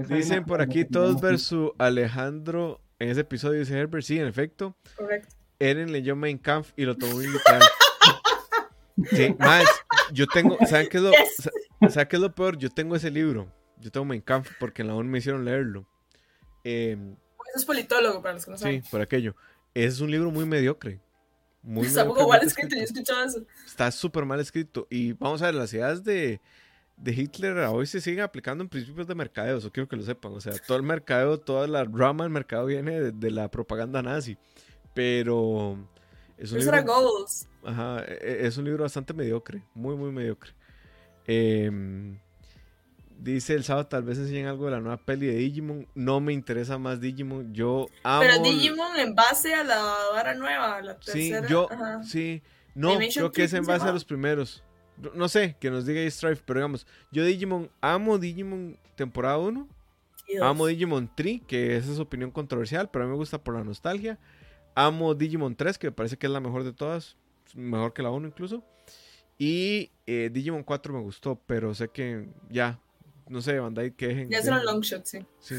Dicen 0.09 0.43
por 0.43 0.61
aquí 0.61 0.83
todos 0.83 1.21
versus 1.21 1.71
Alejandro 1.77 2.81
en 2.99 3.09
ese 3.09 3.21
episodio, 3.21 3.59
dice 3.59 3.77
Herbert, 3.77 4.03
sí, 4.03 4.19
en 4.19 4.27
efecto. 4.27 4.75
Correcto. 4.97 5.35
Eren 5.59 5.91
leyó 5.91 6.15
Main 6.15 6.37
Kampf 6.37 6.73
y 6.75 6.83
lo 6.83 6.95
tomó 6.97 7.13
muy 7.13 7.27
literal. 7.27 7.61
sí, 9.11 9.35
más, 9.39 9.65
yo 10.11 10.27
tengo, 10.27 10.57
¿saben 10.67 10.89
qué, 10.89 10.97
es 10.97 11.03
lo, 11.03 11.11
¿saben 11.89 12.07
qué 12.09 12.15
es 12.17 12.21
lo 12.21 12.35
peor? 12.35 12.57
Yo 12.57 12.69
tengo 12.69 12.95
ese 12.95 13.09
libro, 13.09 13.47
yo 13.79 13.91
tengo 13.91 14.05
Main 14.05 14.21
Kampf 14.21 14.51
porque 14.59 14.81
en 14.81 14.89
la 14.89 14.95
ONU 14.95 15.09
me 15.09 15.19
hicieron 15.19 15.45
leerlo. 15.45 15.87
Eh, 16.63 16.97
es 17.55 17.65
politólogo, 17.65 18.21
para 18.21 18.33
los 18.33 18.45
que 18.45 18.51
no 18.51 18.57
saben. 18.57 18.83
Sí, 18.83 18.89
por 18.91 19.01
aquello. 19.01 19.35
Es 19.73 20.01
un 20.01 20.11
libro 20.11 20.31
muy 20.31 20.45
mediocre. 20.45 20.99
Muy 21.61 21.87
Está 21.87 22.05
mal 22.05 22.41
escrito, 22.43 22.75
yo 22.75 22.81
he 22.81 22.85
escuchado 22.85 23.25
eso. 23.25 23.45
Está 23.65 23.91
súper 23.91 24.25
mal 24.25 24.39
escrito. 24.39 24.87
Y 24.89 25.13
vamos 25.13 25.41
a 25.41 25.45
ver, 25.45 25.55
las 25.55 25.73
ideas 25.73 26.03
de, 26.03 26.39
de 26.97 27.11
Hitler 27.11 27.57
hoy 27.57 27.85
se 27.85 28.01
siguen 28.01 28.21
aplicando 28.21 28.63
en 28.63 28.69
principios 28.69 29.07
de 29.07 29.15
mercadeo, 29.15 29.57
eso 29.57 29.71
quiero 29.71 29.87
que 29.87 29.95
lo 29.95 30.03
sepan. 30.03 30.33
O 30.33 30.41
sea, 30.41 30.53
todo 30.65 30.77
el 30.77 30.83
mercado, 30.83 31.39
toda 31.39 31.67
la 31.67 31.83
rama 31.83 32.23
del 32.23 32.31
mercado 32.31 32.65
viene 32.65 33.11
de, 33.11 33.31
la 33.31 33.49
propaganda 33.49 34.01
nazi. 34.01 34.37
Pero 34.93 35.77
es 36.37 36.51
un, 36.51 36.59
libro, 36.59 37.25
ajá, 37.63 38.03
e, 38.07 38.13
e, 38.21 38.47
es 38.47 38.57
un 38.57 38.65
libro 38.65 38.83
bastante 38.83 39.13
mediocre, 39.13 39.63
muy, 39.75 39.95
muy 39.95 40.11
mediocre. 40.11 40.51
Eh, 41.27 42.17
Dice 43.19 43.55
el 43.55 43.63
sábado, 43.63 43.87
tal 43.87 44.03
vez 44.03 44.17
enseñen 44.17 44.45
algo 44.45 44.65
de 44.65 44.71
la 44.71 44.79
nueva 44.79 44.97
peli 44.97 45.27
de 45.27 45.35
Digimon. 45.35 45.87
No 45.95 46.19
me 46.19 46.33
interesa 46.33 46.77
más 46.77 47.01
Digimon. 47.01 47.53
Yo 47.53 47.87
amo. 48.03 48.21
Pero 48.21 48.43
Digimon 48.43 48.99
en 48.99 49.15
base 49.15 49.53
a 49.53 49.63
la 49.63 49.81
vara 50.13 50.35
nueva, 50.35 50.81
la 50.81 50.99
tercera. 50.99 51.41
Sí, 51.41 51.51
yo, 51.51 51.67
sí. 52.03 52.41
No, 52.75 52.97
creo 52.97 53.31
que 53.31 53.43
es 53.43 53.53
en 53.53 53.65
base 53.65 53.87
a 53.87 53.91
los 53.91 54.05
primeros. 54.05 54.63
No, 55.13 55.27
sé, 55.27 55.55
que 55.59 55.69
nos 55.69 55.85
diga 55.85 56.09
Strife, 56.09 56.41
pero 56.45 56.59
digamos, 56.59 56.87
yo 57.11 57.23
Digimon, 57.23 57.69
amo 57.81 58.17
Digimon 58.17 58.77
temporada 58.95 59.37
1. 59.37 59.67
Amo 60.41 60.67
Digimon 60.67 61.09
3, 61.15 61.41
que 61.47 61.77
esa 61.77 61.89
es 61.89 61.95
su 61.95 62.01
opinión 62.01 62.31
controversial, 62.31 62.89
pero 62.91 63.05
a 63.05 63.07
mí 63.07 63.11
me 63.11 63.17
gusta 63.17 63.41
por 63.41 63.55
la 63.55 63.63
nostalgia. 63.63 64.19
Amo 64.75 65.15
Digimon 65.15 65.55
3, 65.55 65.77
que 65.77 65.87
me 65.87 65.91
parece 65.91 66.17
que 66.17 66.27
es 66.27 66.31
la 66.31 66.39
mejor 66.39 66.63
de 66.63 66.73
todas. 66.73 67.15
Mejor 67.55 67.93
que 67.93 68.03
la 68.03 68.11
1 68.11 68.27
incluso. 68.27 68.63
Y 69.37 69.91
eh, 70.05 70.29
Digimon 70.31 70.63
4 70.63 70.93
me 70.93 71.01
gustó, 71.01 71.39
pero 71.45 71.73
sé 71.73 71.89
que 71.89 72.27
ya, 72.49 72.79
no 73.29 73.41
sé, 73.41 73.59
Bandai 73.59 73.91
quejen. 73.91 74.29
Ya 74.29 74.41
será 74.41 74.59
un 74.59 74.65
long 74.65 74.81
shot, 74.81 75.05
sí. 75.05 75.19
Sí. 75.39 75.55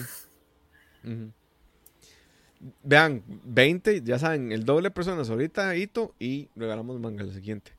Vean, 2.82 3.22
20, 3.44 4.02
ya 4.02 4.18
saben, 4.18 4.50
el 4.52 4.64
doble 4.64 4.88
de 4.88 4.90
personas 4.90 5.30
ahorita, 5.30 5.76
Hito, 5.76 6.14
y 6.18 6.48
regalamos 6.56 6.98
manga 6.98 7.24
la 7.24 7.32
siguiente. 7.32 7.72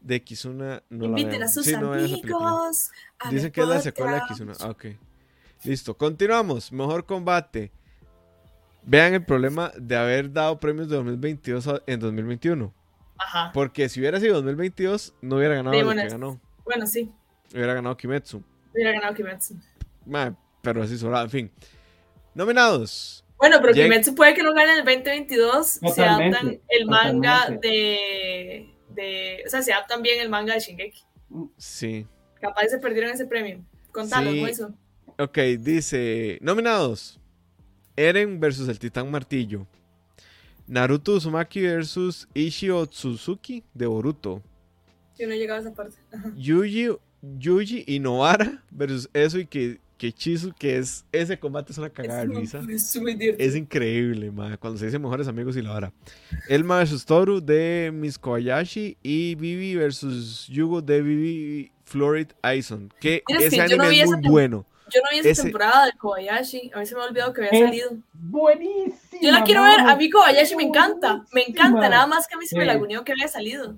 De 0.00 0.22
Kizuna 0.22 0.82
no 0.90 1.06
Inviten 1.06 1.42
a 1.42 1.48
sus 1.48 1.66
amigos. 1.72 2.90
Dicen 3.30 3.50
que 3.50 3.60
es 3.60 3.68
la 3.68 3.80
secuela 3.80 4.14
de 4.14 4.22
Kizuna. 4.28 4.52
Ah, 4.60 4.70
ok. 4.70 4.86
Listo, 5.64 5.96
continuamos. 5.96 6.70
Mejor 6.72 7.04
combate. 7.04 7.72
Vean 8.84 9.14
el 9.14 9.24
problema 9.24 9.72
de 9.76 9.96
haber 9.96 10.32
dado 10.32 10.58
premios 10.60 10.88
de 10.88 10.96
2022 10.96 11.82
en 11.86 12.00
2021. 12.00 12.72
Ajá. 13.18 13.50
Porque 13.52 13.88
si 13.88 13.98
hubiera 14.00 14.20
sido 14.20 14.34
2022, 14.34 15.14
no 15.20 15.36
hubiera 15.36 15.56
ganado 15.56 15.82
lo 15.82 15.90
que 15.90 16.08
ganó. 16.08 16.40
Bueno, 16.64 16.86
sí. 16.86 17.12
Hubiera 17.52 17.74
ganado 17.74 17.96
Kimetsu. 17.96 18.42
Hubiera 18.72 18.92
ganado 18.92 19.14
Kimetsu. 19.14 19.56
pero 20.62 20.82
así 20.82 20.98
sobrado, 20.98 21.24
en 21.24 21.30
fin. 21.30 21.50
Nominados. 22.34 23.24
Bueno, 23.38 23.58
pero 23.60 23.72
Kimetsu 23.72 24.14
puede 24.14 24.34
que 24.34 24.42
no 24.42 24.52
gane 24.52 24.72
el 24.72 24.84
2022 24.84 25.66
se 25.66 26.04
adaptan 26.04 26.60
el 26.68 26.86
manga 26.86 27.48
de, 27.60 28.68
de, 28.90 29.42
O 29.46 29.50
sea, 29.50 29.62
se 29.62 29.72
adaptan 29.72 30.02
bien 30.02 30.20
el 30.20 30.28
manga 30.28 30.54
de 30.54 30.60
Shingeki. 30.60 31.02
Sí. 31.56 32.06
Capaz 32.40 32.68
se 32.68 32.78
perdieron 32.78 33.10
ese 33.10 33.26
premio. 33.26 33.64
Contalo, 33.92 34.30
sí. 34.30 34.44
eso? 34.44 34.74
Ok, 35.18 35.38
dice: 35.58 36.38
Nominados: 36.40 37.20
Eren 37.96 38.38
versus 38.38 38.68
el 38.68 38.78
Titán 38.78 39.10
Martillo. 39.10 39.66
Naruto 40.68 41.14
Uzumaki 41.14 41.62
versus 41.62 42.28
Ishio 42.34 42.86
Tsuzuki 42.86 43.64
de 43.72 43.86
Boruto. 43.86 44.42
Yo 45.18 45.26
no 45.26 45.32
he 45.32 45.38
llegado 45.38 45.58
a 45.58 45.62
esa 45.62 45.74
parte. 45.74 45.96
Yuji, 46.36 46.90
Yuji 47.22 47.84
y 47.86 47.98
Novara 47.98 48.62
versus 48.70 49.08
eso 49.12 49.38
y 49.38 49.46
que 49.46 49.80
que 49.98 50.12
Chizu, 50.12 50.52
que 50.52 50.78
es 50.78 51.04
ese 51.10 51.38
combate 51.38 51.72
es 51.72 51.78
una 51.78 51.90
cagada 51.90 52.20
de 52.20 52.26
risa. 52.26 52.62
Es, 52.70 53.56
increíble, 53.56 54.30
ma, 54.30 54.56
cuando 54.56 54.78
se 54.78 54.86
dicen 54.86 55.02
mejores 55.02 55.26
amigos 55.26 55.56
y 55.56 55.62
la 55.62 55.72
vara. 55.72 55.92
Elma 56.48 56.78
versus 56.78 57.04
Toru 57.04 57.40
de 57.44 57.90
Miss 57.92 58.16
Kobayashi 58.16 58.96
y 59.02 59.34
Vivi 59.34 59.74
versus 59.74 60.46
Yugo 60.46 60.80
de 60.80 61.02
Vivi 61.02 61.72
Florid 61.84 62.28
Aison. 62.42 62.92
Que 63.00 63.22
ese 63.26 63.60
anime 63.60 64.00
es 64.00 64.08
muy 64.08 64.20
bueno. 64.28 64.64
Yo 64.90 65.02
no 65.02 65.08
vi 65.10 65.28
esa 65.28 65.42
temporada 65.42 65.86
de 65.86 65.92
Kobayashi. 65.92 66.70
A 66.72 66.78
mí 66.78 66.86
se 66.86 66.94
me 66.94 67.02
ha 67.02 67.04
olvidado 67.04 67.32
que 67.34 67.44
había 67.44 67.66
salido. 67.66 67.90
Buenísimo. 68.14 69.20
Yo 69.20 69.32
la 69.32 69.42
quiero 69.42 69.62
ver. 69.64 69.80
A 69.80 69.96
mí 69.96 70.08
Kobayashi 70.08 70.56
me 70.56 70.62
encanta. 70.62 71.24
Me 71.32 71.42
encanta. 71.42 71.88
Nada 71.88 72.06
más 72.06 72.26
que 72.26 72.36
a 72.36 72.38
mí 72.38 72.46
se 72.46 72.56
me 72.56 72.64
laguneó 72.64 73.04
que 73.04 73.12
había 73.12 73.28
salido. 73.28 73.76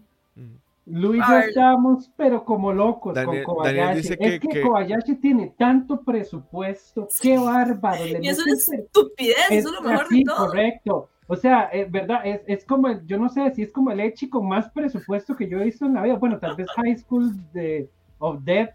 Luis 0.86 1.22
ya 1.28 1.40
estábamos, 1.40 2.10
pero 2.16 2.44
como 2.44 2.72
locos 2.72 3.16
con 3.24 3.42
Kobayashi. 3.42 4.16
es 4.18 4.40
que, 4.40 4.62
Kobayashi 4.62 5.16
tiene 5.16 5.54
tanto 5.56 6.00
presupuesto, 6.02 7.06
qué 7.20 7.38
bárbaro. 7.38 8.04
y 8.20 8.28
eso 8.28 8.42
es 8.46 8.68
estupidez, 8.68 9.36
eso 9.50 9.68
es 9.68 9.74
lo 9.74 9.82
mejor 9.82 10.08
de 10.08 10.22
todo. 10.24 10.46
correcto. 10.48 11.08
O 11.26 11.36
sea, 11.36 11.64
es 11.66 11.86
eh, 11.86 11.88
verdad, 11.88 12.22
es, 12.24 12.40
es, 12.48 12.64
como, 12.64 12.88
yo 13.02 13.16
no 13.16 13.28
sé 13.28 13.48
si 13.54 13.62
es 13.62 13.72
como 13.72 13.92
el 13.92 14.00
Echi 14.00 14.28
con 14.28 14.48
más 14.48 14.68
presupuesto 14.70 15.36
que 15.36 15.48
yo 15.48 15.60
he 15.60 15.66
visto 15.66 15.86
en 15.86 15.94
la 15.94 16.02
vida. 16.02 16.14
Bueno, 16.14 16.40
tal 16.40 16.56
vez 16.56 16.68
High 16.70 16.98
School 16.98 17.30
de, 17.52 17.88
of 18.18 18.42
Death, 18.42 18.70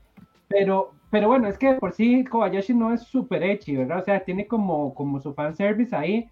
pero, 0.48 0.94
pero 1.12 1.28
bueno, 1.28 1.50
es 1.50 1.58
que 1.58 1.74
por 1.74 1.92
sí 1.92 2.24
Kobayashi 2.24 2.74
no 2.74 2.94
es 2.94 3.02
super 3.02 3.44
Echi, 3.44 3.76
¿verdad? 3.76 4.00
O 4.00 4.06
sea, 4.06 4.24
tiene 4.24 4.48
como, 4.48 4.94
como 4.94 5.20
su 5.20 5.34
fanservice 5.34 5.94
ahí 5.94 6.30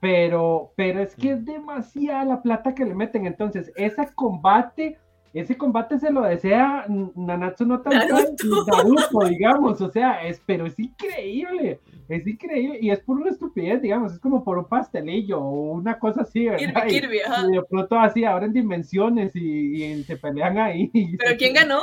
pero, 0.00 0.72
pero 0.76 1.00
es 1.00 1.14
que 1.14 1.32
es 1.32 1.44
demasiada 1.44 2.24
la 2.24 2.42
plata 2.42 2.74
que 2.74 2.84
le 2.84 2.94
meten. 2.94 3.26
Entonces, 3.26 3.72
ese 3.76 4.08
combate, 4.14 4.98
ese 5.32 5.56
combate 5.56 5.98
se 5.98 6.10
lo 6.10 6.22
desea 6.22 6.86
Nanatsu 6.88 7.64
no 7.64 7.82
Naruto, 7.82 9.26
digamos. 9.28 9.80
O 9.80 9.90
sea, 9.90 10.26
es, 10.26 10.40
pero 10.44 10.66
es 10.66 10.78
increíble. 10.78 11.80
Es 12.08 12.26
increíble. 12.26 12.78
Y 12.80 12.90
es 12.90 13.00
por 13.00 13.16
una 13.16 13.30
estupidez, 13.30 13.80
digamos. 13.80 14.12
Es 14.12 14.18
como 14.18 14.44
por 14.44 14.58
un 14.58 14.66
pastelillo 14.66 15.40
o 15.40 15.72
una 15.72 15.98
cosa 15.98 16.22
así, 16.22 16.46
¿verdad? 16.46 16.86
y, 16.88 17.00
de 17.00 17.62
pronto 17.68 17.98
así 17.98 18.24
abren 18.24 18.52
dimensiones 18.52 19.34
y, 19.34 20.04
se 20.04 20.16
pelean 20.16 20.58
ahí. 20.58 20.90
¿Pero 21.18 21.36
quién 21.38 21.54
ganó? 21.54 21.80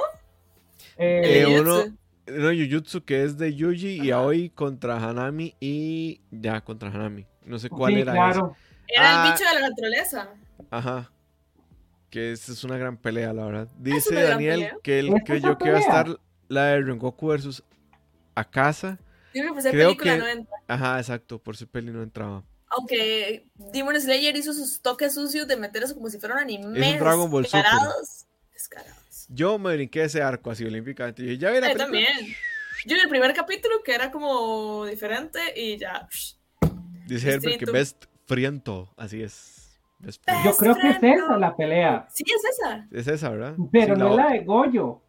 Eh, 0.98 1.46
eh 1.48 1.60
uno, 1.60 1.80
no, 2.28 2.50
Jujutsu, 2.50 3.04
que 3.04 3.24
es 3.24 3.38
de 3.38 3.54
Yuji 3.54 4.02
y 4.02 4.12
Aoi 4.12 4.50
contra 4.50 4.98
Hanami 4.98 5.56
y 5.60 6.22
ya, 6.32 6.62
contra 6.62 6.90
Hanami. 6.90 7.26
No 7.46 7.60
sé 7.60 7.70
cuál 7.70 7.98
era. 7.98 8.14
Claro. 8.14 8.56
Era 8.88 9.10
el 9.10 9.18
ah. 9.18 9.32
bicho 9.32 9.50
de 9.50 9.60
la 9.60 9.70
naturaleza. 9.70 10.30
Ajá. 10.70 11.12
Que 12.10 12.32
esa 12.32 12.52
es 12.52 12.64
una 12.64 12.78
gran 12.78 12.98
pelea, 12.98 13.34
la 13.34 13.46
verdad. 13.46 13.68
Dice 13.78 14.14
Daniel 14.14 14.72
que 14.84 15.00
él 15.00 15.14
creyó 15.26 15.58
que 15.58 15.70
iba 15.70 15.78
a 15.78 15.82
estar 15.82 16.20
la 16.48 16.66
de 16.66 16.82
Rengoku 16.82 17.28
versus 17.28 17.64
Akasa. 18.36 19.00
Yo 19.34 19.42
creo 19.42 19.56
que 19.56 19.72
película 19.72 20.18
no 20.18 20.28
entra. 20.28 20.56
Ajá, 20.68 21.00
exacto, 21.00 21.40
por 21.40 21.58
su 21.58 21.68
peli 21.68 21.92
no 21.92 22.04
entraba. 22.04 22.44
Aunque 22.70 23.46
Demon 23.56 24.00
Slayer 24.00 24.36
hizo 24.36 24.54
sus 24.54 24.82
toques 24.82 25.14
sucios 25.14 25.48
de 25.48 25.58
meter 25.58 25.84
eso 25.84 25.96
como 25.96 26.10
si 26.10 26.20
fueran 26.20 26.40
animes. 26.40 26.82
Es 26.82 26.94
un 26.94 27.00
Dragon 27.00 27.30
Ball 27.32 27.44
descarados, 27.44 28.26
descarados. 28.52 29.28
Yo 29.30 29.58
me 29.58 29.76
brinqué 29.76 30.04
ese 30.04 30.22
arco 30.22 30.52
así 30.52 30.66
olímpicamente. 30.66 31.24
Y 31.24 31.38
ya 31.38 31.52
vi 31.52 31.60
la 31.60 31.72
Yo 31.72 31.78
también. 31.78 32.36
Yo 32.86 32.96
vi 32.96 33.02
el 33.02 33.10
primer 33.10 33.34
capítulo 33.34 33.82
que 33.84 33.94
era 33.94 34.12
como 34.12 34.86
diferente 34.86 35.40
y 35.56 35.78
ya. 35.78 36.08
Dice 37.06 37.32
Herbert 37.32 37.60
que 37.60 37.72
Best 37.72 38.06
Friento, 38.26 38.94
así 38.98 39.22
es. 39.22 39.64
Yo 40.44 40.56
creo 40.58 40.76
que 40.76 40.90
es 40.90 40.98
esa 41.02 41.38
la 41.38 41.56
pelea. 41.56 42.06
Sí, 42.10 42.24
es 42.28 42.44
esa. 42.44 42.88
Es 42.92 43.08
esa, 43.08 43.30
¿verdad? 43.30 43.56
Pero 43.72 43.96
no 43.96 44.10
es 44.10 44.16
la 44.18 44.32
de 44.32 44.44
Goyo. 44.44 45.02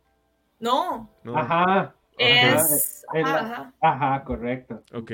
No. 0.61 1.11
Ajá. 1.34 1.95
Es... 2.16 3.05
Ajá, 3.12 3.72
ajá. 3.80 4.24
correcto. 4.24 4.82
Ok. 4.92 5.12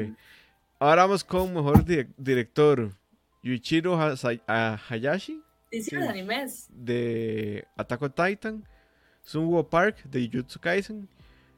Ahora 0.78 1.02
vamos 1.02 1.24
con 1.24 1.52
mejor 1.52 1.84
director. 2.16 2.90
Yuichiro 3.42 3.98
Hayashi. 3.98 5.42
Sí, 5.70 5.96
de 5.96 6.08
animes. 6.08 6.68
De 6.70 7.64
Attack 7.76 8.02
on 8.02 8.12
Titan. 8.12 8.64
Sunwo 9.22 9.66
Park 9.68 10.02
de 10.04 10.28
Jujutsu 10.28 10.60
Kaisen. 10.60 11.08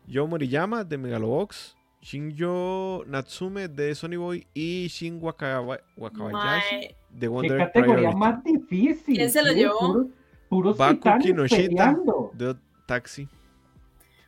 Yo 0.06 0.26
Moriyama 0.26 0.84
de 0.84 0.96
Megalobox. 0.98 1.76
Shinjo 2.02 3.04
Natsume 3.06 3.68
de 3.68 3.94
Sony 3.94 4.16
Boy 4.16 4.46
y 4.52 4.88
Shin 4.88 5.20
Wakabayashi 5.22 6.96
de 7.10 7.28
Wonder 7.28 7.58
¿Qué 7.58 7.64
categoría 7.64 8.10
más 8.10 8.42
difícil? 8.42 9.16
¿Quién 9.16 9.30
se 9.30 9.42
lo 9.42 9.52
llevó? 9.52 10.08
Puros 10.48 10.76
Baku 10.76 11.08
Kinoshita 11.20 11.96
de 12.34 12.56
Taxi. 12.86 13.28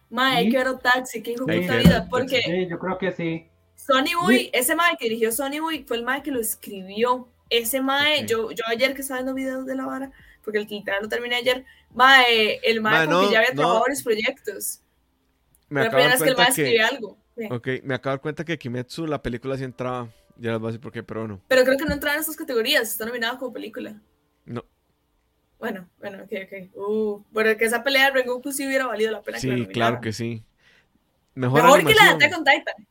Mae, 0.09 0.49
que 0.49 0.57
era 0.57 0.79
Taxi, 0.79 1.21
qué 1.21 1.33
hijo 1.33 1.45
puta 1.45 1.77
vida, 1.77 2.07
porque... 2.09 2.41
Sí, 2.43 2.69
yo 2.69 2.79
creo 2.79 2.97
que 2.97 3.11
sí. 3.11 3.49
Sony 3.75 4.15
Boy, 4.23 4.51
ese 4.53 4.77
mae 4.77 4.97
que 4.97 5.07
dirigió 5.07 5.33
Sony 5.33 5.61
Boy 5.61 5.85
fue 5.85 5.97
el 5.97 6.05
mae 6.05 6.23
que 6.23 6.31
lo 6.31 6.41
escribió. 6.41 7.29
Ese 7.51 7.83
mae, 7.83 8.25
yo, 8.25 8.53
yo 8.53 8.65
ayer 8.69 8.95
que 8.95 9.03
estaba 9.03 9.19
viendo 9.19 9.35
videos 9.35 9.67
de 9.67 9.75
la 9.75 9.85
vara, 9.85 10.13
porque 10.45 10.59
el 10.59 10.67
literal 10.69 11.03
lo 11.03 11.09
terminé 11.09 11.37
ayer, 11.37 11.65
mae, 11.93 12.61
el 12.63 12.81
mae, 12.81 13.09
porque 13.09 13.33
ya 13.33 13.41
había 13.41 13.53
trabajado 13.53 13.81
varios 13.81 14.03
proyectos. 14.03 14.81
Me 15.69 15.83
la 15.83 15.91
primera 15.91 16.11
vez 16.11 16.23
que 16.23 16.29
el 16.29 16.37
mae 16.37 16.49
escribe 16.49 16.81
algo. 16.81 17.24
Ok, 17.51 17.69
me 17.83 17.95
acabo 17.95 18.13
de 18.13 18.17
dar 18.17 18.21
cuenta 18.21 18.45
que 18.45 18.59
Kimetsu, 18.59 19.07
la 19.07 19.23
película 19.23 19.57
sí 19.57 19.65
entraba. 19.65 20.09
Ya 20.37 20.53
les 20.53 20.61
voy 20.61 20.69
a 20.69 20.71
decir 20.71 20.81
por 20.81 20.93
qué, 20.93 21.03
pero 21.03 21.29
no. 21.29 21.41
Pero 21.49 21.65
creo 21.65 21.79
que 21.79 21.85
no 21.85 21.93
entraba 21.93 22.17
en 22.17 22.23
esas 22.23 22.37
categorías, 22.37 22.83
está 22.83 23.07
nominada 23.07 23.39
como 23.39 23.53
película. 23.53 24.01
No. 24.45 24.65
Bueno, 25.59 25.89
bueno, 25.99 26.25
ok, 26.25 26.33
ok. 26.45 26.77
Uh, 26.77 27.25
bueno, 27.31 27.57
que 27.57 27.65
esa 27.65 27.83
pelea 27.83 28.07
de 28.07 28.11
Rengoku 28.13 28.53
sí 28.53 28.67
hubiera 28.67 28.87
valido 28.87 29.13
la 29.13 29.23
pena. 29.23 29.39
Sí, 29.39 29.67
claro 29.67 30.01
que 30.01 30.13
sí. 30.13 30.45
Mejor, 31.35 31.63
mejor 31.63 31.87
que 31.87 31.95
la 31.95 32.05
de 32.05 32.11
Attack 32.11 32.39
on 32.39 32.45
Titan. 32.45 32.87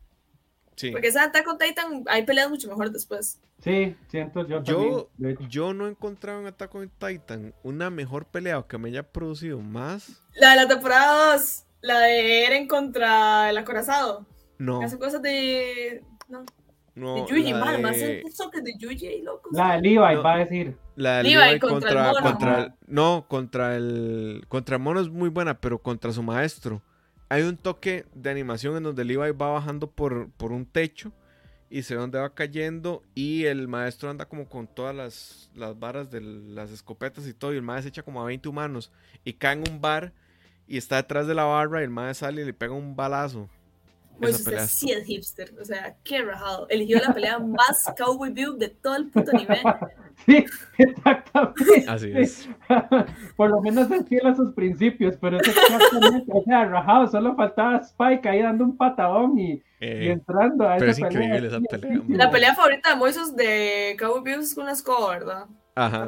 Sí. 0.75 0.91
Porque 0.91 1.07
esa 1.07 1.21
de 1.21 1.25
Attack 1.27 1.47
on 1.47 1.57
Titan 1.57 2.03
hay 2.07 2.25
peleas 2.25 2.49
mucho 2.49 2.67
mejor 2.67 2.91
después. 2.91 3.39
Sí, 3.63 3.95
siento 4.09 4.45
yo 4.45 4.61
yo, 4.63 5.09
yo 5.47 5.73
no 5.73 5.87
he 5.87 5.91
encontrado 5.91 6.41
en 6.41 6.47
Attack 6.47 6.75
on 6.75 6.89
Titan 6.89 7.53
una 7.63 7.89
mejor 7.89 8.25
pelea 8.25 8.65
que 8.67 8.77
me 8.77 8.89
haya 8.89 9.03
producido 9.03 9.59
más. 9.59 10.23
La 10.33 10.51
de 10.51 10.55
la 10.57 10.67
temporada 10.67 11.35
2, 11.35 11.63
la 11.81 11.99
de 11.99 12.45
Eren 12.45 12.67
contra 12.67 13.49
el 13.49 13.57
acorazado. 13.57 14.25
No. 14.57 14.81
Hace 14.81 14.97
cosas 14.97 15.21
de. 15.21 16.03
No. 16.27 16.45
No, 16.95 17.15
de 17.15 17.21
Yuji, 17.21 17.53
mal, 17.53 17.81
más 17.81 17.95
que 17.95 18.61
de 18.61 18.77
Yuji 18.77 19.07
y 19.07 19.21
locos. 19.23 19.51
La 19.51 19.75
de 19.75 19.81
Levi, 19.81 19.95
va 19.97 20.33
a 20.33 20.37
decir. 20.37 20.77
La 20.95 21.17
de 21.17 21.23
Levi, 21.23 21.59
contra, 21.59 21.89
el 21.89 22.13
mono, 22.13 22.21
contra 22.21 22.75
no, 22.85 23.25
contra 23.27 23.75
el 23.75 24.45
contra 24.47 24.75
el 24.75 24.81
mono 24.83 24.99
es 24.99 25.09
muy 25.09 25.29
buena, 25.29 25.59
pero 25.59 25.79
contra 25.79 26.11
su 26.11 26.21
maestro. 26.21 26.83
Hay 27.29 27.41
un 27.41 27.57
toque 27.57 28.05
de 28.13 28.29
animación 28.29 28.77
en 28.77 28.83
donde 28.83 29.03
Levi 29.03 29.31
va 29.31 29.49
bajando 29.49 29.89
por, 29.89 30.29
por 30.33 30.51
un 30.51 30.67
techo 30.67 31.11
y 31.73 31.81
se 31.81 31.95
ve 31.95 32.01
donde 32.01 32.19
va 32.19 32.35
cayendo 32.35 33.01
y 33.15 33.45
el 33.45 33.67
maestro 33.67 34.11
anda 34.11 34.25
como 34.25 34.47
con 34.47 34.67
todas 34.67 34.95
las, 34.95 35.49
las 35.55 35.79
varas 35.79 36.11
de 36.11 36.21
las 36.21 36.69
escopetas 36.69 37.25
y 37.25 37.33
todo 37.33 37.51
y 37.51 37.57
el 37.57 37.63
maestro 37.63 37.85
se 37.85 37.89
echa 37.89 38.03
como 38.03 38.21
a 38.21 38.25
20 38.25 38.47
humanos 38.47 38.91
y 39.23 39.33
cae 39.33 39.53
en 39.53 39.63
un 39.67 39.81
bar 39.81 40.13
y 40.67 40.77
está 40.77 40.97
detrás 40.97 41.25
de 41.25 41.33
la 41.33 41.45
barra 41.45 41.81
y 41.81 41.85
el 41.85 41.89
maestro 41.89 42.27
sale 42.27 42.43
y 42.43 42.45
le 42.45 42.53
pega 42.53 42.73
un 42.73 42.95
balazo 42.95 43.49
pues 44.20 44.39
usted 44.39 44.59
sí 44.68 44.91
es 44.91 45.05
hipster, 45.05 45.53
o 45.59 45.66
sea, 45.66 45.95
qué 46.03 46.22
rajado. 46.22 46.68
Eligió 46.70 46.99
la 46.99 47.14
pelea 47.14 47.39
más 47.39 47.86
cowboy 47.97 48.32
view 48.32 48.57
de 48.57 48.70
todo 48.70 48.95
el 48.95 49.09
puto 49.09 49.32
nivel. 49.32 49.59
Sí, 50.26 50.45
exactamente. 50.78 51.86
Así 51.88 52.11
es. 52.16 52.49
Por 53.36 53.49
lo 53.49 53.61
menos 53.61 53.89
es 53.91 54.07
fiel 54.07 54.28
a 54.28 54.36
sus 54.36 54.53
principios, 54.53 55.16
pero 55.20 55.38
es 55.39 55.47
exactamente, 55.47 56.32
o 56.32 56.43
sea, 56.43 56.66
rajado, 56.66 57.07
solo 57.07 57.36
faltaba 57.36 57.78
Spike 57.78 58.30
ahí 58.30 58.41
dando 58.41 58.64
un 58.64 58.78
patadón 58.78 59.38
y, 59.38 59.61
eh, 59.80 60.11
entrando 60.11 60.68
a 60.68 60.78
pero 60.78 60.91
esa 60.91 61.07
es 61.07 61.14
increíble 61.14 61.47
esa 61.47 61.59
pelea. 61.59 62.01
La 62.07 62.32
pelea 62.32 62.55
favorita 62.55 62.91
de 62.91 62.95
Moisos 62.95 63.36
de 63.36 63.95
Cowboy 63.99 64.24
Views 64.24 64.45
es 64.45 64.55
con 64.55 64.64
una 64.64 64.74
escoba, 64.74 65.09
¿verdad? 65.09 65.45
Ajá. 65.76 66.05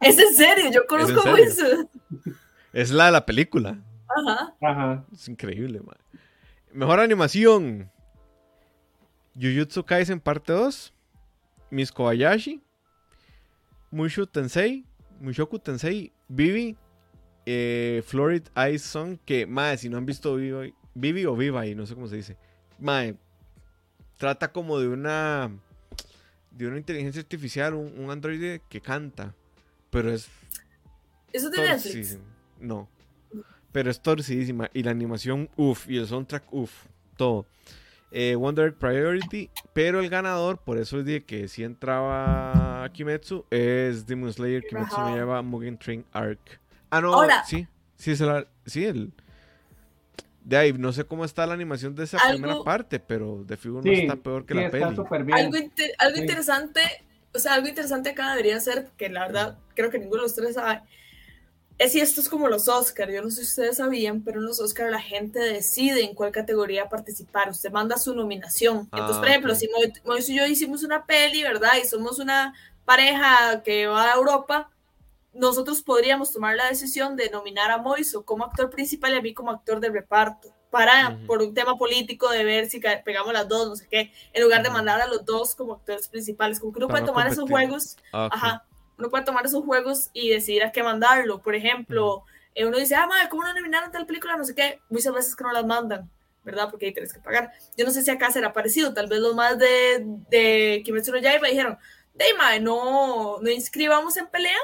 Es 0.00 0.18
en 0.18 0.34
serio, 0.34 0.70
yo 0.70 0.86
conozco 0.86 1.20
a 1.20 1.30
Moisos. 1.30 1.86
Es 2.72 2.90
la 2.90 3.06
de 3.06 3.12
la 3.12 3.26
película. 3.26 3.78
Ajá. 4.08 4.54
Ajá. 4.60 5.04
Es 5.12 5.28
increíble, 5.28 5.80
man. 5.80 5.96
Mejor 6.78 7.00
animación. 7.00 7.90
Jujutsu 9.34 9.84
Kaisen 9.84 10.20
parte 10.20 10.52
2. 10.52 10.92
Miss 11.70 11.90
Kobayashi. 11.90 12.62
Mushu 13.90 14.26
Tensei. 14.26 14.84
Mushoku 15.20 15.58
Tensei. 15.58 16.12
Vivi. 16.28 16.76
eh, 17.50 18.02
Florid 18.04 18.42
Ice 18.70 18.86
Song, 18.86 19.18
que, 19.24 19.46
madre, 19.46 19.78
si 19.78 19.88
no 19.88 19.96
han 19.96 20.04
visto 20.04 20.36
Vivi, 20.36 20.74
Vivi 20.94 21.24
o 21.24 21.34
Viva, 21.34 21.66
y 21.66 21.74
no 21.74 21.86
sé 21.86 21.94
cómo 21.94 22.06
se 22.06 22.16
dice, 22.16 22.36
madre, 22.78 23.16
trata 24.18 24.52
como 24.52 24.78
de 24.78 24.88
una 24.88 25.50
de 26.50 26.66
una 26.66 26.76
inteligencia 26.76 27.22
artificial, 27.22 27.72
un, 27.72 27.98
un 27.98 28.10
androide 28.10 28.60
que 28.68 28.82
canta, 28.82 29.34
pero 29.88 30.12
es... 30.12 30.28
¿Eso 31.32 31.48
de 31.48 31.56
Netflix? 31.56 32.18
No, 32.60 32.86
pero 33.72 33.90
es 33.90 34.00
torcidísima, 34.00 34.70
y 34.72 34.82
la 34.82 34.90
animación, 34.90 35.48
uff, 35.56 35.88
y 35.88 35.98
el 35.98 36.06
soundtrack, 36.06 36.52
uff, 36.52 36.86
todo. 37.16 37.46
Eh, 38.10 38.34
Wonder 38.36 38.74
Priority, 38.74 39.50
pero 39.74 40.00
el 40.00 40.08
ganador, 40.08 40.58
por 40.58 40.78
eso 40.78 40.96
les 40.96 41.04
dije 41.04 41.24
que 41.24 41.46
si 41.46 41.62
entraba 41.62 42.88
Kimetsu, 42.94 43.44
es 43.50 44.06
Demon 44.06 44.32
Slayer, 44.32 44.62
Kimetsu 44.64 44.98
me 45.00 45.12
lleva 45.12 45.42
Mugen 45.42 45.76
Train 45.76 46.04
Arc. 46.12 46.58
Ah, 46.88 47.02
no, 47.02 47.14
sí, 47.46 47.66
sí, 47.96 48.12
es 48.12 48.20
el, 48.22 48.46
sí, 48.64 48.86
el... 48.86 49.12
De 50.42 50.56
ahí, 50.56 50.72
no 50.72 50.94
sé 50.94 51.04
cómo 51.04 51.26
está 51.26 51.46
la 51.46 51.52
animación 51.52 51.94
de 51.94 52.04
esa 52.04 52.16
primera 52.30 52.62
parte, 52.62 52.98
pero 52.98 53.44
de 53.44 53.58
figura 53.58 53.82
no 53.84 53.92
está 53.92 54.16
peor 54.16 54.46
que 54.46 54.54
la 54.54 54.70
peli. 54.70 54.84
Algo, 54.84 55.02
algo 55.98 56.16
interesante, 56.16 56.80
o 57.34 57.38
sea, 57.38 57.52
algo 57.52 57.68
interesante 57.68 58.08
acá 58.08 58.30
debería 58.30 58.58
ser, 58.58 58.88
que 58.96 59.10
la 59.10 59.26
verdad 59.26 59.58
creo 59.74 59.90
que 59.90 59.98
ninguno 59.98 60.22
de 60.22 60.28
los 60.28 60.34
tres 60.34 60.54
sabe, 60.54 60.80
es 61.78 61.92
si 61.92 62.00
esto 62.00 62.20
es 62.20 62.28
como 62.28 62.48
los 62.48 62.68
Oscars, 62.68 63.12
yo 63.12 63.22
no 63.22 63.30
sé 63.30 63.36
si 63.36 63.50
ustedes 63.50 63.76
sabían, 63.76 64.22
pero 64.22 64.40
en 64.40 64.46
los 64.46 64.60
Oscars 64.60 64.90
la 64.90 65.00
gente 65.00 65.38
decide 65.38 66.02
en 66.02 66.14
cuál 66.14 66.32
categoría 66.32 66.88
participar, 66.88 67.50
usted 67.50 67.70
manda 67.70 67.96
su 67.96 68.14
nominación. 68.14 68.88
Entonces, 68.92 69.18
por 69.18 69.26
ah, 69.26 69.30
ejemplo, 69.30 69.54
si 69.54 69.68
Moisés 70.04 70.30
y 70.30 70.36
yo 70.36 70.46
hicimos 70.46 70.82
una 70.82 71.06
peli, 71.06 71.42
¿verdad? 71.44 71.74
Y 71.82 71.86
somos 71.86 72.18
una 72.18 72.52
pareja 72.84 73.62
que 73.62 73.86
va 73.86 74.12
a 74.12 74.16
Europa, 74.16 74.70
nosotros 75.32 75.82
podríamos 75.82 76.32
tomar 76.32 76.56
la 76.56 76.68
decisión 76.68 77.14
de 77.14 77.30
nominar 77.30 77.70
a 77.70 77.78
Moiso 77.78 78.24
como 78.24 78.44
actor 78.44 78.70
principal 78.70 79.14
y 79.14 79.16
a 79.18 79.22
mí 79.22 79.32
como 79.32 79.52
actor 79.52 79.78
de 79.78 79.90
reparto, 79.90 80.52
para, 80.70 81.18
por 81.26 81.42
un 81.42 81.54
tema 81.54 81.76
político 81.76 82.28
de 82.28 82.44
ver 82.44 82.68
si 82.68 82.80
pegamos 83.04 83.32
las 83.32 83.48
dos, 83.48 83.68
no 83.68 83.76
sé 83.76 83.86
qué, 83.88 84.12
en 84.32 84.42
lugar 84.42 84.62
de 84.62 84.70
mandar 84.70 85.00
a 85.00 85.06
los 85.06 85.24
dos 85.24 85.54
como 85.54 85.74
actores 85.74 86.08
principales, 86.08 86.60
como 86.60 86.72
que 86.72 86.78
uno 86.78 86.88
puede 86.88 87.06
tomar 87.06 87.26
esos 87.26 87.48
juegos, 87.48 87.96
ah, 88.12 88.28
ajá, 88.30 88.64
uno 88.98 89.10
puede 89.10 89.24
tomar 89.24 89.46
esos 89.46 89.64
juegos 89.64 90.10
y 90.12 90.30
decidir 90.30 90.64
a 90.64 90.72
qué 90.72 90.82
mandarlo. 90.82 91.40
Por 91.40 91.54
ejemplo, 91.54 92.24
eh, 92.54 92.66
uno 92.66 92.76
dice, 92.78 92.96
ah, 92.96 93.06
madre, 93.06 93.28
¿cómo 93.28 93.44
no 93.44 93.54
nominaron 93.54 93.92
tal 93.92 94.06
película? 94.06 94.36
No 94.36 94.44
sé 94.44 94.54
qué. 94.54 94.80
Muchas 94.90 95.14
veces 95.14 95.36
que 95.36 95.44
no 95.44 95.52
las 95.52 95.64
mandan, 95.64 96.10
¿verdad? 96.44 96.68
Porque 96.70 96.86
ahí 96.86 96.92
tienes 96.92 97.12
que 97.12 97.20
pagar. 97.20 97.52
Yo 97.76 97.84
no 97.84 97.92
sé 97.92 98.02
si 98.02 98.10
acá 98.10 98.30
será 98.30 98.52
parecido. 98.52 98.92
Tal 98.92 99.06
vez 99.08 99.20
los 99.20 99.34
más 99.34 99.58
de, 99.58 100.04
de 100.30 100.82
Kimetsu 100.84 101.12
no 101.12 101.18
Yaiba 101.18 101.48
dijeron, 101.48 101.78
de 102.14 102.24
madre, 102.36 102.60
no, 102.60 103.38
no 103.40 103.50
inscribamos 103.50 104.16
en 104.16 104.26
pelea 104.26 104.58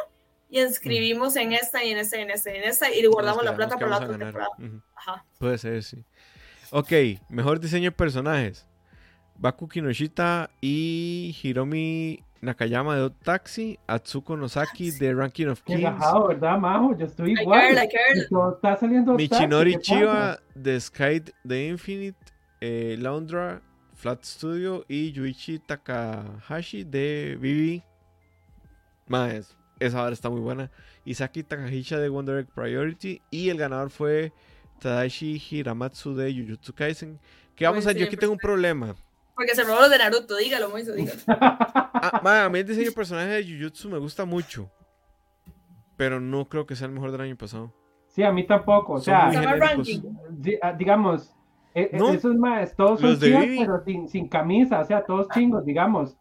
y 0.50 0.60
inscribimos 0.60 1.36
en 1.36 1.52
esta 1.52 1.84
y 1.84 1.90
en 1.90 1.98
esta 1.98 2.18
y 2.18 2.22
en 2.22 2.30
esta 2.30 2.52
y 2.52 2.56
en 2.56 2.64
esta 2.64 2.90
y 2.92 3.06
guardamos 3.06 3.44
la 3.44 3.54
plata 3.54 3.76
para 3.76 3.90
la 3.90 3.96
otra 3.98 4.18
temporada. 4.18 4.50
Ajá. 4.94 5.24
Puede 5.38 5.58
ser, 5.58 5.82
sí. 5.84 6.04
Ok, 6.70 6.92
mejor 7.28 7.60
diseño 7.60 7.90
de 7.90 7.96
personajes. 7.96 8.66
Baku 9.36 9.68
Kinoshita 9.68 10.50
y 10.60 11.36
Hiromi 11.42 12.24
Nakayama 12.44 12.96
de 12.96 13.10
Taxi, 13.24 13.78
Atsuko 13.88 14.36
Nozaki 14.36 14.90
de 14.92 15.14
Ranking 15.14 15.46
of 15.46 15.62
Kings. 15.62 15.80
Qué 15.80 16.28
¿verdad, 16.28 16.58
Majo? 16.58 16.96
Yo 16.96 17.06
estoy 17.06 17.32
igual. 17.32 17.76
Está 17.78 18.76
saliendo 18.76 19.14
Michinori 19.14 19.78
Chiba 19.78 20.38
de 20.54 20.80
Sky 20.80 21.22
de 21.42 21.68
Infinite, 21.68 22.18
eh, 22.60 22.96
Laundra, 22.98 23.62
Flat 23.94 24.22
Studio 24.24 24.84
y 24.88 25.12
Yuichi 25.12 25.58
Takahashi 25.58 26.84
de 26.84 27.36
Vivi. 27.40 27.82
Más, 29.06 29.56
esa 29.80 30.02
hora 30.02 30.12
está 30.12 30.30
muy 30.30 30.40
buena. 30.40 30.70
Isaki 31.04 31.42
Takahisha 31.42 31.98
de 31.98 32.08
Wonder 32.08 32.38
Egg 32.38 32.48
Priority 32.54 33.22
y 33.30 33.48
el 33.48 33.58
ganador 33.58 33.90
fue 33.90 34.32
Tadashi 34.80 35.38
Hiramatsu 35.38 36.14
de 36.14 36.32
Jujutsu 36.32 36.74
Kaisen. 36.74 37.18
Que 37.56 37.66
vamos 37.66 37.86
a, 37.86 37.92
yo 37.92 38.06
aquí 38.06 38.16
tengo 38.16 38.32
un 38.32 38.38
problema. 38.38 38.94
Porque 39.34 39.54
se 39.54 39.64
robó 39.64 39.80
los 39.80 39.90
de 39.90 39.98
Naruto, 39.98 40.36
dígalo, 40.36 40.70
Moiso, 40.70 40.92
dígalo. 40.92 41.20
Ah, 42.06 42.44
a 42.44 42.48
mí 42.50 42.58
el 42.58 42.66
diseño 42.66 42.90
de 42.90 42.92
personaje 42.92 43.28
de 43.28 43.44
Jujutsu 43.44 43.88
me 43.88 43.96
gusta 43.98 44.26
mucho. 44.26 44.70
Pero 45.96 46.20
no 46.20 46.48
creo 46.50 46.66
que 46.66 46.76
sea 46.76 46.86
el 46.86 46.92
mejor 46.92 47.12
del 47.12 47.22
año 47.22 47.36
pasado. 47.36 47.72
Sí, 48.08 48.22
a 48.22 48.30
mí 48.30 48.46
tampoco. 48.46 48.94
O 48.94 49.00
sea, 49.00 49.30
ah, 50.62 50.72
digamos, 50.74 51.34
e, 51.74 51.82
e, 51.92 52.14
esos 52.14 52.36
más, 52.36 52.76
todos 52.76 53.00
son 53.00 53.18
chingos, 53.18 53.46
pero 53.58 53.84
sin, 53.84 54.08
sin, 54.08 54.28
camisa, 54.28 54.80
o 54.80 54.84
sea, 54.84 55.02
todos 55.04 55.28
chingos, 55.30 55.64
digamos. 55.64 56.14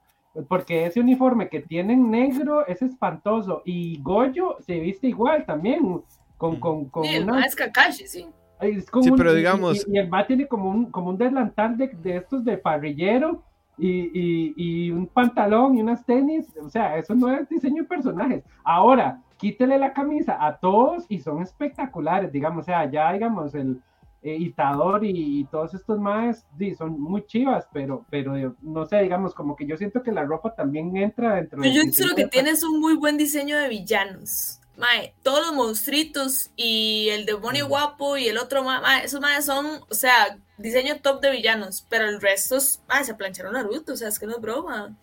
Porque 0.47 0.85
ese 0.85 1.01
uniforme 1.01 1.49
que 1.49 1.59
tienen 1.59 2.09
negro 2.09 2.65
es 2.65 2.81
espantoso. 2.81 3.61
Y 3.65 4.01
Goyo 4.01 4.57
se 4.61 4.79
viste 4.79 5.07
igual 5.07 5.45
también. 5.45 6.01
Con, 6.37 6.61
con, 6.61 6.85
con 6.85 7.03
sí, 7.03 7.19
una... 7.19 7.45
es 7.45 7.55
Kakashi, 7.55 8.07
sí 8.07 8.25
sí, 8.61 9.11
pero 9.15 9.33
digamos. 9.33 9.85
Y, 9.87 9.97
el 9.97 10.13
va 10.13 10.25
tiene 10.25 10.47
como 10.47 10.69
un, 10.69 10.91
como 10.91 11.09
un 11.09 11.17
delantal 11.17 11.77
de, 11.77 11.87
de 11.87 12.17
estos 12.17 12.43
de 12.43 12.57
parrillero 12.57 13.43
y, 13.77 14.53
y, 14.55 14.91
un 14.91 15.07
pantalón 15.07 15.77
y 15.77 15.81
unas 15.81 16.05
tenis. 16.05 16.47
O 16.61 16.69
sea, 16.69 16.97
eso 16.97 17.15
no 17.15 17.29
es 17.33 17.49
diseño 17.49 17.83
de 17.83 17.89
personajes. 17.89 18.43
Ahora, 18.63 19.21
quítele 19.37 19.77
la 19.77 19.93
camisa 19.93 20.37
a 20.39 20.57
todos 20.57 21.05
y 21.09 21.19
son 21.19 21.41
espectaculares, 21.41 22.31
digamos. 22.31 22.63
O 22.63 22.65
sea, 22.65 22.89
ya, 22.89 23.11
digamos, 23.13 23.55
el 23.55 23.81
eh, 24.21 24.37
Itador 24.37 25.03
y, 25.03 25.43
todos 25.51 25.73
estos 25.73 25.99
más 25.99 26.45
sí, 26.57 26.73
son 26.75 26.99
muy 26.99 27.25
chivas, 27.25 27.67
pero, 27.73 28.05
pero 28.09 28.55
no 28.61 28.85
sé, 28.85 29.01
digamos, 29.01 29.33
como 29.33 29.55
que 29.55 29.65
yo 29.65 29.75
siento 29.75 30.01
que 30.01 30.13
la 30.13 30.23
ropa 30.23 30.55
también 30.55 30.95
entra 30.95 31.35
dentro 31.35 31.61
de. 31.61 31.73
Yo 31.73 31.81
creo 31.81 32.15
que 32.15 32.27
tienes 32.27 32.63
un 32.63 32.79
muy 32.79 32.95
buen 32.95 33.17
diseño 33.17 33.57
de 33.57 33.67
villanos. 33.67 34.61
Mae, 34.77 35.13
todos 35.21 35.45
los 35.45 35.53
monstruitos 35.53 36.49
y 36.55 37.09
el 37.11 37.25
demonio 37.25 37.67
guapo 37.67 38.17
y 38.17 38.27
el 38.27 38.37
otro, 38.37 38.63
mae, 38.63 39.05
esos 39.05 39.21
maes 39.21 39.45
son, 39.45 39.81
o 39.89 39.93
sea, 39.93 40.37
diseño 40.57 40.99
top 41.01 41.21
de 41.21 41.31
villanos, 41.31 41.85
pero 41.89 42.05
el 42.05 42.19
resto, 42.19 42.57
mae, 42.87 43.03
se 43.03 43.13
plancharon 43.13 43.53
Naruto, 43.53 43.93
o 43.93 43.95
sea, 43.95 44.07
es 44.07 44.17
que 44.17 44.25
no 44.25 44.33
es 44.33 44.41
broma. 44.41 44.95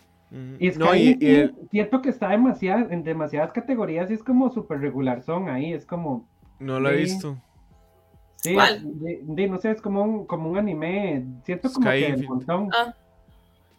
Y 0.58 0.70
no, 0.70 0.92
siento 1.70 2.02
que 2.02 2.10
está 2.10 2.28
demasiado, 2.28 2.90
en 2.90 3.02
demasiadas 3.02 3.52
categorías 3.52 4.10
y 4.10 4.14
es 4.14 4.22
como 4.22 4.52
súper 4.52 4.80
regular 4.80 5.22
son 5.22 5.48
ahí, 5.48 5.72
es 5.72 5.84
como... 5.84 6.28
No 6.60 6.78
lo 6.78 6.90
he 6.90 6.96
visto. 6.96 7.36
Sí, 8.36 8.56
no 8.56 9.58
sé, 9.58 9.70
es 9.72 9.82
como 9.82 10.02
un, 10.02 10.26
como 10.26 10.50
un 10.50 10.58
anime, 10.58 11.24
siento 11.44 11.72
como 11.72 11.90
que 11.90 12.06
el 12.06 12.28
montón. 12.28 12.70
Ah. 12.72 12.94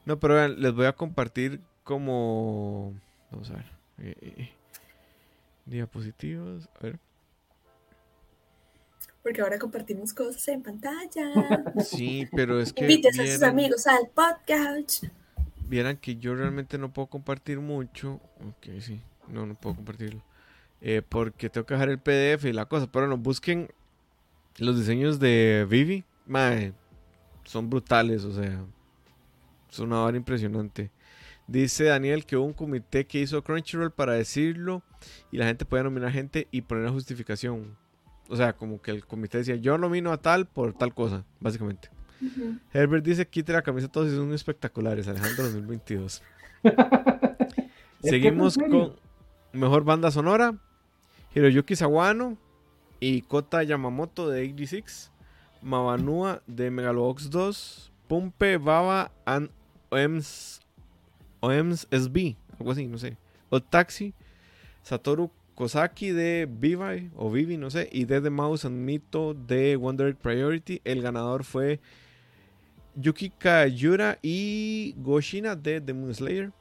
No, 0.05 0.19
pero 0.19 0.47
les 0.47 0.73
voy 0.73 0.85
a 0.85 0.93
compartir 0.93 1.61
como... 1.83 2.93
Vamos 3.31 3.49
a 3.51 3.55
ver. 3.55 3.65
Eh, 3.99 4.15
eh, 4.21 4.33
eh. 4.37 4.51
Diapositivas, 5.65 6.69
a 6.79 6.83
ver. 6.83 6.99
Porque 9.23 9.41
ahora 9.41 9.59
compartimos 9.59 10.13
cosas 10.13 10.47
en 10.47 10.63
pantalla. 10.63 11.31
Sí, 11.83 12.27
pero 12.35 12.59
es 12.59 12.73
que. 12.73 12.81
Invites 12.81 13.19
a 13.19 13.27
sus 13.27 13.43
amigos 13.43 13.85
al 13.87 14.09
podcast. 14.13 15.05
Vieran 15.67 15.97
que 15.97 16.15
yo 16.17 16.35
realmente 16.35 16.77
no 16.77 16.91
puedo 16.91 17.07
compartir 17.07 17.59
mucho. 17.59 18.19
Ok, 18.39 18.79
sí. 18.79 19.01
No, 19.27 19.45
no 19.45 19.55
puedo 19.55 19.75
compartirlo. 19.75 20.23
Eh, 20.81 21.01
porque 21.07 21.49
tengo 21.49 21.65
que 21.65 21.75
dejar 21.75 21.89
el 21.89 21.99
PDF 21.99 22.45
y 22.45 22.53
la 22.53 22.65
cosa. 22.65 22.91
Pero 22.91 23.07
no, 23.07 23.17
busquen 23.17 23.69
los 24.57 24.77
diseños 24.77 25.19
de 25.19 25.65
Vivi. 25.69 26.03
Mae, 26.25 26.73
son 27.43 27.69
brutales, 27.69 28.23
o 28.23 28.33
sea. 28.33 28.65
Es 29.71 29.79
una 29.79 30.01
hora 30.03 30.17
impresionante. 30.17 30.91
Dice 31.47 31.85
Daniel 31.85 32.25
que 32.25 32.37
hubo 32.37 32.45
un 32.45 32.53
comité 32.53 33.05
que 33.05 33.19
hizo 33.19 33.43
Crunchyroll 33.43 33.91
para 33.91 34.13
decirlo 34.13 34.83
y 35.31 35.37
la 35.37 35.45
gente 35.45 35.65
podía 35.65 35.83
nominar 35.83 36.11
gente 36.11 36.47
y 36.51 36.61
poner 36.61 36.85
la 36.85 36.91
justificación. 36.91 37.77
O 38.29 38.35
sea, 38.35 38.53
como 38.53 38.81
que 38.81 38.91
el 38.91 39.05
comité 39.05 39.39
decía, 39.39 39.55
yo 39.55 39.77
nomino 39.77 40.11
a 40.11 40.17
tal 40.17 40.45
por 40.45 40.73
tal 40.73 40.93
cosa, 40.93 41.25
básicamente. 41.39 41.89
Herbert 42.71 43.03
dice, 43.03 43.27
quite 43.27 43.51
la 43.51 43.61
camisa 43.61 43.87
todos 43.87 44.11
y 44.11 44.15
son 44.15 44.33
espectaculares, 44.33 45.07
Alejandro 45.07 45.43
2022. 45.45 46.21
Seguimos 48.03 48.57
con 48.57 48.95
Mejor 49.53 49.83
Banda 49.83 50.11
Sonora, 50.11 50.55
Hiroyuki 51.33 51.75
Sawano 51.75 52.37
y 52.99 53.23
Kota 53.23 53.63
Yamamoto 53.63 54.29
de 54.29 54.43
86, 54.43 55.11
Mabanua 55.61 56.41
de 56.47 56.69
Megalobox 56.69 57.29
2, 57.29 57.91
Pumpe, 58.07 58.57
Baba 58.57 59.11
and 59.25 59.49
OMS 59.89 60.61
OMS 61.41 61.87
SB, 61.91 62.37
algo 62.57 62.71
así, 62.71 62.87
no 62.87 62.97
sé. 62.97 63.17
O 63.49 63.59
Taxi, 63.61 64.13
Satoru 64.83 65.29
Kosaki 65.55 66.11
de 66.11 66.47
Vivi 66.49 67.11
o 67.15 67.29
Vivi, 67.29 67.57
no 67.57 67.69
sé, 67.69 67.89
y 67.91 68.05
de 68.05 68.21
The 68.21 68.29
Mouse 68.29 68.65
and 68.65 68.77
Mito 68.83 69.33
de 69.33 69.75
Wonder 69.75 70.15
Priority. 70.15 70.81
El 70.83 71.01
ganador 71.01 71.43
fue 71.43 71.79
Yuki 72.95 73.29
Kayura 73.29 74.17
y 74.21 74.95
Goshina 74.97 75.55
de 75.55 75.81
The 75.81 75.93
Moon 75.93 76.13
Slayer. 76.13 76.51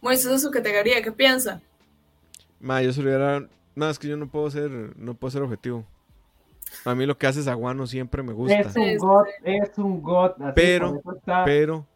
Muestra 0.00 0.38
su 0.38 0.50
categoría, 0.50 1.00
¿qué 1.00 1.12
piensa? 1.12 1.60
Ma, 2.60 2.82
yo 2.82 2.92
se 2.92 3.00
hubiera... 3.00 3.46
No, 3.74 3.88
es 3.88 3.98
que 3.98 4.08
yo 4.08 4.16
no 4.16 4.28
puedo 4.28 4.50
ser, 4.50 4.70
no 4.96 5.14
puedo 5.14 5.30
ser 5.30 5.42
objetivo. 5.42 5.84
A 6.84 6.94
mí 6.94 7.06
lo 7.06 7.16
que 7.16 7.26
hace 7.26 7.48
Aguano 7.48 7.86
siempre 7.86 8.22
me 8.22 8.32
gusta. 8.32 8.58
Es 8.58 8.76
un 8.76 8.96
god, 8.98 9.26
es 9.44 9.78
un 9.78 10.02
god. 10.02 10.32
pero, 10.54 11.00
pero, 11.44 11.86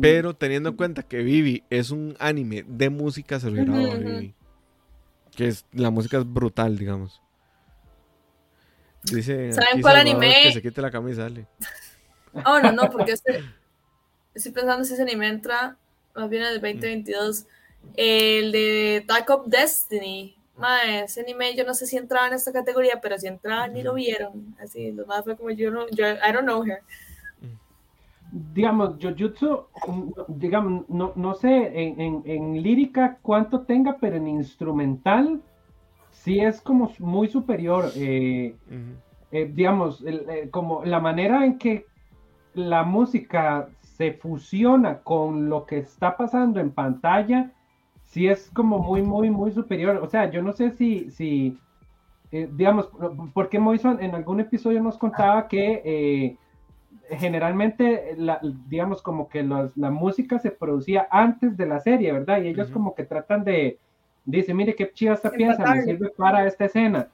pero 0.00 0.34
teniendo 0.34 0.70
en 0.70 0.76
cuenta 0.76 1.02
que 1.02 1.18
Vivi 1.18 1.64
es 1.70 1.90
un 1.90 2.16
anime 2.18 2.64
de 2.66 2.90
música, 2.90 3.40
se 3.40 3.50
lo 3.50 3.52
hubiera 3.54 3.96
Vivi. 3.96 4.34
Que 5.34 5.48
es, 5.48 5.66
la 5.72 5.90
música 5.90 6.18
es 6.18 6.32
brutal, 6.32 6.78
digamos. 6.78 7.20
Dice. 9.02 9.52
¿Saben 9.52 9.82
cuál 9.82 9.96
anime? 9.96 10.42
Que 10.44 10.52
se 10.52 10.62
quite 10.62 10.80
la 10.80 10.90
camisa, 10.90 11.22
dale. 11.22 11.46
Oh, 12.46 12.60
no, 12.60 12.72
no, 12.72 12.90
porque 12.90 13.12
este, 13.12 13.44
estoy 14.34 14.52
pensando 14.52 14.84
si 14.84 14.94
ese 14.94 15.02
anime 15.02 15.28
entra 15.28 15.76
más 16.14 16.30
bien 16.30 16.42
en 16.42 16.48
el 16.48 16.54
2022. 16.60 17.46
El 17.96 18.52
de 18.52 19.04
Dark 19.06 19.30
of 19.30 19.46
Destiny. 19.46 20.36
Mae, 20.56 21.04
ese 21.04 21.20
anime 21.20 21.56
yo 21.56 21.64
no 21.64 21.74
sé 21.74 21.86
si 21.86 21.96
entraba 21.96 22.28
en 22.28 22.34
esta 22.34 22.52
categoría, 22.52 23.00
pero 23.02 23.18
si 23.18 23.26
entraba 23.26 23.66
ni 23.66 23.82
lo 23.82 23.94
vieron. 23.94 24.56
Así, 24.60 24.92
lo 24.92 25.04
más 25.04 25.24
fue 25.24 25.36
como 25.36 25.50
yo 25.50 25.70
no, 25.70 25.88
yo, 25.90 26.06
I 26.06 26.32
don't 26.32 26.44
know 26.44 26.64
her. 26.64 26.80
Digamos, 28.36 28.96
Jujutsu, 29.00 29.60
digamos, 30.26 30.88
no, 30.88 31.12
no 31.14 31.34
sé 31.34 31.70
en, 31.80 32.00
en, 32.00 32.22
en, 32.24 32.62
lírica 32.64 33.18
cuánto 33.22 33.60
tenga, 33.60 33.96
pero 34.00 34.16
en 34.16 34.26
instrumental 34.26 35.40
sí 36.10 36.40
es 36.40 36.60
como 36.60 36.90
muy 36.98 37.28
superior. 37.28 37.84
Eh, 37.94 38.56
eh, 39.30 39.50
digamos, 39.54 40.02
eh, 40.04 40.48
como 40.50 40.84
la 40.84 40.98
manera 40.98 41.46
en 41.46 41.58
que 41.58 41.86
la 42.54 42.82
música 42.82 43.68
se 43.82 44.14
fusiona 44.14 44.98
con 44.98 45.48
lo 45.48 45.64
que 45.64 45.78
está 45.78 46.16
pasando 46.16 46.58
en 46.58 46.72
pantalla, 46.72 47.52
sí 48.02 48.26
es 48.26 48.50
como 48.50 48.80
muy, 48.80 49.02
muy, 49.02 49.30
muy 49.30 49.52
superior. 49.52 49.98
O 50.02 50.08
sea, 50.08 50.28
yo 50.28 50.42
no 50.42 50.52
sé 50.52 50.72
si, 50.72 51.08
si 51.12 51.56
eh, 52.32 52.48
digamos, 52.52 52.88
porque 53.32 53.60
Moison 53.60 54.02
en 54.02 54.16
algún 54.16 54.40
episodio 54.40 54.82
nos 54.82 54.98
contaba 54.98 55.46
que 55.46 56.36
generalmente, 57.10 58.14
la, 58.16 58.40
digamos, 58.68 59.02
como 59.02 59.28
que 59.28 59.42
la 59.42 59.90
música 59.90 60.38
se 60.38 60.50
producía 60.50 61.06
antes 61.10 61.56
de 61.56 61.66
la 61.66 61.80
serie, 61.80 62.12
¿verdad? 62.12 62.42
Y 62.42 62.48
ellos 62.48 62.70
como 62.70 62.94
que 62.94 63.04
tratan 63.04 63.44
de, 63.44 63.78
dice, 64.24 64.54
mire 64.54 64.74
qué 64.74 64.90
chida 64.92 65.14
esta 65.14 65.30
pieza, 65.30 65.74
me 65.74 65.82
sirve 65.82 66.10
para 66.10 66.46
esta 66.46 66.66
escena. 66.66 67.08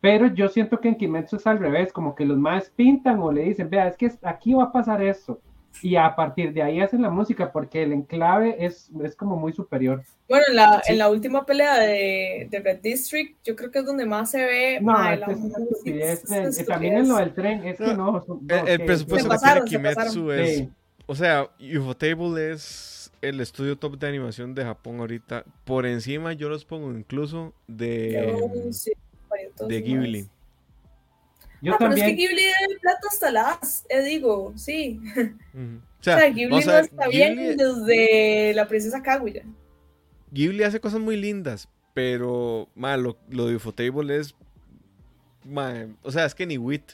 Pero 0.00 0.26
yo 0.26 0.48
siento 0.48 0.78
que 0.78 0.88
en 0.88 0.96
Kimetsu 0.96 1.36
es 1.36 1.46
al 1.46 1.58
revés, 1.58 1.92
como 1.92 2.14
que 2.14 2.24
los 2.24 2.38
más 2.38 2.70
pintan 2.70 3.18
o 3.20 3.32
le 3.32 3.42
dicen, 3.42 3.70
vea, 3.70 3.88
es 3.88 3.96
que 3.96 4.10
aquí 4.22 4.54
va 4.54 4.64
a 4.64 4.72
pasar 4.72 5.02
esto 5.02 5.40
y 5.82 5.96
a 5.96 6.14
partir 6.14 6.52
de 6.52 6.62
ahí 6.62 6.80
hacen 6.80 7.02
la 7.02 7.10
música 7.10 7.52
porque 7.52 7.82
el 7.82 7.92
enclave 7.92 8.56
es, 8.58 8.90
es 9.02 9.14
como 9.14 9.36
muy 9.36 9.52
superior. 9.52 10.02
Bueno, 10.28 10.44
en 10.48 10.56
la, 10.56 10.82
en 10.86 10.98
la 10.98 11.08
última 11.08 11.46
pelea 11.46 11.78
de, 11.78 12.48
de, 12.50 12.60
Red 12.60 12.80
District, 12.80 13.36
yo 13.44 13.54
creo 13.54 13.70
que 13.70 13.78
es 13.78 13.86
donde 13.86 14.06
más 14.06 14.30
se 14.30 14.44
ve. 14.44 14.80
No, 14.80 14.96
es, 15.84 16.66
también 16.66 16.96
en 16.96 17.08
lo 17.08 17.16
del 17.16 17.32
tren, 17.32 17.64
es 17.64 17.78
que 17.78 17.94
no. 17.94 18.24
el, 18.66 18.84
presupuesto 18.84 19.28
que 19.30 19.38
tiene 19.38 19.64
Kimetsu 19.64 20.30
es. 20.32 20.68
O 21.06 21.14
sea, 21.14 21.48
Ufotable 21.60 22.52
es 22.52 23.12
el 23.22 23.40
estudio 23.40 23.76
top 23.76 23.96
de 23.98 24.08
animación 24.08 24.54
de 24.54 24.64
Japón 24.64 24.98
ahorita. 24.98 25.44
Por 25.64 25.86
encima 25.86 26.32
yo 26.32 26.48
los 26.48 26.64
pongo 26.64 26.90
incluso 26.90 27.52
de, 27.68 28.34
de 29.68 29.80
Ghibli. 29.80 30.28
Yo 31.62 31.74
ah, 31.74 31.78
también. 31.78 31.78
pero 31.78 31.94
es 31.94 32.02
que 32.02 32.16
Ghibli 32.16 32.44
es 32.44 32.80
plato 32.80 33.08
hasta 33.10 33.30
las, 33.30 33.86
eh, 33.88 34.02
digo, 34.02 34.52
sí. 34.56 35.00
o, 36.00 36.02
sea, 36.02 36.28
Ghibli 36.28 36.64
no 36.64 36.72
está 36.78 37.08
bien 37.08 37.56
desde 37.56 38.52
la 38.54 38.68
princesa 38.68 39.02
Kaguya. 39.02 39.42
Ghibli 40.30 40.62
hace 40.64 40.80
cosas 40.80 41.00
muy 41.00 41.16
lindas, 41.16 41.68
pero 41.94 42.68
lo, 42.74 43.46
de 43.46 43.56
Ufotable 43.56 44.16
es. 44.16 44.34
o 46.02 46.10
sea, 46.10 46.26
es 46.26 46.34
que 46.34 46.46
ni 46.46 46.58
Wit. 46.58 46.92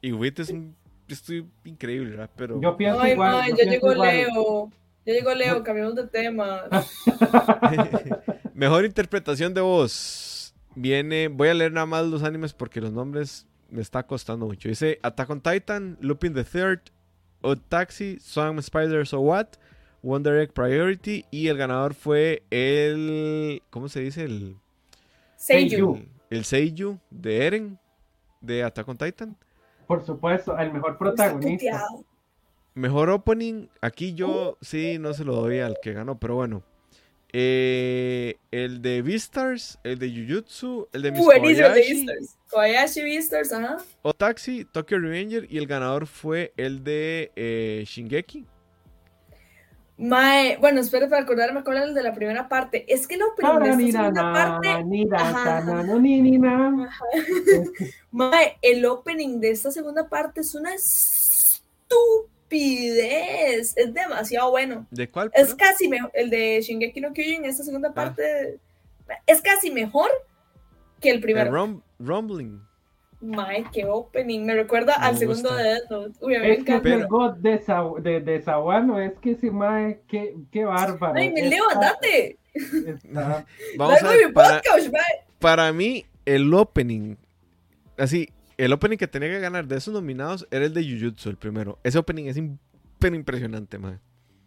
Y 0.00 0.12
Wit 0.12 0.38
es 0.38 0.48
un 0.48 0.74
estudio 1.06 1.46
increíble, 1.64 2.10
¿verdad? 2.10 2.30
Pero... 2.36 2.60
Yo 2.60 2.76
pienso 2.76 3.06
igual. 3.06 3.50
yo 3.50 3.64
llego 3.64 3.94
Leo. 3.94 4.70
Yo 5.04 5.14
llego 5.14 5.34
Leo, 5.34 5.62
cambiamos 5.62 5.94
de 5.94 6.06
tema. 6.06 6.62
Mejor 8.54 8.84
interpretación 8.84 9.52
de 9.52 9.60
voz. 9.60 10.54
Viene. 10.74 11.28
Voy 11.28 11.48
a 11.48 11.54
leer 11.54 11.72
nada 11.72 11.86
más 11.86 12.06
los 12.06 12.22
animes 12.22 12.54
porque 12.54 12.80
los 12.80 12.92
nombres 12.92 13.46
me 13.70 13.82
está 13.82 14.06
costando 14.06 14.46
mucho. 14.46 14.68
Dice 14.68 14.98
Attack 15.02 15.30
on 15.30 15.40
Titan, 15.40 15.96
Lupin 16.00 16.34
the 16.34 16.44
Third, 16.44 16.80
Odd 17.42 17.58
Taxi, 17.68 18.18
Song 18.20 18.58
Spider 18.58 19.06
So 19.06 19.20
What, 19.20 19.48
Wonder 20.02 20.40
Egg 20.40 20.52
Priority 20.52 21.24
y 21.30 21.48
el 21.48 21.56
ganador 21.56 21.94
fue 21.94 22.42
el 22.50 23.62
¿cómo 23.70 23.88
se 23.88 24.00
dice? 24.00 24.24
el 24.24 24.56
Seiyu. 25.36 26.06
El, 26.28 26.44
Seiyu 26.44 26.98
de 27.10 27.46
Eren 27.46 27.78
de 28.40 28.62
Attack 28.62 28.88
on 28.88 28.98
Titan. 28.98 29.36
Por 29.86 30.04
supuesto, 30.04 30.56
el 30.58 30.72
mejor 30.72 30.98
protagonista. 30.98 31.84
Mejor 32.74 33.10
opening, 33.10 33.66
aquí 33.80 34.14
yo 34.14 34.56
sí 34.60 34.98
no 34.98 35.12
se 35.14 35.24
lo 35.24 35.34
doy 35.34 35.58
al 35.58 35.78
que 35.82 35.92
ganó, 35.92 36.18
pero 36.18 36.36
bueno. 36.36 36.62
Eh, 37.32 38.36
el 38.50 38.82
de 38.82 39.02
Beastars, 39.02 39.78
el 39.84 39.98
de 39.98 40.10
Jujutsu, 40.10 40.88
el 40.92 41.02
de 41.02 41.12
Miss 41.12 41.24
Buenísimo 41.24 41.66
el 41.68 41.74
de 41.74 41.80
Beastars. 41.80 42.36
Kobayashi 42.50 43.02
Beastars, 43.02 43.52
ajá. 43.52 43.76
Otaxi, 44.02 44.64
Tokyo 44.64 44.98
Revenger 44.98 45.46
y 45.48 45.58
el 45.58 45.66
ganador 45.66 46.06
fue 46.06 46.52
el 46.56 46.82
de 46.82 47.30
eh, 47.36 47.84
Shingeki. 47.86 48.46
Mae, 49.96 50.56
bueno, 50.56 50.80
espero 50.80 51.10
para 51.10 51.22
acordarme 51.22 51.62
cuál 51.62 51.76
era 51.76 51.86
el 51.86 51.94
de 51.94 52.02
la 52.02 52.14
primera 52.14 52.48
parte. 52.48 52.86
Es 52.92 53.06
que 53.06 53.18
lo 53.18 53.34
primero 53.36 53.76
de 53.76 53.84
esta 53.84 54.04
segunda 54.04 54.32
parte. 54.32 54.84
Mae, 58.10 58.58
el 58.62 58.84
opening 58.86 59.40
de 59.40 59.50
esta 59.50 59.70
segunda 59.70 60.08
parte 60.08 60.40
es 60.40 60.54
una 60.54 60.72
estúpida 60.74 62.39
es 62.58 63.74
demasiado 63.92 64.50
bueno. 64.50 64.86
¿De 64.90 65.08
cuál? 65.08 65.30
Es 65.34 65.54
casi 65.54 65.88
mejor. 65.88 66.10
El 66.14 66.30
de 66.30 66.60
Shingeki 66.60 67.00
no 67.00 67.12
Kyojin, 67.12 67.44
esta 67.44 67.62
segunda 67.62 67.90
ah. 67.90 67.94
parte, 67.94 68.58
es 69.26 69.40
casi 69.40 69.70
mejor 69.70 70.10
que 71.00 71.10
el 71.10 71.20
primero. 71.20 71.46
El 71.46 71.80
rumbling. 71.98 72.60
Mae, 73.20 73.66
qué 73.72 73.84
opening. 73.84 74.46
Me 74.46 74.54
recuerda 74.54 74.94
al 74.94 75.16
segundo 75.18 75.54
de 75.54 75.62
Death 75.62 75.90
Note. 75.90 76.18
Uy, 76.22 76.34
a 76.36 76.42
es 76.42 76.64
que 76.64 76.72
el 76.72 77.06
God 77.06 77.36
de, 77.36 77.60
de, 78.00 78.20
de 78.20 78.42
Sawano 78.42 78.98
es 78.98 79.12
que 79.18 79.32
ese 79.32 79.50
Mae, 79.50 80.00
qué, 80.08 80.34
qué 80.50 80.64
bárbaro. 80.64 81.14
Ay, 81.16 81.30
me 81.30 81.42
leo, 81.42 81.64
andate. 81.70 82.38
Vamos 83.76 84.02
a 84.02 84.08
ver, 84.08 84.32
para, 84.32 84.62
para 85.38 85.72
mí, 85.72 86.06
el 86.24 86.52
opening, 86.52 87.16
así, 87.96 88.28
el 88.64 88.72
opening 88.72 88.98
que 88.98 89.08
tenía 89.08 89.28
que 89.28 89.40
ganar 89.40 89.66
de 89.66 89.76
esos 89.76 89.94
nominados 89.94 90.46
era 90.50 90.66
el 90.66 90.74
de 90.74 90.84
Jujutsu, 90.84 91.30
el 91.30 91.36
primero. 91.36 91.78
Ese 91.82 91.98
opening 91.98 92.26
es 92.26 92.36
súper 92.36 93.14
impresionante, 93.14 93.78
man. 93.78 93.98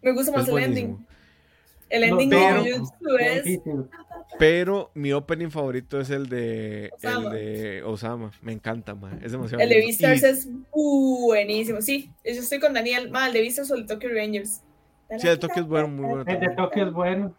Me 0.04 0.12
gusta 0.12 0.32
más 0.32 0.48
el 0.48 0.58
ending. 0.60 1.08
El 1.90 2.04
ending 2.04 2.30
de 2.30 2.38
Jujutsu 2.38 3.18
es. 3.20 3.60
Pero 4.38 4.92
mi 4.94 5.12
opening 5.14 5.50
favorito 5.50 6.00
es 6.00 6.12
el 6.12 6.28
de 6.30 6.92
Osama. 6.94 7.26
El 7.26 7.32
de 7.32 7.84
Osama. 7.84 8.32
Me 8.42 8.52
encanta, 8.52 8.94
man. 8.94 9.20
Es 9.24 9.32
demasiado 9.32 9.64
El 9.64 9.70
de 9.70 9.78
Beastars 9.78 10.24
es 10.24 10.50
buenísimo. 10.72 11.82
Sí, 11.82 12.12
yo 12.24 12.32
estoy 12.32 12.60
con 12.60 12.74
Daniel. 12.74 13.10
mal 13.10 13.30
el 13.30 13.34
de 13.34 13.42
Beastars 13.42 13.72
o 13.72 13.76
el 13.76 13.88
de 13.88 13.96
Tokyo 13.96 14.10
Rangers. 14.14 14.62
Sí, 15.18 15.28
el 15.28 15.36
de 15.36 15.38
Tokyo 15.38 15.62
es 15.62 15.68
bueno, 15.68 15.88
muy 15.88 16.06
bueno. 16.06 16.24
El 16.28 16.40
de 16.40 16.50
Tokyo 16.50 16.88
es 16.88 16.94
bueno. 16.94 17.36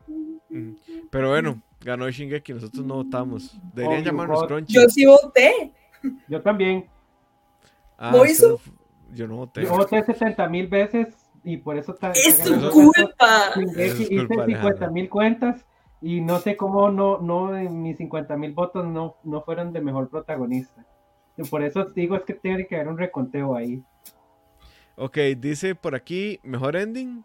Pero 1.11 1.31
bueno, 1.31 1.63
ganó 1.81 2.11
Shingeki, 2.11 2.53
nosotros 2.53 2.85
no 2.85 2.97
votamos. 2.97 3.57
Deberían 3.75 4.05
llamarnos 4.05 4.45
Crunchy. 4.47 4.75
Yo 4.75 4.89
sí 4.89 5.07
voté. 5.07 5.73
Yo 6.29 6.43
también. 6.43 6.89
Ah, 7.99 8.13
yo 9.13 9.29
no 9.29 9.37
voté. 9.37 9.63
Yo 9.63 9.71
voté 9.71 10.03
70 10.03 10.49
mil 10.49 10.67
veces 10.67 11.15
y 11.45 11.59
por 11.59 11.77
eso 11.77 11.93
está. 11.93 12.11
¡Es 12.13 12.43
tu 12.43 12.71
culpa! 12.71 13.53
Hice 13.57 14.07
50 14.07 14.91
mil 14.91 15.09
cuentas 15.09 15.65
y 16.01 16.21
no 16.21 16.39
sé 16.39 16.57
cómo 16.57 16.91
no, 16.91 17.19
no, 17.19 17.47
mis 17.71 17.97
50 17.97 18.37
mil 18.37 18.53
votos 18.53 18.85
no, 18.87 19.17
no 19.23 19.43
fueron 19.43 19.73
de 19.73 19.81
mejor 19.81 20.11
protagonista. 20.11 20.85
por 21.51 21.63
eso 21.63 21.85
digo, 21.87 22.17
es 22.17 22.25
que 22.25 22.35
tiene 22.35 22.67
que 22.67 22.77
haber 22.77 22.89
un 22.89 22.99
reconteo 22.99 23.57
ahí. 23.57 23.83
Ok, 24.97 25.17
dice 25.39 25.75
por 25.75 25.95
aquí, 25.95 26.41
mejor 26.43 26.77
ending, 26.77 27.25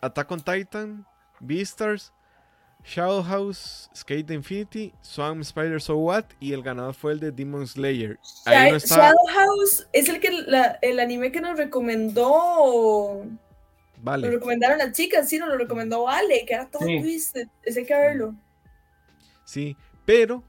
Attack 0.00 0.30
on 0.30 0.40
Titan, 0.40 1.06
Beastars, 1.40 2.12
Shadow 2.88 3.22
House, 3.22 3.90
Skate 3.94 4.30
Infinity, 4.30 4.94
Swarm 5.02 5.42
Spider 5.42 5.78
So 5.78 5.96
What 5.96 6.24
y 6.40 6.54
el 6.54 6.62
ganador 6.62 6.94
fue 6.94 7.12
el 7.12 7.20
de 7.20 7.30
Demon 7.30 7.66
Slayer. 7.66 8.18
Shadow 8.46 9.26
House 9.34 9.86
es 9.92 10.08
el 10.08 10.20
que 10.20 10.30
el 10.80 11.00
anime 11.00 11.30
que 11.30 11.42
nos 11.42 11.58
recomendó. 11.58 13.26
Vale. 14.00 14.26
Lo 14.26 14.32
recomendaron 14.32 14.78
las 14.78 14.92
chicas, 14.92 15.28
sí, 15.28 15.38
nos 15.38 15.48
lo 15.48 15.58
recomendó 15.58 16.04
Vale, 16.04 16.46
que 16.46 16.54
era 16.54 16.66
todo 16.66 16.86
twisted. 16.86 17.48
Ese 17.62 17.80
hay 17.80 17.86
que 17.86 17.94
verlo. 17.94 18.34
Sí, 19.44 19.76
pero 20.06 20.42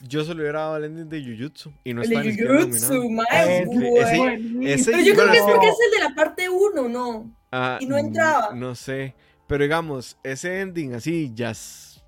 yo 0.00 0.24
se 0.24 0.34
lo 0.34 0.42
hubiera 0.42 0.60
dado 0.60 0.74
al 0.74 0.84
ending 0.84 1.08
de 1.08 1.22
Jujutsu 1.22 1.72
y 1.84 1.94
no 1.94 2.02
está 2.02 2.22
en 2.22 2.36
Jujutsu, 2.36 3.08
madre. 3.08 3.68
Pero 3.68 5.00
yo 5.00 5.14
creo 5.14 5.30
que 5.30 5.38
es 5.38 5.44
porque 5.44 5.68
es 5.68 5.76
el 5.84 5.90
de 5.92 6.08
la 6.08 6.14
parte 6.16 6.48
1, 6.48 6.88
¿no? 6.88 7.30
Ah, 7.52 7.78
y 7.80 7.86
no 7.86 7.96
entraba. 7.96 8.52
No 8.52 8.74
sé. 8.74 9.14
Pero 9.52 9.64
digamos, 9.64 10.16
ese 10.22 10.62
ending 10.62 10.94
así, 10.94 11.30
jazz, 11.34 12.02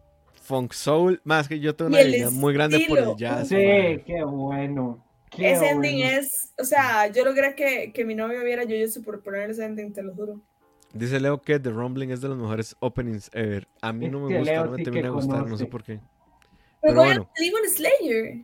funk 0.45 0.72
soul, 0.72 1.20
más 1.24 1.47
que 1.47 1.61
yo 1.61 1.76
tengo 1.76 1.90
una 1.90 2.01
idea 2.01 2.30
muy 2.30 2.55
grande 2.55 2.86
por 2.88 2.99
el 2.99 3.14
jazz. 3.16 3.49
Sí, 3.49 3.57
qué 4.07 4.24
bueno. 4.26 5.05
ese 5.36 5.68
ending 5.68 5.99
es, 5.99 6.55
o 6.59 6.64
sea, 6.64 7.09
yo 7.09 7.22
logré 7.22 7.55
que, 7.55 7.92
que 7.92 8.03
mi 8.07 8.14
novio 8.14 8.42
viera 8.42 8.62
Jujutsu 8.62 9.03
por 9.03 9.22
poner 9.22 9.51
ese 9.51 9.62
ending, 9.62 9.92
te 9.92 10.03
lo 10.03 10.14
juro. 10.14 10.40
Dice 10.95 11.20
Leo 11.20 11.42
que 11.42 11.61
The 11.61 11.68
Rumbling 11.68 12.12
es 12.12 12.22
de 12.22 12.28
los 12.28 12.38
mejores 12.38 12.76
openings 12.80 13.30
ever. 13.34 13.68
A 13.82 13.92
mí 13.92 14.09
no 14.09 14.20
me 14.20 14.38
gusta, 14.38 14.64
no 14.64 14.70
me 14.70 14.82
termina 14.82 15.09
de 15.09 15.12
gustar, 15.12 15.47
no 15.47 15.59
sé 15.59 15.66
por 15.66 15.84
qué. 15.84 16.01
Pero, 16.80 16.95
bueno. 16.95 17.28
Demon 17.38 17.68
Slayer. 17.68 18.38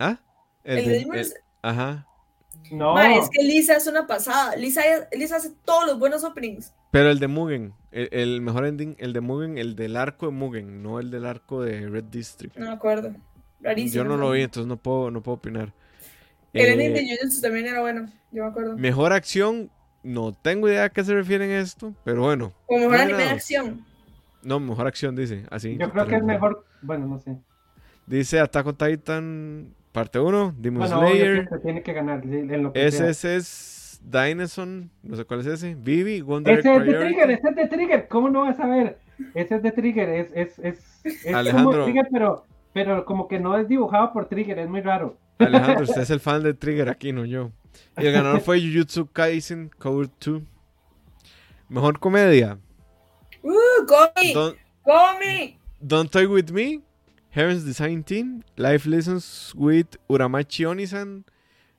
¿Ah? 0.00 0.18
El, 0.64 0.84
de, 0.84 0.90
Demon 0.90 1.24
Slayer. 1.24 1.44
Ajá. 1.62 2.04
No. 2.72 2.98
es 2.98 3.30
que 3.30 3.44
Lisa 3.44 3.76
es 3.76 3.86
una 3.86 4.08
pasada. 4.08 4.56
Lisa, 4.56 4.82
Lisa 5.12 5.36
hace 5.36 5.52
todos 5.64 5.86
los 5.86 6.00
buenos 6.00 6.24
openings. 6.24 6.72
Pero 6.90 7.10
el 7.10 7.18
de 7.18 7.28
Mugen, 7.28 7.74
el, 7.90 8.40
mejor 8.40 8.66
ending, 8.66 8.96
el 8.98 9.12
de 9.12 9.20
Mugen, 9.20 9.58
el 9.58 9.76
del 9.76 9.96
arco 9.96 10.26
de 10.26 10.32
Mugen, 10.32 10.82
no 10.82 11.00
el 11.00 11.10
del 11.10 11.26
arco 11.26 11.62
de 11.62 11.88
Red 11.88 12.04
District. 12.04 12.56
No 12.56 12.66
me 12.66 12.72
acuerdo. 12.72 13.14
Rarísimo. 13.60 14.04
Yo 14.04 14.08
no 14.08 14.16
lo 14.16 14.30
vi, 14.30 14.42
entonces 14.42 14.68
no 14.68 14.76
puedo, 14.76 15.10
no 15.10 15.22
puedo 15.22 15.36
opinar. 15.36 15.72
El 16.52 16.80
ending 16.80 16.94
de 16.94 17.00
eh, 17.00 17.16
Jujutsu 17.18 17.40
también 17.42 17.66
era 17.66 17.80
bueno, 17.80 18.08
yo 18.32 18.44
me 18.44 18.48
acuerdo. 18.48 18.76
Mejor 18.76 19.12
acción, 19.12 19.70
no 20.02 20.32
tengo 20.32 20.68
idea 20.68 20.84
a 20.84 20.88
qué 20.88 21.04
se 21.04 21.12
refieren 21.12 21.50
esto, 21.50 21.94
pero 22.04 22.22
bueno. 22.22 22.52
O 22.66 22.78
mejor 22.78 22.96
anime 22.96 23.24
de 23.24 23.30
acción. 23.30 23.84
No, 24.42 24.58
mejor 24.60 24.86
acción 24.86 25.14
dice, 25.14 25.44
así. 25.50 25.76
Yo 25.76 25.90
creo 25.90 26.06
que 26.06 26.16
es 26.16 26.22
mejor, 26.22 26.64
bueno, 26.80 27.06
no 27.06 27.18
sé. 27.18 27.36
Dice 28.06 28.40
Attack 28.40 28.66
on 28.66 28.76
Titan, 28.76 29.74
parte 29.92 30.18
1, 30.18 30.54
Demon 30.56 30.88
Slayer. 30.88 31.48
tiene 31.62 31.82
que 31.82 31.92
ganar 31.92 32.24
en 32.24 32.62
lo 32.62 32.72
que 32.72 32.86
Dinosaur, 34.00 34.68
no 35.02 35.16
sé 35.16 35.24
cuál 35.24 35.40
es 35.40 35.46
ese. 35.46 35.74
Vivi, 35.74 36.20
Wonder 36.20 36.58
Ese 36.58 36.74
es 36.74 36.84
de 36.84 36.94
Trigger, 36.94 37.30
ese 37.30 37.48
es 37.48 37.56
de 37.56 37.66
Trigger, 37.68 38.08
¿cómo 38.08 38.28
no 38.30 38.42
vas 38.42 38.58
a 38.60 38.66
ver? 38.66 38.98
Ese 39.34 39.56
es 39.56 39.62
de 39.62 39.72
Trigger, 39.72 40.08
es, 40.08 40.30
es, 40.34 40.58
es, 40.58 41.00
es 41.04 41.34
Alejandro. 41.34 41.72
como 41.72 41.84
Trigger, 41.84 42.08
pero, 42.10 42.44
pero 42.72 43.04
como 43.04 43.28
que 43.28 43.38
no 43.38 43.58
es 43.58 43.68
dibujado 43.68 44.12
por 44.12 44.26
Trigger, 44.26 44.58
es 44.58 44.68
muy 44.68 44.80
raro. 44.80 45.16
Alejandro, 45.38 45.84
usted 45.84 46.02
es 46.02 46.10
el 46.10 46.20
fan 46.20 46.42
de 46.42 46.54
Trigger 46.54 46.88
aquí, 46.88 47.12
no 47.12 47.24
yo. 47.24 47.50
Y 47.98 48.06
el 48.06 48.12
ganador 48.12 48.40
fue 48.40 48.60
Jujutsu 48.60 49.06
Kaisen 49.06 49.70
Code 49.78 50.10
2. 50.24 50.42
Mejor 51.68 51.98
comedia. 51.98 52.58
Uh, 53.42 53.84
Gomi. 53.86 54.32
Don't, 54.32 54.58
Gomi. 54.84 55.58
Don't 55.80 56.10
Toy 56.10 56.26
With 56.26 56.50
Me. 56.50 56.80
Heaven's 57.30 57.64
Design 57.64 58.02
Team. 58.02 58.42
Life 58.56 58.88
Lessons 58.88 59.52
with 59.54 59.96
Uramachi 60.08 60.64
Onisan. 60.66 61.24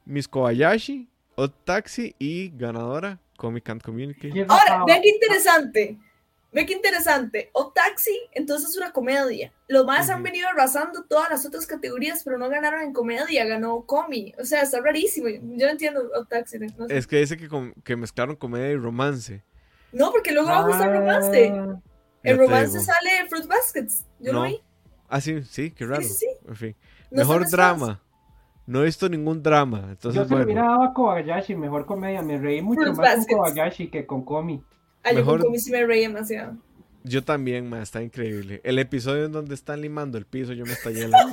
Miss 0.06 0.28
Kobayashi. 0.28 1.08
Odd 1.40 1.52
Taxi. 1.64 2.16
Y 2.20 2.50
ganadora 2.50 3.20
Comic 3.38 3.64
Can't 3.64 3.84
Communicate. 3.84 4.46
Ahora, 4.48 4.84
vean 4.86 5.02
qué 5.02 5.10
interesante. 5.10 5.98
Ve 6.52 6.66
qué 6.66 6.74
interesante. 6.74 7.50
O 7.54 7.72
Taxi, 7.72 8.18
entonces 8.32 8.76
una 8.76 8.92
comedia. 8.92 9.54
Los 9.68 9.86
más 9.86 10.10
han 10.10 10.24
venido 10.24 10.48
arrasando 10.48 11.04
todas 11.04 11.30
las 11.30 11.46
otras 11.46 11.68
categorías, 11.68 12.24
pero 12.24 12.40
no 12.40 12.50
ganaron 12.50 12.82
en 12.82 12.92
comedia, 12.92 13.46
ganó 13.46 13.86
Comi. 13.86 14.34
O 14.40 14.46
sea, 14.46 14.64
está 14.64 14.82
rarísimo. 14.82 15.30
Yo 15.30 15.66
no 15.68 15.72
entiendo 15.72 16.10
O 16.16 16.26
Taxi. 16.26 16.58
Es 16.90 17.06
que 17.06 17.18
dice 17.18 17.38
que, 17.38 17.48
que, 17.84 17.96
mezclaron 17.96 18.36
comedia 18.36 18.72
y 18.72 18.76
romance. 18.78 19.44
No, 19.92 20.12
porque 20.12 20.32
luego 20.32 20.50
vamos 20.50 20.76
a 20.76 20.88
romance. 20.88 21.54
Ah. 21.56 21.80
En 22.24 22.38
romance 22.38 22.80
sale 22.80 23.28
Fruit 23.30 23.46
Baskets. 23.46 24.06
Yo 24.20 24.34
lo 24.34 24.44
vi. 24.44 24.62
Ah, 25.08 25.22
sí, 25.22 25.42
sí, 25.44 25.72
qué 25.72 25.86
raro. 25.86 26.02
En 26.48 26.56
fin. 26.56 26.76
Mejor 27.12 27.50
drama. 27.50 28.02
No 28.70 28.82
he 28.82 28.86
visto 28.86 29.10
ningún 29.10 29.42
drama. 29.42 29.88
Entonces, 29.90 30.22
Yo 30.22 30.28
se 30.28 30.34
bueno. 30.36 30.46
miraba 30.46 30.86
a 30.86 30.94
Kobayashi, 30.94 31.56
mejor 31.56 31.88
comedia. 31.88 32.22
Me 32.22 32.38
reí 32.38 32.62
mucho 32.62 32.94
más 32.94 33.26
con 33.26 33.38
Kobayashi 33.40 33.88
que 33.88 34.06
con 34.06 34.24
Comi. 34.24 34.64
Ah, 35.04 35.12
Mejor... 35.12 35.42
yo 35.42 35.60
sí 35.60 35.72
me 35.72 35.84
reí 35.88 36.02
demasiado. 36.02 36.56
Yo 37.04 37.24
también, 37.24 37.68
ma, 37.68 37.82
está 37.82 38.04
increíble. 38.04 38.62
El 38.64 38.78
episodio 38.78 39.26
en 39.26 39.32
donde 39.32 39.56
están 39.56 39.82
limando 39.82 40.20
el 40.20 40.26
piso, 40.28 40.54
yo 40.54 40.66
me 40.66 40.74
estallé 40.74 41.06
en 41.06 41.12
la 41.12 41.26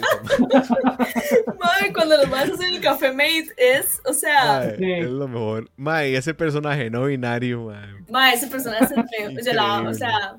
Madre, 1.59 1.93
cuando 1.95 2.17
los 2.17 2.31
vas 2.31 2.49
a 2.49 2.55
hacer 2.55 2.69
el 2.69 2.81
café 2.81 3.13
mate 3.13 3.53
es, 3.59 4.01
o 4.07 4.15
sea. 4.15 4.65
Es 4.71 5.11
lo 5.11 5.29
mejor. 5.29 5.71
Ma, 5.77 6.07
y 6.07 6.15
ese 6.15 6.33
personaje 6.33 6.89
no 6.89 7.05
binario, 7.05 7.67
ma. 7.67 7.87
Ma, 8.09 8.33
ese 8.33 8.47
personaje 8.47 8.85
es 8.85 8.93
el 8.93 9.37
o 9.39 9.43
sea, 9.43 9.83
o 9.83 9.95
sea. 9.95 10.37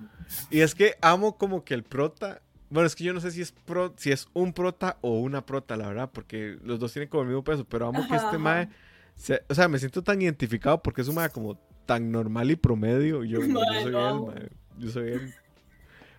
Y 0.50 0.62
es 0.62 0.74
que 0.74 0.96
amo 1.02 1.38
como 1.38 1.64
que 1.64 1.76
el 1.76 1.84
prota. 1.84 2.42
Bueno, 2.70 2.88
es 2.88 2.96
que 2.96 3.04
yo 3.04 3.14
no 3.14 3.22
sé 3.22 3.32
si 3.32 3.42
es 3.42 3.52
pro, 3.52 3.94
si 3.98 4.12
es 4.12 4.28
un 4.34 4.54
prota 4.54 4.98
o 5.02 5.20
una 5.20 5.46
prota, 5.46 5.78
la 5.78 5.88
verdad, 5.88 6.10
porque 6.12 6.58
los 6.64 6.80
dos 6.80 6.92
tienen 6.92 7.10
como 7.10 7.24
el 7.24 7.30
mismo 7.30 7.44
peso, 7.44 7.66
pero 7.66 7.88
amo 7.88 8.06
que 8.08 8.16
este 8.16 8.38
mae. 8.38 8.70
o 9.50 9.54
sea, 9.54 9.68
me 9.68 9.80
siento 9.80 10.04
tan 10.04 10.22
identificado 10.22 10.82
porque 10.82 11.02
es 11.02 11.08
un 11.08 11.16
mae 11.16 11.30
como 11.30 11.58
tan 11.86 12.12
normal 12.12 12.52
y 12.52 12.56
promedio. 12.56 13.24
Yo, 13.24 13.40
yo 13.40 13.60
soy 13.60 13.78
él, 13.86 14.52
Yo 14.78 14.90
soy 14.90 15.12
él. 15.14 15.34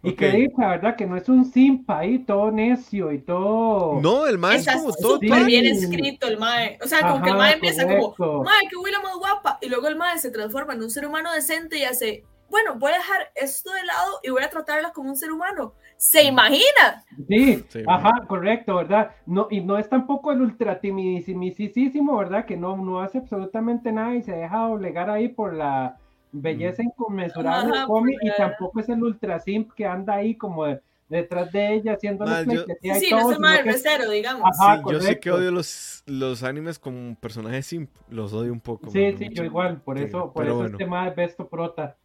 Y 0.03 0.13
que 0.15 0.31
dice, 0.31 0.55
¿verdad? 0.57 0.97
Que 0.97 1.07
no 1.07 1.17
es 1.17 1.29
un 1.29 1.45
simpa 1.45 1.99
ahí, 1.99 2.21
todo 2.21 2.51
necio 2.51 3.13
y 3.13 3.19
todo. 3.19 4.01
No, 4.01 4.27
el 4.27 4.39
mae 4.39 4.57
es 4.57 4.67
como 4.67 4.93
todo. 4.93 5.15
Súper 5.15 5.45
bien 5.45 5.67
escrito 5.67 6.29
el 6.29 6.39
mae. 6.39 6.79
O 6.83 6.87
sea, 6.87 7.01
como 7.01 7.23
que 7.23 7.31
el 7.31 7.37
mae 7.37 7.55
empieza 7.55 7.83
como, 7.83 8.15
mae, 8.45 8.69
que 8.69 8.77
huele 8.77 8.99
más 9.03 9.17
guapa. 9.17 9.59
Y 9.61 9.69
luego 9.69 9.89
el 9.89 9.97
mae 9.97 10.19
se 10.19 10.31
transforma 10.31 10.75
en 10.75 10.83
un 10.83 10.91
ser 10.91 11.07
humano 11.07 11.33
decente 11.33 11.79
y 11.79 11.85
hace, 11.85 12.25
bueno, 12.49 12.77
voy 12.79 12.93
a 12.93 12.97
dejar 12.97 13.33
esto 13.35 13.73
de 13.73 13.85
lado 13.85 14.21
y 14.23 14.31
voy 14.31 14.43
a 14.43 14.51
tratarla 14.51 14.93
como 14.93 15.11
un 15.11 15.17
ser 15.17 15.33
humano. 15.33 15.75
¿Se 15.99 16.23
imagina? 16.23 17.05
Sí, 17.29 17.65
ajá, 17.89 18.25
correcto, 18.29 18.77
¿verdad? 18.77 19.11
No, 19.27 19.49
y 19.51 19.61
no 19.61 19.77
es 19.77 19.89
tampoco 19.89 20.31
el 20.31 20.43
ultra 20.43 20.79
timidísimo, 20.79 22.17
¿verdad? 22.17 22.47
Que 22.47 22.57
no, 22.57 22.77
no 22.77 23.01
hace 23.01 23.19
absolutamente 23.19 23.91
nada 23.91 24.15
y 24.15 24.23
se 24.23 24.31
deja 24.31 24.69
doblegar 24.69 25.11
ahí 25.11 25.29
por 25.29 25.55
la 25.55 25.99
belleza 26.31 26.85
inconmensurable 26.85 27.77
del 27.77 27.87
cómic 27.87 28.17
y 28.23 28.31
tampoco 28.37 28.79
es 28.79 28.89
el 28.89 29.03
ultra 29.03 29.41
simp 29.41 29.73
que 29.73 29.87
anda 29.87 30.15
ahí 30.15 30.37
como 30.37 30.67
detrás 31.09 31.51
de 31.51 31.75
ella 31.75 31.95
haciendo 31.95 32.25
la 32.25 32.45
yo... 32.45 32.65
Sí, 33.01 33.11
no 33.11 33.33
es 33.33 33.41
mal 33.41 33.65
recero, 33.65 34.09
digamos. 34.09 34.49
Ajá, 34.57 34.81
yo 34.89 35.01
sé 35.01 35.19
que 35.19 35.33
odio 35.33 35.51
los, 35.51 36.05
los 36.07 36.45
animes 36.45 36.79
con 36.79 37.17
personajes 37.21 37.67
simp, 37.67 37.91
los 38.09 38.33
odio 38.33 38.53
un 38.53 38.61
poco. 38.61 38.89
Sí, 38.93 39.17
sí, 39.19 39.31
yo 39.33 39.43
igual, 39.43 39.81
por 39.81 39.99
eso, 39.99 40.33
por 40.33 40.47
eso 40.47 40.65
este 40.65 40.87
más 40.87 41.13
besto 41.17 41.49
prota. 41.49 41.97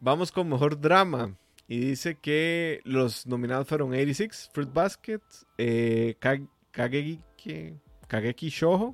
Vamos 0.00 0.32
con 0.32 0.48
mejor 0.48 0.80
drama. 0.80 1.34
Y 1.70 1.78
dice 1.78 2.16
que 2.16 2.80
los 2.82 3.28
nominados 3.28 3.68
fueron 3.68 3.92
86, 3.92 4.50
Fruit 4.52 4.72
Basket, 4.72 5.20
eh, 5.56 6.16
Kageki, 6.18 7.20
Kageki 8.08 8.48
Shoujo, 8.48 8.92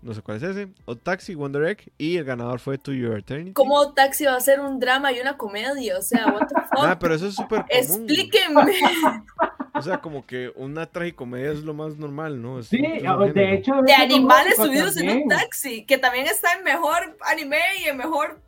no 0.00 0.14
sé 0.14 0.22
cuál 0.22 0.36
es 0.36 0.44
ese, 0.44 0.68
Taxi, 1.02 1.34
Wonder 1.34 1.64
Egg, 1.64 1.90
y 1.98 2.16
el 2.16 2.22
ganador 2.22 2.60
fue 2.60 2.78
To 2.78 2.92
Your 2.92 3.18
Eternity. 3.18 3.54
¿Cómo 3.54 3.92
Taxi 3.92 4.24
va 4.24 4.36
a 4.36 4.40
ser 4.40 4.60
un 4.60 4.78
drama 4.78 5.10
y 5.10 5.18
una 5.18 5.36
comedia? 5.36 5.98
O 5.98 6.02
sea, 6.02 6.28
what 6.28 6.46
the 6.46 6.54
fuck? 6.70 6.78
Ah, 6.78 6.96
pero 6.96 7.16
eso 7.16 7.26
es 7.26 7.34
súper 7.34 7.62
común. 7.62 7.68
Explíquenme. 7.70 8.62
O 9.72 9.82
sea, 9.82 10.00
como 10.00 10.26
que 10.26 10.52
una 10.56 10.84
tragicomedia 10.84 11.52
es 11.52 11.62
lo 11.62 11.72
más 11.72 11.96
normal, 11.96 12.42
¿no? 12.42 12.62
sí, 12.62 12.82
de 12.82 13.54
hecho. 13.54 13.80
De 13.82 13.94
animales 13.94 14.56
subidos 14.56 14.96
en 14.96 15.22
un 15.22 15.28
taxi, 15.28 15.86
que 15.86 15.96
también 15.96 16.26
está 16.26 16.52
en 16.54 16.64
mejor 16.64 17.16
anime 17.24 17.60
y 17.80 17.84
en 17.84 17.96
mejor 17.96 18.42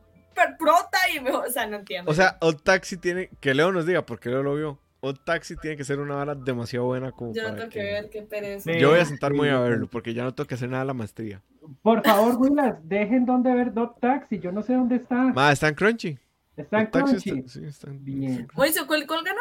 prota 0.58 0.98
y 1.14 1.20
mejor, 1.20 1.46
o 1.46 1.50
sea, 1.50 1.66
no 1.66 1.76
entiendo. 1.76 2.10
O 2.10 2.14
sea, 2.14 2.36
Odd 2.40 2.56
Taxi 2.62 2.96
tiene, 2.96 3.30
que 3.40 3.54
Leo 3.54 3.72
nos 3.72 3.86
diga, 3.86 4.04
porque 4.04 4.28
Leo 4.28 4.42
lo 4.42 4.54
vio. 4.54 4.78
Odd 5.00 5.18
Taxi 5.24 5.56
tiene 5.56 5.76
que 5.76 5.84
ser 5.84 5.98
una 5.98 6.14
vara 6.14 6.34
demasiado 6.36 6.86
buena 6.86 7.10
como 7.10 7.34
Yo 7.34 7.42
no 7.42 7.56
tengo 7.56 7.68
que, 7.70 7.82
ver, 7.82 8.08
qué 8.08 8.22
pereza. 8.22 8.70
Yo 8.72 8.90
voy 8.90 9.00
a 9.00 9.04
sentar 9.04 9.34
muy 9.34 9.48
a 9.48 9.58
verlo, 9.58 9.88
porque 9.88 10.14
ya 10.14 10.22
no 10.22 10.32
tengo 10.32 10.46
que 10.46 10.54
hacer 10.54 10.68
nada 10.68 10.84
de 10.84 10.86
la 10.86 10.94
maestría. 10.94 11.42
Por 11.82 12.04
favor, 12.04 12.36
Willas, 12.36 12.76
dejen 12.84 13.26
donde 13.26 13.52
ver 13.52 13.72
Odd 13.76 13.98
Taxi, 14.00 14.38
yo 14.38 14.52
no 14.52 14.62
sé 14.62 14.74
dónde 14.74 14.96
está. 14.96 15.16
Ma, 15.16 15.50
está 15.50 15.68
en 15.68 15.74
Crunchy. 15.74 16.18
Está 16.56 16.82
en 16.82 16.86
Crunchy. 16.86 17.44
sí, 17.48 17.64
está 17.64 17.90
en, 17.90 18.04
Bien. 18.04 18.48
Oye, 18.54 18.72
¿cuál, 18.86 19.06
¿cuál 19.06 19.24
ganó? 19.24 19.40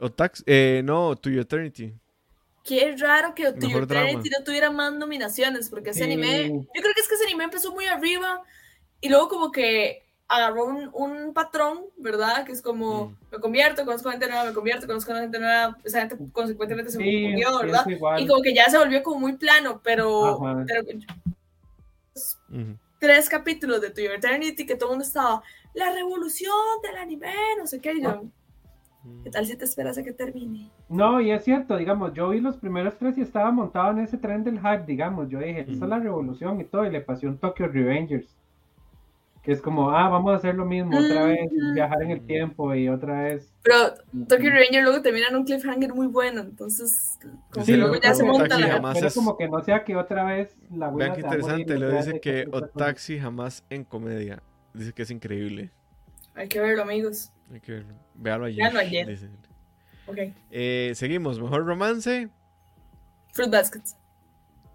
Odd 0.00 0.12
Taxi, 0.12 0.42
eh, 0.46 0.82
no, 0.84 1.16
To 1.16 1.30
Your 1.30 1.40
Eternity. 1.40 1.94
Qué 2.62 2.94
raro 2.98 3.34
que 3.34 3.50
To 3.52 3.66
Your 3.66 3.84
Eternity 3.84 4.28
no 4.28 4.44
tuviera 4.44 4.70
más 4.70 4.92
nominaciones, 4.92 5.70
porque 5.70 5.90
ese 5.90 6.04
anime, 6.04 6.48
yo 6.48 6.82
creo 6.82 6.94
que 6.94 7.00
es 7.00 7.08
que 7.08 7.14
ese 7.14 7.24
anime 7.24 7.44
empezó 7.44 7.72
muy 7.72 7.86
arriba 7.86 8.42
y 9.00 9.08
luego 9.08 9.28
como 9.28 9.52
que 9.52 10.06
agarró 10.28 10.66
un, 10.66 10.90
un, 10.92 11.32
patrón, 11.32 11.84
¿verdad? 11.96 12.44
Que 12.44 12.52
es 12.52 12.60
como, 12.60 13.10
mm. 13.10 13.16
me 13.32 13.38
convierto, 13.38 13.84
conozco 13.84 14.10
gente 14.10 14.26
nueva, 14.26 14.44
me 14.44 14.52
convierto, 14.52 14.86
conozco 14.86 15.14
gente 15.14 15.38
nueva, 15.38 15.76
esa 15.84 16.00
gente 16.00 16.16
consecuentemente 16.32 16.90
se 16.90 16.98
sí, 16.98 17.34
¿verdad? 17.62 17.86
Y 18.18 18.26
como 18.26 18.42
que 18.42 18.54
ya 18.54 18.68
se 18.68 18.78
volvió 18.78 19.02
como 19.02 19.20
muy 19.20 19.36
plano, 19.36 19.80
pero, 19.84 20.40
pero 20.66 20.82
tres 22.98 23.28
capítulos 23.28 23.80
de 23.80 23.90
To 23.90 24.00
Your 24.00 24.14
Eternity 24.14 24.66
que 24.66 24.74
todo 24.74 24.90
el 24.90 24.92
mundo 24.94 25.04
estaba, 25.04 25.42
la 25.74 25.92
revolución 25.92 26.52
del 26.82 26.96
anime, 26.96 27.32
no 27.58 27.66
sé 27.66 27.80
qué, 27.80 27.92
y 27.92 28.02
yo, 28.02 28.24
¿qué 29.22 29.30
tal 29.30 29.46
si 29.46 29.56
te 29.56 29.64
esperas 29.64 29.96
a 29.98 30.02
que 30.02 30.12
termine? 30.12 30.70
No, 30.88 31.20
y 31.20 31.30
es 31.30 31.44
cierto, 31.44 31.76
digamos, 31.76 32.14
yo 32.14 32.30
vi 32.30 32.40
los 32.40 32.56
primeros 32.56 32.96
tres 32.98 33.16
y 33.18 33.20
estaba 33.20 33.52
montado 33.52 33.92
en 33.92 33.98
ese 33.98 34.16
tren 34.16 34.42
del 34.42 34.58
hype, 34.58 34.86
digamos, 34.86 35.28
yo 35.28 35.38
dije, 35.38 35.60
esta 35.60 35.84
es 35.84 35.90
la 35.90 36.00
revolución 36.00 36.60
y 36.60 36.64
todo, 36.64 36.84
y 36.84 36.90
le 36.90 37.00
pasó 37.00 37.28
un 37.28 37.38
Tokyo 37.38 37.68
Revengers 37.68 38.34
que 39.46 39.52
es 39.52 39.62
como, 39.62 39.92
ah, 39.92 40.08
vamos 40.08 40.32
a 40.32 40.38
hacer 40.38 40.56
lo 40.56 40.64
mismo 40.64 40.98
otra 40.98 41.22
vez, 41.22 41.48
viajar 41.72 42.02
en 42.02 42.10
el 42.10 42.26
tiempo 42.26 42.74
y 42.74 42.88
otra 42.88 43.22
vez. 43.22 43.54
Pero 43.62 43.94
Tokyo 44.26 44.50
Revenger 44.50 44.82
luego 44.82 45.02
termina 45.02 45.28
en 45.28 45.36
un 45.36 45.44
cliffhanger 45.44 45.94
muy 45.94 46.08
bueno, 46.08 46.40
entonces, 46.40 47.16
como 47.52 47.64
que 47.64 47.76
luego 47.76 47.94
ya 47.94 48.12
se 48.12 48.24
monta 48.24 48.58
la. 48.58 48.82
Pero 48.92 49.06
es... 49.06 49.14
como 49.14 49.36
que 49.36 49.48
no 49.48 49.62
sea 49.62 49.84
que 49.84 49.94
otra 49.94 50.24
vez 50.24 50.56
la 50.74 50.90
Vean 50.90 51.14
qué 51.14 51.20
interesante, 51.20 51.78
le 51.78 51.96
dice 51.96 52.20
que 52.20 52.48
Otaxi 52.50 53.20
jamás 53.20 53.64
en 53.70 53.84
comedia. 53.84 54.42
Dice 54.74 54.92
que 54.92 55.02
es 55.02 55.12
increíble. 55.12 55.70
Hay 56.34 56.48
que 56.48 56.58
verlo, 56.58 56.82
amigos. 56.82 57.30
Hay 57.52 57.60
que 57.60 57.70
verlo. 57.70 57.94
Véalo 58.16 58.46
ayer. 58.46 58.64
Véalo 58.64 58.80
ayer. 58.80 59.30
Ok. 60.08 60.18
Eh, 60.50 60.90
seguimos, 60.96 61.40
mejor 61.40 61.64
romance. 61.64 62.28
Fruit 63.32 63.50
Baskets. 63.52 63.96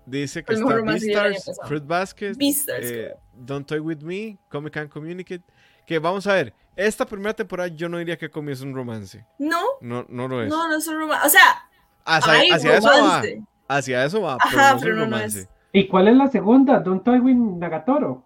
Dice 0.06 0.44
que 0.44 0.54
está 0.54 0.82
Beastars, 0.82 1.60
Fruit 1.66 1.86
Basket, 1.86 2.34
eh, 2.40 3.14
Don't 3.34 3.68
Toy 3.68 3.80
With 3.80 4.02
Me, 4.02 4.38
Comic 4.50 4.74
Can 4.74 4.88
Communicate. 4.88 5.44
Que 5.86 6.00
vamos 6.00 6.26
a 6.28 6.34
ver, 6.34 6.54
esta 6.76 7.06
primera 7.06 7.34
temporada 7.34 7.68
yo 7.68 7.88
no 7.88 7.98
diría 7.98 8.18
que 8.18 8.30
comienza 8.30 8.64
un 8.64 8.74
romance. 8.74 9.26
No. 9.38 9.62
No, 9.82 10.06
no 10.10 10.28
lo 10.28 10.42
es. 10.42 10.50
No, 10.50 10.68
no 10.68 10.78
es 10.78 10.88
un 10.88 11.00
romance. 11.00 11.28
O 11.28 11.30
sea, 11.30 11.68
Hacia, 12.06 12.56
hacia 12.56 12.78
eso 12.78 12.90
va. 12.90 13.22
Hacia 13.68 14.06
eso 14.06 14.22
va. 14.22 14.38
Ajá, 14.40 14.78
pero 14.80 14.96
no, 14.96 15.06
romance. 15.06 15.48
¿Y 15.72 15.88
cuál 15.88 16.08
es 16.08 16.16
la 16.16 16.28
segunda? 16.28 16.80
Don't 16.80 17.04
Toy 17.04 17.20
With 17.20 17.36
Nagatoro. 17.36 18.26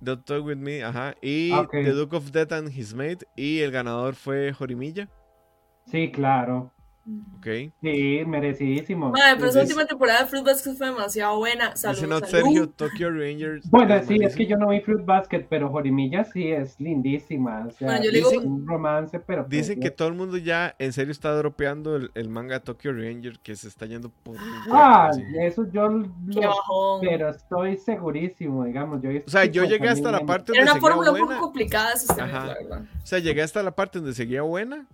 Don't 0.00 0.24
Toy 0.24 0.40
With 0.40 0.56
Me, 0.56 0.82
ajá. 0.82 1.14
Y 1.20 1.52
ah, 1.52 1.66
The 1.70 1.92
Duke 1.92 2.16
of 2.16 2.30
Death 2.30 2.52
and 2.52 2.72
His 2.72 2.94
Mate. 2.94 3.26
Y 3.36 3.60
el 3.60 3.70
ganador 3.70 4.14
fue 4.14 4.52
Jorimilla. 4.52 5.08
Sí, 5.86 6.10
claro. 6.12 6.72
Ok. 7.38 7.46
Sí, 7.80 8.22
merecidísimo. 8.26 9.10
Madre, 9.10 9.36
pero 9.36 9.48
esa 9.48 9.62
última 9.62 9.86
temporada 9.86 10.20
de 10.20 10.26
Fruit 10.26 10.44
Basket 10.44 10.74
fue 10.74 10.88
demasiado 10.88 11.38
buena. 11.38 11.76
Saludos. 11.76 12.28
Sergio, 12.28 12.68
Tokyo 12.68 13.10
Rangers. 13.10 13.68
Bueno, 13.70 14.00
sí, 14.06 14.18
es 14.20 14.36
que 14.36 14.46
yo 14.46 14.56
no 14.56 14.68
vi 14.68 14.80
Fruit 14.80 15.04
Basket, 15.04 15.46
pero 15.48 15.70
Jorimilla 15.70 16.24
sí 16.24 16.50
es 16.50 16.78
lindísima. 16.80 17.66
O 17.66 17.70
sea, 17.70 17.88
bueno, 17.88 18.04
yo 18.04 18.10
digo, 18.10 18.30
un 18.42 18.66
romance, 18.66 19.18
pero. 19.20 19.46
Pues 19.46 19.50
dicen 19.50 19.80
que 19.80 19.90
todo 19.90 20.08
el 20.08 20.14
mundo 20.14 20.36
ya 20.36 20.74
en 20.78 20.92
serio 20.92 21.12
está 21.12 21.32
dropeando 21.34 21.96
el, 21.96 22.10
el 22.14 22.28
manga 22.28 22.60
Tokyo 22.60 22.92
Rangers 22.92 23.38
que 23.38 23.56
se 23.56 23.68
está 23.68 23.86
yendo 23.86 24.10
por. 24.10 24.36
Ah, 24.70 25.10
eso 25.40 25.66
yo 25.72 25.88
lo. 25.88 27.00
Pero 27.00 27.30
estoy 27.30 27.76
segurísimo, 27.78 28.64
digamos. 28.64 29.00
Yo 29.00 29.10
o 29.10 29.30
sea, 29.30 29.44
yo 29.46 29.64
llegué 29.64 29.88
hasta 29.88 30.10
la 30.10 30.20
parte 30.20 30.52
donde. 30.52 30.62
Era 30.62 30.72
una 30.72 30.80
fórmula 30.80 31.12
un 31.12 31.18
poco 31.20 31.38
complicada, 31.38 31.94
la 32.16 32.26
verdad. 32.26 32.82
O 33.02 33.06
sea, 33.06 33.18
llegué 33.18 33.42
hasta 33.42 33.62
la 33.62 33.70
parte 33.70 33.98
donde 33.98 34.14
seguía 34.14 34.42
buena 34.42 34.86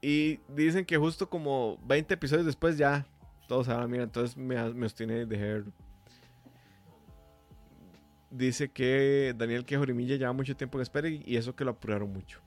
y 0.00 0.38
dicen 0.48 0.84
que 0.84 0.96
justo 0.96 1.28
como 1.28 1.78
20 1.86 2.14
episodios 2.14 2.46
después 2.46 2.78
ya 2.78 3.06
todos 3.48 3.66
se 3.66 3.72
van 3.72 3.90
mira, 3.90 4.04
entonces 4.04 4.36
me, 4.36 4.72
me 4.74 4.86
obstiné 4.86 5.26
de 5.26 5.36
ver. 5.36 5.64
Dice 8.30 8.68
que 8.68 9.34
Daniel 9.36 9.64
que 9.64 9.76
Jorimilla 9.76 10.16
lleva 10.16 10.32
mucho 10.34 10.54
tiempo 10.54 10.78
en 10.78 10.82
espera 10.82 11.08
y, 11.08 11.36
eso 11.36 11.56
que 11.56 11.64
lo 11.64 11.70
apuraron 11.70 12.12
mucho. 12.12 12.40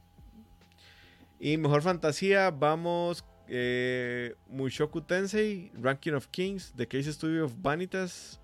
Y 1.39 1.58
mejor 1.58 1.82
fantasía, 1.82 2.52
vamos 2.52 3.26
eh, 3.47 4.36
Mushoku 4.47 5.02
Tensei, 5.02 5.72
Ranking 5.74 6.14
of 6.14 6.28
Kings, 6.28 6.72
The 6.78 6.88
Case 6.88 7.12
Studio 7.12 7.45
of 7.45 7.56
Vanitas, 7.64 8.39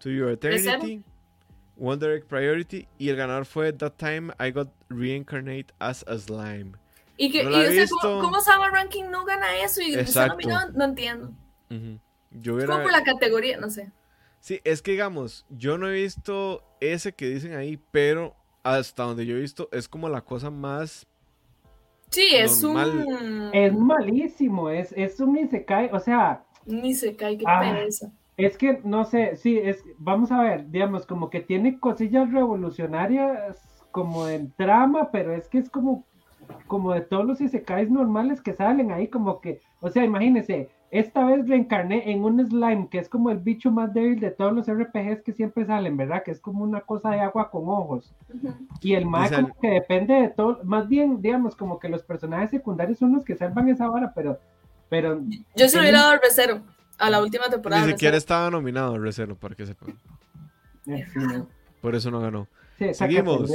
To 0.00 0.10
Your 0.10 0.30
Eternity, 0.30 1.02
Wonder 1.76 2.12
Egg 2.12 2.26
Priority 2.26 2.86
y 2.98 3.08
el 3.08 3.16
ganador 3.16 3.46
fue 3.46 3.72
That 3.72 3.94
Time 3.96 4.34
I 4.38 4.50
Got 4.50 4.68
Reincarnate 4.90 5.72
as 5.80 6.04
a 6.06 6.18
Slime. 6.18 6.83
Y, 7.16 7.30
que, 7.30 7.42
y 7.42 7.88
¿cómo, 8.00 8.20
¿cómo, 8.20 8.40
Summer 8.40 8.72
Ranking 8.72 9.04
no 9.04 9.24
gana 9.24 9.56
eso? 9.58 9.80
Y 9.80 9.94
Exacto. 9.94 10.48
No, 10.48 10.70
no 10.70 10.84
entiendo. 10.84 11.32
yo 12.30 12.58
era... 12.58 12.66
como 12.66 12.82
por 12.82 12.92
la 12.92 13.04
categoría, 13.04 13.58
no 13.58 13.70
sé. 13.70 13.92
Sí, 14.40 14.60
es 14.64 14.82
que 14.82 14.90
digamos, 14.90 15.46
yo 15.48 15.78
no 15.78 15.88
he 15.88 15.94
visto 15.94 16.62
ese 16.80 17.14
que 17.14 17.28
dicen 17.28 17.54
ahí, 17.54 17.80
pero 17.90 18.34
hasta 18.62 19.04
donde 19.04 19.24
yo 19.26 19.36
he 19.36 19.40
visto 19.40 19.68
es 19.72 19.88
como 19.88 20.08
la 20.08 20.22
cosa 20.22 20.50
más. 20.50 21.06
Sí, 22.10 22.28
es 22.32 22.62
un. 22.62 23.50
Es 23.52 23.72
malísimo, 23.72 24.70
es, 24.70 24.92
es 24.96 25.18
un 25.20 25.32
ni 25.32 25.48
se 25.48 25.64
cae, 25.64 25.90
o 25.92 26.00
sea. 26.00 26.44
Ni 26.66 26.94
se 26.94 27.16
cae, 27.16 27.38
qué 27.38 27.44
ah, 27.46 27.60
pereza. 27.60 28.12
Es 28.36 28.56
que, 28.58 28.80
no 28.84 29.04
sé, 29.04 29.36
sí, 29.36 29.58
es, 29.58 29.82
vamos 29.96 30.32
a 30.32 30.42
ver, 30.42 30.70
digamos, 30.70 31.06
como 31.06 31.30
que 31.30 31.40
tiene 31.40 31.78
cosillas 31.78 32.30
revolucionarias 32.32 33.56
como 33.92 34.28
en 34.28 34.52
trama, 34.52 35.10
pero 35.12 35.32
es 35.34 35.48
que 35.48 35.58
es 35.58 35.70
como 35.70 36.04
como 36.66 36.92
de 36.92 37.00
todos 37.00 37.24
los 37.24 37.40
isekais 37.40 37.90
normales 37.90 38.40
que 38.40 38.54
salen 38.54 38.92
ahí, 38.92 39.08
como 39.08 39.40
que, 39.40 39.60
o 39.80 39.90
sea, 39.90 40.04
imagínense, 40.04 40.70
esta 40.90 41.24
vez 41.24 41.48
reencarné 41.48 42.10
en 42.12 42.22
un 42.22 42.46
slime 42.46 42.88
que 42.88 42.98
es 42.98 43.08
como 43.08 43.30
el 43.30 43.38
bicho 43.38 43.70
más 43.72 43.92
débil 43.92 44.20
de 44.20 44.30
todos 44.30 44.52
los 44.52 44.68
RPGs 44.68 45.22
que 45.22 45.32
siempre 45.32 45.66
salen, 45.66 45.96
¿verdad? 45.96 46.22
Que 46.22 46.30
es 46.30 46.38
como 46.38 46.62
una 46.62 46.82
cosa 46.82 47.10
de 47.10 47.20
agua 47.20 47.50
con 47.50 47.68
ojos. 47.68 48.14
Y 48.80 48.94
el 48.94 49.04
más 49.04 49.32
como 49.32 49.58
que 49.60 49.68
depende 49.70 50.14
de 50.14 50.28
todo, 50.28 50.60
más 50.62 50.88
bien, 50.88 51.20
digamos, 51.20 51.56
como 51.56 51.80
que 51.80 51.88
los 51.88 52.02
personajes 52.04 52.50
secundarios 52.50 52.98
son 52.98 53.12
los 53.12 53.24
que 53.24 53.34
salvan 53.34 53.68
esa 53.68 53.90
hora, 53.90 54.12
pero... 54.14 54.38
pero 54.88 55.20
Yo 55.56 55.68
se 55.68 55.76
lo 55.76 55.82
hubiera 55.82 55.98
dado 55.98 56.12
al 56.12 56.20
Recero, 56.22 56.62
a 56.98 57.10
la 57.10 57.20
última 57.20 57.48
temporada. 57.48 57.84
Ni 57.84 57.92
siquiera 57.92 58.16
estaba 58.16 58.48
nominado 58.50 58.94
al 58.94 59.02
Recero, 59.02 59.34
para 59.34 59.56
que 59.56 59.66
sepan. 59.66 59.98
Eh, 60.86 61.04
Por 61.80 61.96
eso 61.96 62.10
no 62.12 62.20
ganó. 62.20 62.46
Seguimos. 62.92 63.50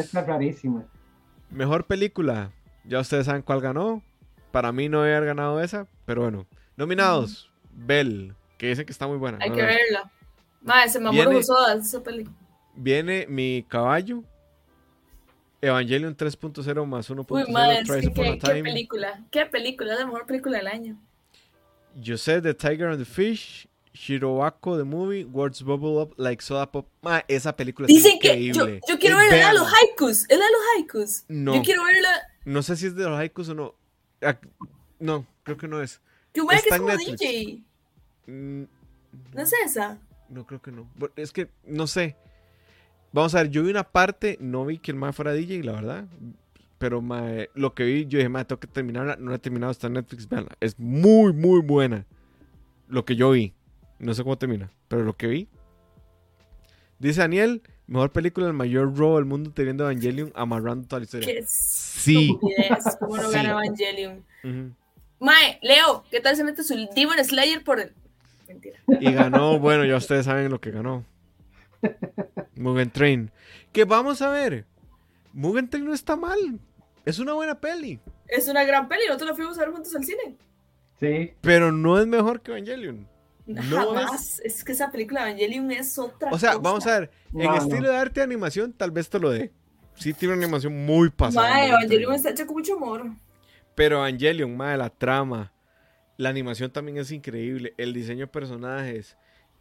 Mejor 1.52 1.86
película. 1.86 2.52
Ya 2.86 3.00
ustedes 3.00 3.26
saben 3.26 3.42
cuál 3.42 3.62
ganó. 3.62 4.02
Para 4.52 4.72
mí 4.72 4.90
no 4.90 5.02
haber 5.02 5.26
ganado 5.26 5.62
esa, 5.62 5.88
pero 6.06 6.22
bueno. 6.22 6.48
Nominados: 6.76 7.52
Bell, 7.72 8.34
que 8.58 8.68
dicen 8.68 8.86
que 8.86 8.92
está 8.92 9.08
muy 9.08 9.18
buena. 9.18 9.38
Hay 9.42 9.52
que 9.52 9.62
verla. 9.62 10.12
Madre, 10.62 10.90
se 10.90 11.00
me 11.00 11.12
viene, 11.12 11.40
esa 11.40 12.04
película. 12.04 12.36
Viene 12.76 13.26
mi 13.28 13.66
caballo. 13.68 14.24
Evangelion 15.62 16.16
3.0 16.16 16.86
más 16.86 17.10
1.0 17.10 17.26
Uy, 17.30 17.52
madre, 17.52 17.80
es 17.80 17.90
que, 17.90 18.14
¿qué, 18.14 18.62
película? 18.64 19.26
¿Qué 19.30 19.46
película? 19.46 19.94
Es 19.94 20.00
la 20.00 20.06
mejor 20.06 20.26
película 20.26 20.58
del 20.58 20.68
año. 20.68 20.98
Yo 21.96 22.18
sé 22.18 22.42
The 22.42 22.54
Tiger 22.54 22.88
and 22.88 23.00
the 23.00 23.06
Fish. 23.06 23.68
Shiroako 23.94 24.78
The 24.78 24.84
Movie, 24.84 25.26
Words 25.26 25.64
Bubble 25.64 26.02
Up 26.02 26.14
Like 26.18 26.42
Soda 26.42 26.72
Pop. 26.72 26.88
Ma, 27.02 27.26
esa 27.28 27.56
película 27.56 27.88
Dicen 27.88 28.20
que 28.20 28.46
yo, 28.46 28.68
yo 28.88 29.00
quiero 29.00 29.18
ver 29.18 29.32
la 29.32 29.50
de 29.50 29.54
los 29.56 29.68
haikus. 29.68 30.26
¿Es 30.30 30.38
la 30.38 30.46
de 30.46 30.52
los 30.52 30.62
haikus? 30.76 31.24
No. 31.28 31.56
Yo 31.56 31.64
quiero 31.64 31.84
verla. 31.84 32.29
No 32.46 32.62
sé 32.62 32.76
si 32.76 32.88
es 32.88 32.96
de 32.96 33.04
los 33.04 33.20
haikus 33.20 33.50
o 33.50 33.56
no. 33.56 33.76
No, 35.00 35.26
creo 35.44 35.58
que 35.58 35.68
no 35.68 35.82
es. 35.82 36.02
Que 36.34 36.42
que 36.42 36.56
es 36.56 36.78
como 36.78 36.96
DJ. 36.96 37.64
Mm, 38.28 38.64
¿No 39.34 39.42
es 39.42 39.54
esa? 39.66 40.00
No, 40.30 40.46
creo 40.46 40.62
que 40.62 40.72
no. 40.72 40.88
Es 41.16 41.32
que 41.32 41.50
no 41.66 41.88
sé. 41.88 42.16
Vamos 43.12 43.34
a 43.34 43.42
ver, 43.42 43.50
yo 43.50 43.64
vi 43.64 43.72
una 43.72 43.84
parte, 43.84 44.38
no 44.40 44.66
vi 44.66 44.78
que 44.78 44.92
el 44.92 44.98
más 44.98 45.16
fuera 45.16 45.34
DJ, 45.34 45.64
la 45.64 45.72
verdad. 45.72 46.06
Pero 46.78 47.04
lo 47.56 47.74
que 47.74 47.84
vi, 47.84 48.06
yo 48.06 48.20
dije, 48.20 48.30
ma, 48.30 48.46
tengo 48.46 48.60
que 48.60 48.68
terminarla. 48.68 49.16
No 49.18 49.32
la 49.32 49.38
he 49.38 49.40
terminado, 49.40 49.72
está 49.72 49.88
en 49.88 49.94
Netflix, 49.94 50.30
veanla. 50.30 50.56
Es 50.60 50.80
muy, 50.80 51.34
muy 51.34 51.62
buena. 51.62 52.06
Lo 52.88 53.04
que 53.06 53.16
yo 53.16 53.32
vi. 53.32 53.54
No 53.98 54.14
sé 54.14 54.24
cómo 54.24 54.38
termina, 54.38 54.72
pero 54.88 55.04
lo 55.04 55.18
que 55.18 55.28
vi. 55.28 55.50
Dice 57.00 57.22
Daniel, 57.22 57.62
mejor 57.90 58.12
película 58.12 58.46
del 58.46 58.56
mayor 58.56 58.96
robo 58.96 59.18
del 59.18 59.26
mundo 59.26 59.52
teniendo 59.52 59.84
Evangelion 59.90 60.32
amarrando 60.36 60.88
toda 60.88 61.00
la 61.00 61.04
historia. 61.06 61.28
¿Qué 61.28 61.44
sí. 61.46 62.38
¿Cómo 63.00 63.18
no 63.18 63.30
gana 63.30 63.52
Evangelion? 63.52 64.24
Mae, 65.20 65.60
Leo, 65.62 66.06
¿qué 66.10 66.20
tal 66.22 66.36
se 66.36 66.44
mete 66.44 66.64
su 66.64 66.76
Demon 66.96 67.24
Slayer 67.24 67.64
por 67.64 67.80
el... 67.80 67.94
Mentira. 68.48 68.80
Y 68.88 69.12
ganó, 69.12 69.60
bueno, 69.60 69.86
ya 69.86 69.98
ustedes 69.98 70.26
saben 70.26 70.50
lo 70.50 70.62
que 70.62 70.72
ganó. 70.72 71.04
Mugen 72.56 72.92
Train. 72.92 73.32
Que 73.72 73.86
vamos 73.86 74.22
a 74.22 74.30
ver. 74.30 74.66
Mugen 75.34 75.70
Train 75.70 75.86
no 75.86 75.94
está 75.94 76.16
mal. 76.16 76.60
Es 77.06 77.20
una 77.20 77.34
buena 77.34 77.60
peli. 77.60 78.00
Es 78.28 78.48
una 78.48 78.64
gran 78.64 78.88
peli. 78.88 79.04
Nosotros 79.08 79.30
la 79.30 79.36
fuimos 79.36 79.58
a 79.58 79.62
ver 79.62 79.72
juntos 79.72 79.96
al 79.96 80.04
cine. 80.04 80.36
Sí. 81.00 81.34
Pero 81.42 81.72
no 81.72 82.00
es 82.00 82.08
mejor 82.08 82.42
que 82.42 82.52
Evangelion. 82.52 83.08
No 83.50 83.93
Jamás. 83.95 84.39
Es... 84.43 84.64
que 84.64 84.74
esa 84.74 84.91
película 84.91 85.26
de 85.26 85.32
Evangelion 85.32 85.72
es 85.72 85.97
otra. 85.97 86.30
O 86.32 86.38
sea, 86.38 86.58
vamos 86.58 86.86
a 86.86 87.00
ver. 87.00 87.12
En 87.34 87.54
estilo 87.56 87.89
de 87.89 87.97
arte 87.97 88.20
y 88.20 88.24
animación, 88.24 88.74
tal 88.74 88.91
vez 88.91 89.10
te 89.10 89.20
lo 89.20 89.32
dé. 89.32 89.52
Sí, 89.95 90.14
tiene 90.14 90.36
una 90.36 90.43
animación 90.43 90.86
muy 90.86 91.10
pasada. 91.10 91.50
Mae, 91.50 91.70
Evangelion 91.70 92.14
está 92.14 92.30
hecho 92.30 92.45
con 92.45 92.58
mucho 92.58 92.76
amor. 92.76 93.08
Pero 93.74 93.97
Evangelion, 93.97 94.56
madre, 94.56 94.78
la 94.78 94.89
trama. 94.89 95.52
La 96.18 96.30
animación 96.30 96.70
también 96.70 96.97
es 96.97 97.12
increíble. 97.12 97.74
El 97.78 97.93
diseño 97.93 98.22
de 98.22 98.28
personajes. 98.28 99.18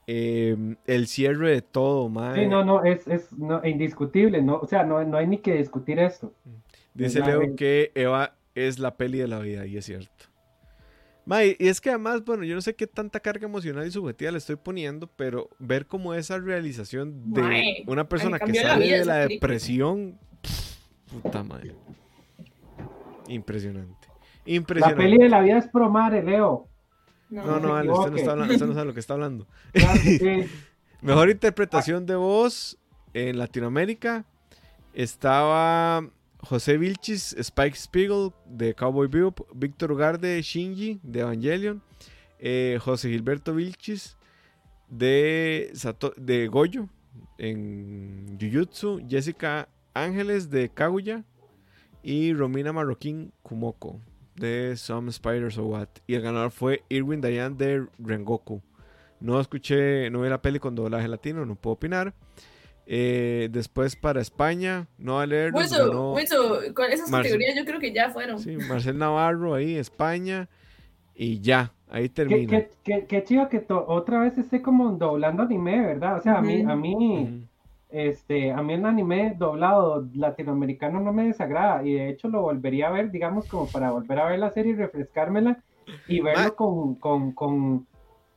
Em, 0.07 0.77
el 0.87 1.07
cierre 1.07 1.51
de 1.51 1.63
todo, 1.63 2.09
madre. 2.09 2.43
Sí, 2.43 2.49
no, 2.49 2.65
no, 2.65 2.85
es, 2.85 3.07
es 3.09 3.29
indiscutible. 3.65 4.43
No, 4.43 4.59
o 4.59 4.67
sea, 4.67 4.83
no, 4.83 5.03
no 5.03 5.17
hay 5.17 5.27
ni 5.27 5.39
que 5.39 5.55
discutir 5.55 5.99
esto. 5.99 6.35
Dice 6.93 7.21
Leo 7.21 7.57
que 7.57 7.93
Eva 7.95 8.35
es 8.55 8.79
la 8.79 8.97
peli 8.97 9.19
de 9.19 9.29
la 9.29 9.39
vida, 9.39 9.67
y 9.67 9.77
es 9.77 9.87
cierto 9.87 10.28
y 11.37 11.69
es 11.69 11.81
que 11.81 11.91
además, 11.91 12.25
bueno, 12.25 12.45
yo 12.45 12.55
no 12.55 12.61
sé 12.61 12.75
qué 12.75 12.87
tanta 12.87 13.21
carga 13.21 13.47
emocional 13.47 13.87
y 13.87 13.91
subjetiva 13.91 14.31
le 14.31 14.39
estoy 14.39 14.57
poniendo, 14.57 15.07
pero 15.07 15.51
ver 15.59 15.87
como 15.87 16.15
esa 16.15 16.39
realización 16.39 17.33
de 17.33 17.85
una 17.87 18.09
persona 18.09 18.39
que 18.39 18.55
sale 18.55 18.99
de 18.99 19.05
la 19.05 19.27
depresión, 19.27 20.19
puta 21.11 21.43
madre. 21.43 21.75
Impresionante. 23.29 24.09
Impresionante. 24.47 25.03
La 25.03 25.11
peli 25.11 25.23
de 25.23 25.29
la 25.29 25.41
vida 25.41 25.59
es 25.59 25.69
promare, 25.69 26.23
Leo. 26.23 26.67
No, 27.29 27.61
no, 27.61 27.83
no, 27.85 27.93
usted, 27.93 28.11
no 28.11 28.17
está 28.17 28.31
hablando, 28.33 28.55
usted 28.55 28.67
no 28.67 28.73
sabe 28.73 28.87
lo 28.87 28.95
que 28.95 29.01
está 29.01 29.13
hablando. 29.13 29.47
Mejor 31.03 31.29
interpretación 31.29 32.07
de 32.07 32.17
voz 32.17 32.79
en 33.13 33.39
Latinoamérica 33.39 34.25
estaba 34.95 36.09
José 36.41 36.79
Vilchis, 36.79 37.35
Spike 37.39 37.77
Spiegel 37.77 38.31
de 38.47 38.75
Cowboy 38.75 39.09
Bebop, 39.09 39.41
Víctor 39.55 39.97
Garde, 39.97 40.41
Shinji 40.43 41.01
de 41.03 41.21
Evangelion, 41.21 41.83
eh, 42.39 42.79
José 42.81 43.11
Gilberto 43.11 43.55
Vilchis 43.55 44.17
de, 44.89 45.73
de 46.17 46.49
Goyo 46.49 46.89
en 47.39 48.39
Jujutsu, 48.41 49.01
Jessica 49.09 49.69
Ángeles 49.95 50.51
de 50.51 50.69
Kaguya 50.69 51.25
y 52.03 52.33
Romina 52.33 52.73
Marroquín 52.73 53.33
Kumoko 53.43 54.01
de 54.37 54.77
Some 54.77 55.11
Spiders 55.13 55.59
or 55.59 55.65
What. 55.65 55.89
Y 56.07 56.15
el 56.15 56.23
ganador 56.23 56.51
fue 56.51 56.85
Irwin 56.89 57.21
Dayan 57.21 57.57
de 57.57 57.87
Rengoku. 57.99 58.63
No 59.21 59.41
escuché, 59.41 60.11
no 60.11 60.21
vi 60.21 60.29
la 60.29 60.41
peli 60.41 60.61
con 60.61 60.77
doblaje 60.77 61.09
latino, 61.09 61.45
no 61.45 61.57
puedo 61.57 61.75
opinar. 61.75 62.15
Eh, 62.91 63.51
después 63.53 63.97
para 63.97 64.23
España, 64.23 64.87
no 64.97 65.21
a 65.21 65.27
leer. 65.27 65.53
con 65.53 65.63
esas 66.91 67.11
categorías 67.11 67.55
yo 67.55 67.67
creo 67.67 67.79
que 67.79 67.93
ya 67.93 68.09
fueron. 68.09 68.39
Sí, 68.39 68.57
Marcel 68.57 68.97
Navarro 68.97 69.53
ahí, 69.55 69.77
España. 69.77 70.49
Y 71.15 71.41
ya. 71.41 71.75
Ahí 71.91 72.09
termina. 72.09 72.65
Qué, 72.85 73.25
chido 73.25 73.51
que 73.51 73.63
otra 73.69 74.21
vez 74.21 74.39
esté 74.39 74.63
como 74.63 74.93
doblando 74.93 75.43
anime, 75.43 75.81
¿verdad? 75.81 76.17
O 76.17 76.23
sea, 76.23 76.39
a 76.39 76.41
mí, 76.41 76.63
a 76.63 76.75
mí, 76.77 77.47
este, 77.91 78.53
a 78.53 78.63
mí 78.63 78.73
el 78.73 78.87
anime 78.87 79.35
doblado 79.37 80.09
latinoamericano 80.15 81.01
no 81.01 81.13
me 81.13 81.27
desagrada 81.27 81.85
y 81.85 81.93
de 81.93 82.09
hecho 82.09 82.29
lo 82.29 82.41
volvería 82.41 82.89
a 82.89 82.93
ver, 82.93 83.11
digamos, 83.11 83.47
como 83.49 83.67
para 83.67 83.91
volver 83.91 84.19
a 84.19 84.29
ver 84.29 84.39
la 84.39 84.51
serie 84.51 84.73
y 84.73 84.77
refrescármela 84.77 85.63
y 86.07 86.21
verlo 86.21 86.57
con, 86.57 86.95
con, 86.95 87.33
con, 87.33 87.87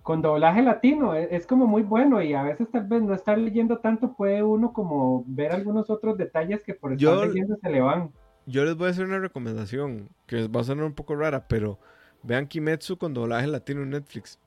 con, 0.03 0.21
doblaje 0.21 0.61
latino. 0.61 1.13
Es, 1.15 1.31
es, 1.31 1.47
como 1.47 1.67
muy 1.67 1.83
bueno 1.83 2.21
y 2.21 2.33
a 2.33 2.43
veces 2.43 2.69
tal 2.71 2.87
vez 2.87 3.01
no 3.01 3.13
estar 3.13 3.37
leyendo 3.37 3.79
tanto 3.79 4.13
puede 4.13 4.43
uno 4.43 4.73
como 4.73 5.23
ver 5.27 5.51
algunos 5.51 5.89
otros 5.89 6.17
detalles 6.17 6.63
que 6.63 6.73
por 6.73 6.93
estar 6.93 7.27
leyendo 7.27 7.55
se 7.61 7.69
le 7.69 7.81
van. 7.81 8.11
Yo 8.45 8.65
les 8.65 8.75
voy 8.75 8.87
a 8.87 8.91
hacer 8.91 9.05
una 9.05 9.19
recomendación 9.19 10.09
que 10.25 10.47
va 10.47 10.61
a 10.61 10.63
sonar 10.63 10.85
un 10.85 10.93
poco 10.93 11.15
rara, 11.15 11.47
pero 11.47 11.79
Vean 12.23 12.47
Kimetsu 12.47 12.97
con 12.97 13.13
doblaje 13.13 13.47
latino 13.47 13.83
en 13.83 13.91
Netflix. 13.91 14.39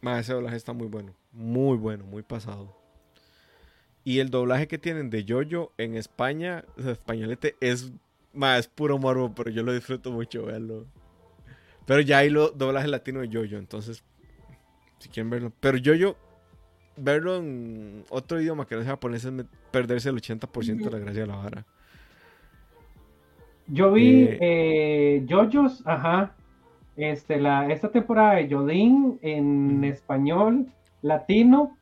Más 0.00 0.20
ese 0.20 0.32
doblaje 0.32 0.56
está 0.56 0.72
muy 0.72 0.86
bueno. 0.86 1.14
Muy 1.32 1.76
bueno, 1.76 2.04
muy 2.04 2.22
pasado. 2.22 2.76
Y 4.04 4.20
el 4.20 4.30
doblaje 4.30 4.68
que 4.68 4.78
tienen 4.78 5.10
de 5.10 5.24
Jojo 5.28 5.72
en 5.76 5.94
España, 5.94 6.64
o 6.78 6.82
sea, 6.82 6.92
españolete, 6.92 7.56
es 7.60 7.92
más 8.32 8.68
puro 8.68 8.98
morbo, 8.98 9.34
pero 9.34 9.50
yo 9.50 9.62
lo 9.62 9.72
disfruto 9.72 10.10
mucho 10.10 10.46
verlo. 10.46 10.86
Pero 11.88 12.02
ya 12.02 12.18
hay 12.18 12.28
lo 12.28 12.50
doblaje 12.50 12.86
latino 12.86 13.20
de 13.20 13.28
Jojo, 13.28 13.56
entonces, 13.56 14.04
si 14.98 15.08
quieren 15.08 15.30
verlo. 15.30 15.50
Pero 15.58 15.78
Jojo, 15.82 16.18
verlo 16.98 17.38
en 17.38 18.04
otro 18.10 18.38
idioma 18.38 18.66
que 18.66 18.76
no 18.76 18.82
sea 18.82 18.90
japonés 18.90 19.24
es 19.24 19.32
perderse 19.70 20.10
el 20.10 20.16
80% 20.16 20.84
de 20.84 20.90
la 20.90 20.98
gracia 20.98 21.22
de 21.22 21.26
la 21.26 21.36
vara. 21.36 21.64
Yo 23.68 23.90
vi 23.90 24.24
eh, 24.24 24.38
eh 24.40 25.26
Jojos, 25.30 25.82
ajá, 25.86 26.34
este, 26.98 27.40
la, 27.40 27.72
esta 27.72 27.90
temporada 27.90 28.34
de 28.34 28.54
Jodin 28.54 29.18
en 29.22 29.82
español, 29.84 30.66
latino, 31.00 31.74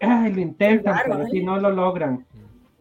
ay, 0.00 0.32
lo 0.32 0.40
intentan, 0.40 0.98
pero 1.06 1.26
si 1.28 1.44
no 1.44 1.60
lo 1.60 1.70
logran. 1.70 2.26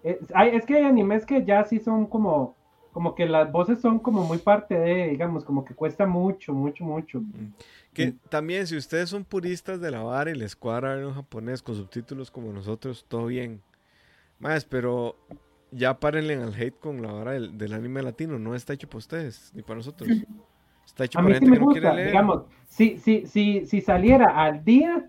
Es, 0.04 0.18
es, 0.54 0.66
que 0.66 0.78
hay 0.78 0.86
animes 0.86 1.24
que 1.24 1.46
ya 1.46 1.66
sí 1.66 1.78
son 1.78 2.08
como, 2.08 2.56
como 2.98 3.14
que 3.14 3.28
las 3.28 3.52
voces 3.52 3.80
son 3.80 4.00
como 4.00 4.24
muy 4.24 4.40
parte 4.40 4.74
de, 4.74 5.10
digamos, 5.10 5.46
como 5.46 5.64
que 5.64 5.76
cuesta 5.76 6.08
mucho, 6.08 6.52
mucho, 6.52 6.84
mucho. 6.84 7.22
Que 7.94 8.16
también, 8.28 8.66
si 8.66 8.76
ustedes 8.76 9.12
son 9.12 9.24
puristas 9.24 9.80
de 9.80 9.92
la 9.92 10.02
vara 10.02 10.32
y 10.32 10.34
les 10.34 10.56
cuadra 10.56 11.00
en 11.00 11.14
japonés 11.14 11.62
con 11.62 11.76
subtítulos 11.76 12.32
como 12.32 12.52
nosotros, 12.52 13.06
todo 13.08 13.28
bien. 13.28 13.62
Más, 14.40 14.66
pero 14.66 15.16
ya 15.70 16.00
párenle 16.00 16.42
al 16.42 16.56
hate 16.56 16.80
con 16.80 17.04
la 17.04 17.14
hora 17.14 17.34
del, 17.34 17.72
anime 17.72 18.02
latino. 18.02 18.40
No 18.40 18.56
está 18.56 18.74
hecho 18.74 18.88
para 18.88 18.98
ustedes, 18.98 19.52
ni 19.54 19.62
para 19.62 19.76
nosotros. 19.76 20.10
Está 20.84 21.06
hecho 21.06 21.20
para 21.20 21.36
gente 21.36 21.52
que 21.52 21.60
no 21.60 21.68
quiere 21.68 21.94
leer. 21.94 22.08
Digamos, 22.08 22.46
si, 22.68 22.98
si, 22.98 23.28
si, 23.28 23.68
si 23.68 23.80
saliera 23.80 24.44
al 24.44 24.64
día, 24.64 25.08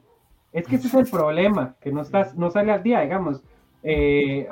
es 0.52 0.66
que 0.66 0.76
ese 0.76 0.88
es 0.88 0.94
el 0.94 1.06
problema, 1.10 1.74
que 1.80 1.90
no, 1.90 2.02
estás, 2.02 2.34
no 2.34 2.50
sale 2.50 2.70
al 2.70 2.82
día, 2.82 3.00
digamos. 3.00 3.42
Eh, 3.82 4.46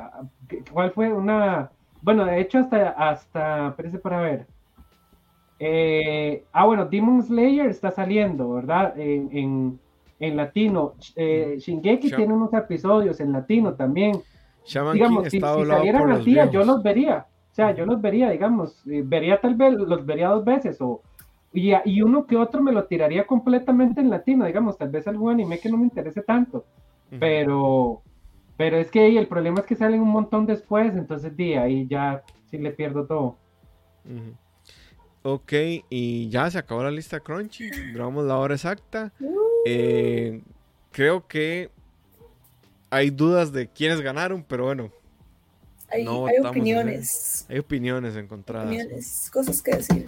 ¿Cuál 0.73 0.93
fue 0.93 1.13
una...? 1.13 1.71
Bueno, 2.03 2.25
de 2.25 2.41
hecho, 2.41 2.59
hasta, 2.59 2.91
hasta, 2.91 3.75
parece 3.77 3.99
para 3.99 4.21
ver. 4.21 4.47
Eh, 5.59 6.45
ah, 6.53 6.67
bueno, 6.67 6.87
Demon 6.87 7.23
Slayer 7.23 7.67
está 7.67 7.91
saliendo, 7.91 8.53
¿verdad? 8.53 8.99
En, 8.99 9.79
en, 10.19 10.37
latino. 10.37 10.95
Eh, 11.15 11.57
Shingeki 11.59 12.11
tiene 12.11 12.33
unos 12.33 12.53
episodios 12.53 13.21
en 13.21 13.33
latino 13.33 13.75
también 13.75 14.23
digamos, 14.93 15.29
si, 15.29 15.41
salieran 15.41 16.11
al 16.11 16.25
día, 16.25 16.51
yo 16.51 16.65
los 16.65 16.83
vería. 16.83 17.27
O 17.53 17.55
sea, 17.57 17.75
yo 17.75 17.87
los 17.87 18.01
vería, 18.01 18.31
digamos, 18.31 18.87
eh, 18.87 19.03
vería 19.05 19.41
tal 19.41 19.55
vez, 19.55 19.73
los 19.75 20.05
vería 20.05 20.29
dos 20.29 20.45
veces 20.45 20.81
o 20.81 21.01
y, 21.53 21.73
y, 21.87 22.03
uno 22.03 22.27
que 22.27 22.37
otro 22.37 22.63
me 22.63 22.71
lo 22.73 22.85
tiraría 22.85 23.27
completamente 23.27 24.01
en 24.03 24.11
latino, 24.11 24.45
digamos, 24.45 24.77
tal 24.77 24.91
vez 24.91 25.09
algún 25.09 25.33
anime 25.33 25.59
que 25.59 25.71
no 25.71 25.79
me 25.79 25.85
interese 25.85 26.21
tanto, 26.21 26.67
pero, 27.19 28.03
pero 28.57 28.79
es 28.79 28.91
que 28.91 29.19
el 29.19 29.27
problema 29.27 29.61
es 29.61 29.67
que 29.67 29.77
salen 29.77 30.01
un 30.01 30.09
montón 30.09 30.47
después, 30.47 30.95
entonces 30.95 31.37
día 31.37 31.63
ahí 31.63 31.87
ya 31.87 32.23
sí 32.51 32.59
le 32.59 32.71
pierdo 32.71 33.07
todo. 33.07 33.37
Ok, 35.23 35.53
y 35.91 36.29
ya 36.29 36.51
se 36.51 36.59
acabó 36.59 36.83
la 36.83 36.91
lista 36.91 37.21
Crunchy, 37.21 37.69
grabamos 37.93 38.25
la 38.25 38.37
hora 38.39 38.55
exacta. 38.55 39.13
Eh, 39.67 40.43
creo 40.93 41.27
que 41.27 41.71
hay 42.91 43.11
dudas 43.11 43.53
de 43.53 43.69
quiénes 43.69 44.01
ganaron, 44.01 44.45
pero 44.47 44.65
bueno. 44.65 44.91
Hay, 45.89 46.07
hay 46.07 46.39
opiniones. 46.45 47.47
Hay 47.49 47.59
opiniones 47.59 48.17
encontradas. 48.17 48.69
Opiniones, 48.69 49.31
cosas 49.33 49.63
que 49.63 49.77
decir. 49.77 50.05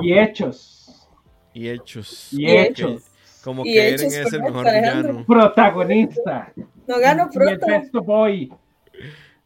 Y 0.00 0.18
hechos. 0.18 1.08
Y 1.52 1.68
hechos. 1.68 2.32
Y 2.32 2.46
hechos. 2.50 3.04
Como 3.46 3.62
que 3.62 3.94
Eren 3.94 4.06
es 4.08 4.32
el 4.32 4.42
mejor 4.42 4.64
villano. 4.64 5.24
Protagonista. 5.24 6.52
No 6.84 6.98
gano 6.98 7.30
pronto. 7.30 8.02
boy. 8.02 8.52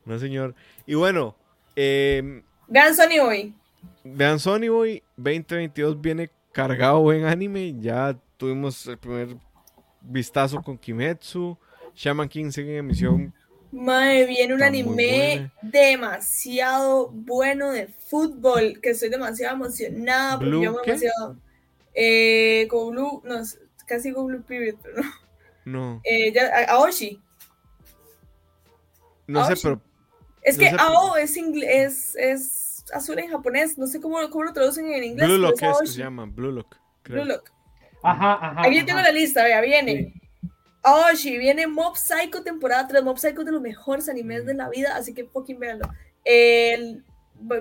No, 0.06 0.18
señor. 0.18 0.54
Y 0.86 0.94
bueno. 0.94 1.36
Eh, 1.76 2.42
vean 2.66 2.96
Sony 2.96 3.22
Boy. 3.22 3.54
Vean 4.02 4.40
Sony 4.40 4.70
Boy. 4.70 5.02
2022 5.18 6.00
viene 6.00 6.30
cargado 6.50 7.12
en 7.12 7.26
anime. 7.26 7.74
Ya 7.78 8.16
tuvimos 8.38 8.86
el 8.86 8.96
primer 8.96 9.36
vistazo 10.00 10.62
con 10.62 10.78
Kimetsu. 10.78 11.58
Shaman 11.94 12.30
King 12.30 12.52
sigue 12.52 12.72
en 12.72 12.78
emisión. 12.78 13.34
Madre, 13.70 14.24
viene 14.24 14.54
un 14.54 14.62
anime 14.62 15.50
demasiado 15.60 17.10
bueno 17.10 17.70
de 17.70 17.86
fútbol, 17.86 18.80
que 18.80 18.90
estoy 18.90 19.10
demasiado 19.10 19.56
emocionada. 19.56 20.36
Blue, 20.36 20.62
yo 20.62 20.72
me 20.72 20.78
demasiado. 20.86 21.36
Eh, 21.92 22.66
con 22.70 22.92
Blue, 22.92 23.20
no, 23.24 23.42
casi 23.90 24.12
con 24.12 24.26
Blue 24.26 24.42
Period, 24.42 24.76
pero 24.82 25.02
no. 25.02 25.10
No. 25.64 26.00
Eh, 26.04 26.32
ya, 26.32 26.64
Aoshi. 26.68 27.20
No 29.26 29.44
sé, 29.46 29.54
pero. 29.62 29.80
Es 30.42 30.56
que 30.56 30.68
Ao 30.70 31.16
es, 31.16 31.36
es, 31.36 32.16
es 32.16 32.84
azul 32.94 33.18
en 33.18 33.30
japonés, 33.30 33.76
no 33.76 33.86
sé 33.86 34.00
cómo, 34.00 34.16
cómo 34.30 34.44
lo 34.44 34.52
traducen 34.52 34.90
en 34.90 35.04
inglés. 35.04 35.28
Blue 35.28 35.38
Lock 35.38 35.62
es, 35.62 35.78
que 35.80 35.86
se 35.86 35.98
llama, 35.98 36.24
Blue 36.24 36.50
Lock. 36.50 36.76
Blue 37.04 37.24
Lock. 37.24 37.50
Ajá, 38.02 38.38
ajá. 38.40 38.62
Aquí 38.62 38.82
tengo 38.84 39.00
la 39.00 39.12
lista, 39.12 39.44
vea, 39.44 39.60
viene. 39.60 40.14
Sí, 41.14 41.36
viene 41.36 41.66
Mob 41.66 41.96
Psycho 41.96 42.42
temporada 42.42 42.88
3. 42.88 43.04
Mob 43.04 43.18
Psycho 43.18 43.40
es 43.40 43.46
de 43.46 43.52
los 43.52 43.60
mejores 43.60 44.08
animes 44.08 44.46
de 44.46 44.54
la 44.54 44.70
vida, 44.70 44.96
así 44.96 45.12
que 45.12 45.26
fucking 45.26 45.58
véanlo. 45.58 45.90
El, 46.24 47.04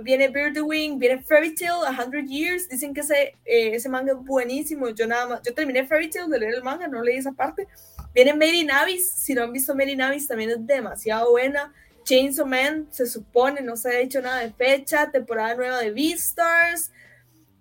viene 0.01 0.27
Beard 0.27 0.53
the 0.53 0.61
Wing, 0.61 0.99
viene 0.99 1.21
Fairy 1.21 1.55
Tail, 1.55 1.84
A 1.86 1.91
Hundred 1.91 2.27
Years. 2.27 2.67
Dicen 2.67 2.93
que 2.93 3.01
ese, 3.01 3.36
eh, 3.45 3.75
ese 3.75 3.89
manga 3.89 4.13
es 4.13 4.17
buenísimo. 4.19 4.89
Yo 4.89 5.07
nada 5.07 5.27
más, 5.27 5.41
yo 5.43 5.53
terminé 5.53 5.86
Fairy 5.86 6.09
Tail 6.09 6.30
de 6.30 6.39
leer 6.39 6.55
el 6.55 6.63
manga, 6.63 6.88
no 6.88 7.01
leí 7.01 7.17
esa 7.17 7.32
parte. 7.32 7.67
Viene 8.13 8.34
Mary 8.34 8.63
Navis, 8.63 9.11
si 9.11 9.34
no 9.34 9.43
han 9.43 9.53
visto 9.53 9.75
Mary 9.75 9.95
Navis, 9.95 10.27
también 10.27 10.49
es 10.49 10.65
demasiado 10.65 11.32
buena. 11.32 11.73
Chainsaw 12.03 12.45
Man, 12.45 12.88
se 12.89 13.05
supone, 13.05 13.61
no 13.61 13.75
se 13.75 13.89
ha 13.89 13.99
hecho 13.99 14.21
nada 14.21 14.39
de 14.39 14.51
fecha. 14.51 15.11
Temporada 15.11 15.55
nueva 15.55 15.80
de 15.80 15.91
Beastars. 15.91 16.91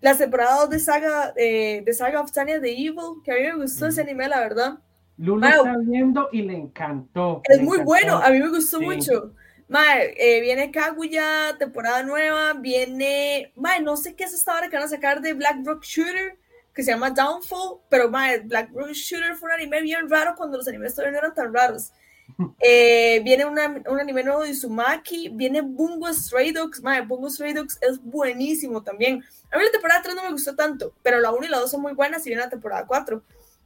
Las 0.01 0.19
temporadas 0.19 0.71
de 0.71 0.79
Saga, 0.79 1.33
eh, 1.37 1.83
de 1.85 1.93
Saga 1.93 2.21
of 2.21 2.31
Tanya 2.31 2.61
the 2.61 2.71
Evil, 2.71 3.21
que 3.25 3.33
a 3.33 3.35
mí 3.35 3.41
me 3.43 3.63
gustó 3.63 3.89
ese 3.89 4.01
anime, 4.01 4.29
la 4.29 4.41
verdad. 4.41 4.79
Lulu 5.17 5.45
está 5.45 5.77
viendo 5.79 6.29
y 6.31 6.43
le 6.43 6.57
encantó. 6.57 7.43
Es 7.45 7.61
muy 7.61 7.79
bueno, 7.79 8.17
a 8.19 8.31
mí 8.31 8.39
me 8.39 8.49
gustó 8.49 8.81
mucho. 8.81 9.35
Mae, 9.69 10.15
eh, 10.17 10.41
viene 10.41 10.71
Kaguya, 10.71 11.57
temporada 11.59 12.03
nueva, 12.03 12.55
viene, 12.55 13.53
mae, 13.55 13.81
no 13.81 13.97
sé 13.97 14.15
qué 14.15 14.25
es 14.25 14.33
esta 14.33 14.57
hora 14.57 14.69
que 14.69 14.77
van 14.77 14.87
a 14.87 14.89
sacar 14.89 15.21
de 15.21 15.35
Black 15.35 15.59
Rock 15.65 15.85
Shooter, 15.85 16.39
que 16.75 16.83
se 16.83 16.91
llama 16.91 17.11
Downfall, 17.11 17.81
pero 17.91 18.09
mae, 18.09 18.41
Black 18.41 18.71
Rock 18.73 18.93
Shooter 18.93 19.37
fue 19.37 19.49
un 19.49 19.55
anime 19.55 19.83
bien 19.83 20.09
raro 20.09 20.35
cuando 20.37 20.57
los 20.57 20.67
animes 20.69 20.95
todavía 20.95 21.13
no 21.13 21.19
eran 21.19 21.35
tan 21.35 21.53
raros. 21.53 21.93
Eh, 22.61 23.21
viene 23.25 23.47
un 23.47 23.59
anime 23.59 24.23
nuevo 24.23 24.43
de 24.43 24.51
Izumaki, 24.51 25.31
viene 25.31 25.63
Bungo 25.63 26.13
Stray 26.13 26.53
Dogs, 26.53 26.83
mae, 26.83 27.01
Bungo 27.01 27.31
Stray 27.31 27.55
Dogs 27.55 27.79
es 27.81 27.99
buenísimo 28.01 28.83
también. 28.83 29.25
A 29.51 29.57
mí 29.57 29.65
la 29.65 29.73
temporada 29.73 30.03
3 30.03 30.15
no 30.15 30.25
me 30.25 30.33
gustó 30.33 30.55
tanto, 30.55 30.93
pero 31.03 31.21
la 31.21 31.33
1 31.33 31.47
y 31.47 31.49
la 31.49 31.59
2 31.59 31.71
son 31.71 31.81
muy 31.81 31.95
buenas 31.95 32.25
y 32.27 32.29
viene 32.29 32.43
la 32.43 32.51
temporada 32.51 32.87
4 32.87 33.23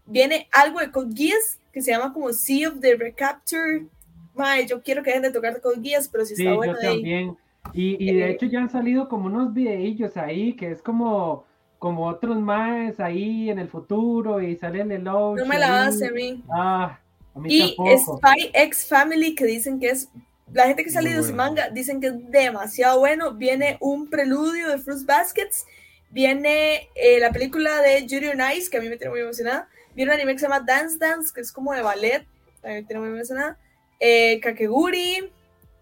viene 0.07 0.49
algo 0.53 0.81
de 0.81 0.91
Code 0.91 1.15
Geass 1.15 1.59
que 1.73 1.81
se 1.81 1.91
llama 1.91 2.13
como 2.13 2.33
Sea 2.33 2.69
of 2.69 2.81
the 2.81 2.97
Recapture. 2.97 3.87
Mae, 4.35 4.67
yo 4.67 4.83
quiero 4.83 5.03
que 5.03 5.11
dejen 5.11 5.23
de 5.23 5.33
tocar 5.33 5.61
Code 5.61 5.81
Geass, 5.83 6.09
pero 6.09 6.25
si 6.25 6.35
está 6.35 6.55
bueno. 6.55 6.75
Yo 6.75 6.89
también. 6.91 7.37
Y, 7.73 8.11
y, 8.11 8.15
de 8.15 8.31
hecho 8.31 8.47
ya 8.47 8.61
han 8.61 8.71
salido 8.71 9.09
como 9.09 9.27
unos 9.27 9.55
videillos 9.55 10.17
ahí 10.17 10.55
que 10.55 10.73
es 10.73 10.83
como 10.83 11.45
como 11.79 12.07
otros 12.07 12.39
más 12.39 13.01
ahí 13.01 13.51
en 13.51 13.59
el 13.59 13.69
futuro 13.69 14.41
y 14.41 14.55
sale 14.57 14.83
el 14.83 15.03
No 15.03 15.35
me 15.47 15.59
la 15.59 15.87
hace 15.87 16.07
a 16.07 16.11
mí. 16.13 16.43
Ah, 16.49 16.99
a 17.35 17.39
mí 17.41 17.49
y 17.53 17.77
Spy 17.99 18.51
X 18.53 18.87
Family 18.87 19.35
que 19.35 19.45
dicen 19.45 19.81
que 19.81 19.91
es 19.91 20.09
la 20.53 20.67
gente 20.67 20.85
que 20.85 20.91
ha 20.91 20.93
salido 20.93 21.17
de 21.17 21.23
ese 21.23 21.33
manga 21.33 21.71
dicen 21.71 22.01
que 22.01 22.09
es 22.09 22.31
demasiado 22.31 23.01
bueno. 23.01 23.33
Viene 23.33 23.79
un 23.81 24.09
preludio 24.09 24.69
de 24.69 24.79
Fruit 24.79 25.05
Baskets. 25.05 25.67
Viene 26.11 26.89
eh, 26.95 27.19
la 27.19 27.33
película 27.33 27.81
de 27.81 28.03
Judy 28.03 28.29
on 28.29 28.41
Ice, 28.57 28.71
que 28.71 28.77
a 28.77 28.81
mí 28.81 28.89
me 28.89 28.97
tiene 28.97 29.11
muy 29.11 29.21
emocionada. 29.21 29.69
Viene 29.97 30.13
un 30.13 30.15
anime 30.15 30.35
que 30.35 30.39
se 30.39 30.45
llama 30.45 30.61
Dance 30.61 30.99
Dance, 30.99 31.33
que 31.35 31.41
es 31.41 31.51
como 31.51 31.73
de 31.73 31.83
ballet, 31.83 32.27
también 32.61 32.87
tiene 32.87 33.01
muy 33.01 33.11
mencionada. 33.11 33.59
Eh, 34.05 34.41
Kakeguri, 34.41 35.31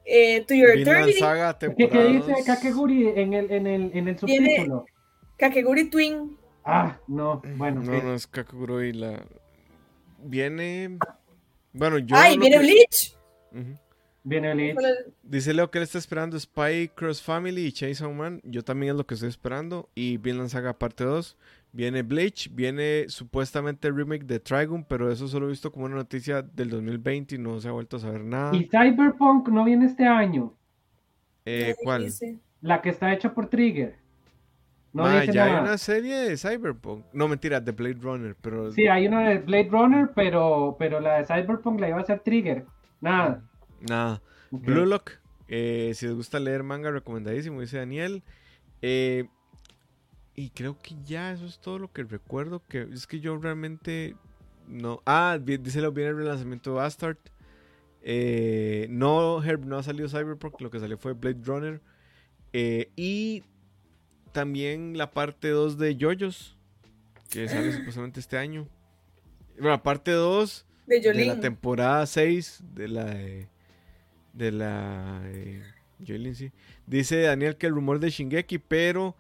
eh, 0.04 0.44
To 0.46 0.54
Your 0.54 0.76
Eternity. 0.76 1.20
¿Qué, 1.74 1.88
¿Qué, 1.88 2.04
dice 2.04 2.34
Kakeguri 2.44 3.08
en 3.08 3.32
el, 3.32 3.50
en 3.50 3.66
el, 3.66 3.90
en 3.94 4.08
el 4.08 4.18
subtítulo? 4.18 4.84
Kakeguri 5.38 5.88
Twin. 5.88 6.36
Ah, 6.62 6.98
no, 7.08 7.40
bueno. 7.56 7.80
No, 7.80 8.02
no 8.02 8.14
es 8.14 8.26
Kakegurui 8.26 8.92
la. 8.92 9.24
Viene. 10.18 10.98
Bueno, 11.72 11.96
yo. 11.96 12.14
¡Ay, 12.14 12.36
viene 12.36 12.58
Bleach! 12.58 13.16
Viene 14.22 14.52
Bleach. 14.52 14.76
Dice 15.22 15.54
Leo 15.54 15.70
que 15.70 15.78
él 15.78 15.84
está 15.84 15.96
esperando 15.96 16.38
Spy 16.38 16.90
Cross 16.94 17.22
Family 17.22 17.64
y 17.64 17.72
Chainsaw 17.72 18.12
Man. 18.12 18.42
Yo 18.44 18.62
también 18.62 18.90
es 18.90 18.98
lo 18.98 19.06
que 19.06 19.14
estoy 19.14 19.30
esperando. 19.30 19.88
Y 19.94 20.18
Vinland 20.18 20.50
Saga 20.50 20.78
parte 20.78 21.04
2. 21.04 21.38
Viene 21.72 22.02
Bleach, 22.02 22.50
viene 22.52 23.04
supuestamente 23.08 23.86
el 23.86 23.96
remake 23.96 24.24
de 24.24 24.40
Trigun, 24.40 24.84
pero 24.84 25.10
eso 25.10 25.28
solo 25.28 25.46
he 25.46 25.50
visto 25.50 25.70
como 25.70 25.84
una 25.84 25.94
noticia 25.94 26.42
del 26.42 26.68
2020 26.70 27.36
y 27.36 27.38
no 27.38 27.60
se 27.60 27.68
ha 27.68 27.72
vuelto 27.72 27.96
a 27.96 28.00
saber 28.00 28.24
nada. 28.24 28.56
¿Y 28.56 28.68
Cyberpunk 28.68 29.48
no 29.48 29.64
viene 29.64 29.86
este 29.86 30.04
año? 30.04 30.52
Eh, 31.44 31.76
¿Cuál? 31.84 32.08
La 32.60 32.82
que 32.82 32.88
está 32.88 33.12
hecha 33.12 33.32
por 33.32 33.48
Trigger. 33.48 33.98
No 34.92 35.04
ya 35.24 35.44
hay 35.44 35.62
una 35.62 35.78
serie 35.78 36.16
de 36.16 36.36
Cyberpunk. 36.36 37.04
No, 37.12 37.28
mentira, 37.28 37.60
de 37.60 37.70
Blade 37.70 37.98
Runner, 38.00 38.36
pero... 38.40 38.72
Sí, 38.72 38.88
hay 38.88 39.06
una 39.06 39.28
de 39.28 39.38
Blade 39.38 39.68
Runner, 39.70 40.10
pero, 40.14 40.74
pero 40.78 40.98
la 40.98 41.18
de 41.18 41.26
Cyberpunk 41.26 41.78
la 41.78 41.88
iba 41.88 41.98
a 41.98 42.02
hacer 42.02 42.20
Trigger. 42.20 42.66
Nada. 43.00 43.44
Nada. 43.80 44.20
Blue 44.50 44.86
Lock, 44.86 45.12
eh, 45.46 45.92
si 45.94 46.06
les 46.06 46.16
gusta 46.16 46.40
leer 46.40 46.64
manga, 46.64 46.90
recomendadísimo, 46.90 47.60
dice 47.60 47.78
Daniel. 47.78 48.24
Eh, 48.82 49.28
y 50.40 50.48
creo 50.48 50.78
que 50.80 50.96
ya 51.04 51.32
eso 51.32 51.44
es 51.44 51.58
todo 51.58 51.78
lo 51.78 51.92
que 51.92 52.02
recuerdo. 52.02 52.62
Que 52.66 52.88
es 52.92 53.06
que 53.06 53.20
yo 53.20 53.36
realmente 53.36 54.16
no. 54.66 55.02
Ah, 55.04 55.38
dice 55.38 55.82
lo 55.82 55.92
viene 55.92 56.10
el 56.10 56.16
relanzamiento 56.16 56.70
de 56.70 56.76
Bastard. 56.76 57.18
Eh, 58.00 58.86
no, 58.88 59.44
Herb, 59.44 59.66
no 59.66 59.76
ha 59.76 59.82
salido 59.82 60.08
Cyberpunk. 60.08 60.62
Lo 60.62 60.70
que 60.70 60.80
salió 60.80 60.96
fue 60.96 61.12
Blade 61.12 61.42
Runner. 61.44 61.82
Eh, 62.54 62.90
y 62.96 63.42
también 64.32 64.96
la 64.96 65.10
parte 65.10 65.48
2 65.48 65.76
de 65.76 65.98
JoJo's. 66.00 66.56
Que 67.28 67.46
sale 67.46 67.70
supuestamente 67.76 68.18
este 68.18 68.38
año. 68.38 68.66
Bueno, 69.56 69.72
la 69.72 69.82
parte 69.82 70.12
2 70.12 70.66
de, 70.86 71.24
la 71.26 71.38
temporada 71.38 72.06
6 72.06 72.62
de 72.74 72.88
la. 72.88 73.04
De, 74.32 74.52
la. 74.52 75.20
Eh, 75.26 75.62
sí. 76.34 76.50
Dice 76.86 77.20
Daniel 77.20 77.58
que 77.58 77.66
el 77.66 77.74
rumor 77.74 78.00
de 78.00 78.08
Shingeki, 78.08 78.56
pero 78.56 79.16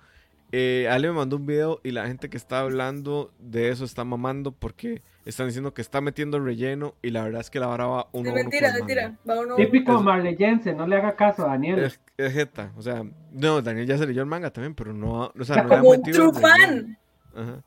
eh, 0.52 0.88
Ale 0.90 1.08
me 1.08 1.14
mandó 1.14 1.36
un 1.36 1.46
video 1.46 1.80
y 1.84 1.92
la 1.92 2.06
gente 2.06 2.28
que 2.28 2.36
está 2.36 2.60
hablando 2.60 3.32
de 3.38 3.68
eso 3.68 3.84
está 3.84 4.04
mamando 4.04 4.52
porque 4.52 5.02
están 5.24 5.46
diciendo 5.46 5.74
que 5.74 5.82
está 5.82 6.00
metiendo 6.00 6.40
relleno 6.40 6.94
y 7.02 7.10
la 7.10 7.22
verdad 7.22 7.40
es 7.40 7.50
que 7.50 7.60
la 7.60 7.68
vara 7.68 7.86
va 7.86 8.08
uno 8.12 8.32
mentira, 8.32 8.72
mentira. 8.72 9.16
Va 9.28 9.40
uno, 9.40 9.54
Típico 9.54 10.02
marleyense, 10.02 10.74
no 10.74 10.86
le 10.86 10.96
haga 10.96 11.14
caso 11.14 11.44
a 11.44 11.50
Daniel. 11.50 11.80
Es, 11.80 12.00
jeta, 12.32 12.72
o 12.76 12.82
sea, 12.82 13.04
no, 13.32 13.62
Daniel 13.62 13.86
ya 13.86 13.96
se 13.96 14.06
leyó 14.06 14.22
el 14.22 14.26
manga 14.26 14.50
también, 14.50 14.74
pero 14.74 14.92
no, 14.92 15.32
o 15.38 15.44
sea, 15.44 15.62
no 15.62 15.68
como 15.68 15.90
un 15.90 16.02
true 16.02 16.32
fan. 16.32 16.98
Ajá. 17.34 17.62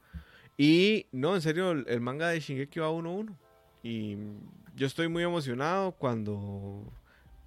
Y 0.57 1.07
no, 1.11 1.35
en 1.35 1.41
serio, 1.41 1.71
el, 1.71 2.01
manga 2.01 2.29
de 2.29 2.39
Shingeki 2.39 2.79
va 2.79 2.91
uno 2.91 3.09
a 3.09 3.13
uno. 3.13 3.37
Y 3.81 4.17
yo 4.75 4.87
estoy 4.87 5.07
muy 5.07 5.23
emocionado 5.23 5.93
cuando, 5.93 6.83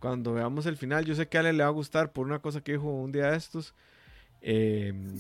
cuando 0.00 0.34
veamos 0.34 0.66
el 0.66 0.76
final. 0.76 1.04
Yo 1.04 1.14
sé 1.14 1.28
que 1.28 1.36
a 1.36 1.40
Ale 1.40 1.52
le 1.52 1.62
va 1.62 1.68
a 1.68 1.72
gustar 1.72 2.12
por 2.12 2.26
una 2.26 2.40
cosa 2.40 2.60
que 2.60 2.72
dijo 2.72 2.88
un 2.88 3.12
día 3.12 3.30
de 3.30 3.36
estos 3.36 3.74
Em, 4.42 5.14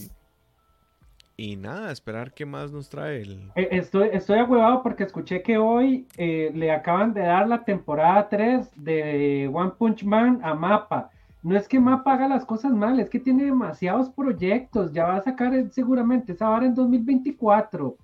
y 1.36 1.56
nada, 1.56 1.92
esperar 1.92 2.32
qué 2.32 2.46
más 2.46 2.72
nos 2.72 2.88
trae 2.88 3.20
el. 3.22 3.50
Eh, 3.56 3.68
estoy, 3.72 4.08
estoy 4.12 4.38
agüevado 4.38 4.82
porque 4.82 5.04
escuché 5.04 5.42
que 5.42 5.58
hoy 5.58 6.06
eh, 6.16 6.50
le 6.54 6.70
acaban 6.70 7.12
de 7.12 7.20
dar 7.20 7.46
la 7.46 7.64
temporada 7.64 8.28
3 8.28 8.70
de 8.76 9.50
One 9.52 9.72
Punch 9.78 10.02
Man 10.02 10.40
a 10.42 10.54
Mapa. 10.54 11.10
No 11.42 11.56
es 11.56 11.68
que 11.68 11.78
Mapa 11.78 12.14
haga 12.14 12.26
las 12.26 12.44
cosas 12.44 12.72
mal, 12.72 12.98
es 12.98 13.10
que 13.10 13.20
tiene 13.20 13.44
demasiados 13.44 14.08
proyectos. 14.10 14.92
Ya 14.92 15.04
va 15.04 15.16
a 15.16 15.22
sacar 15.22 15.52
seguramente 15.70 16.32
esa 16.32 16.48
vara 16.48 16.66
en 16.66 16.74
2024. 16.74 17.96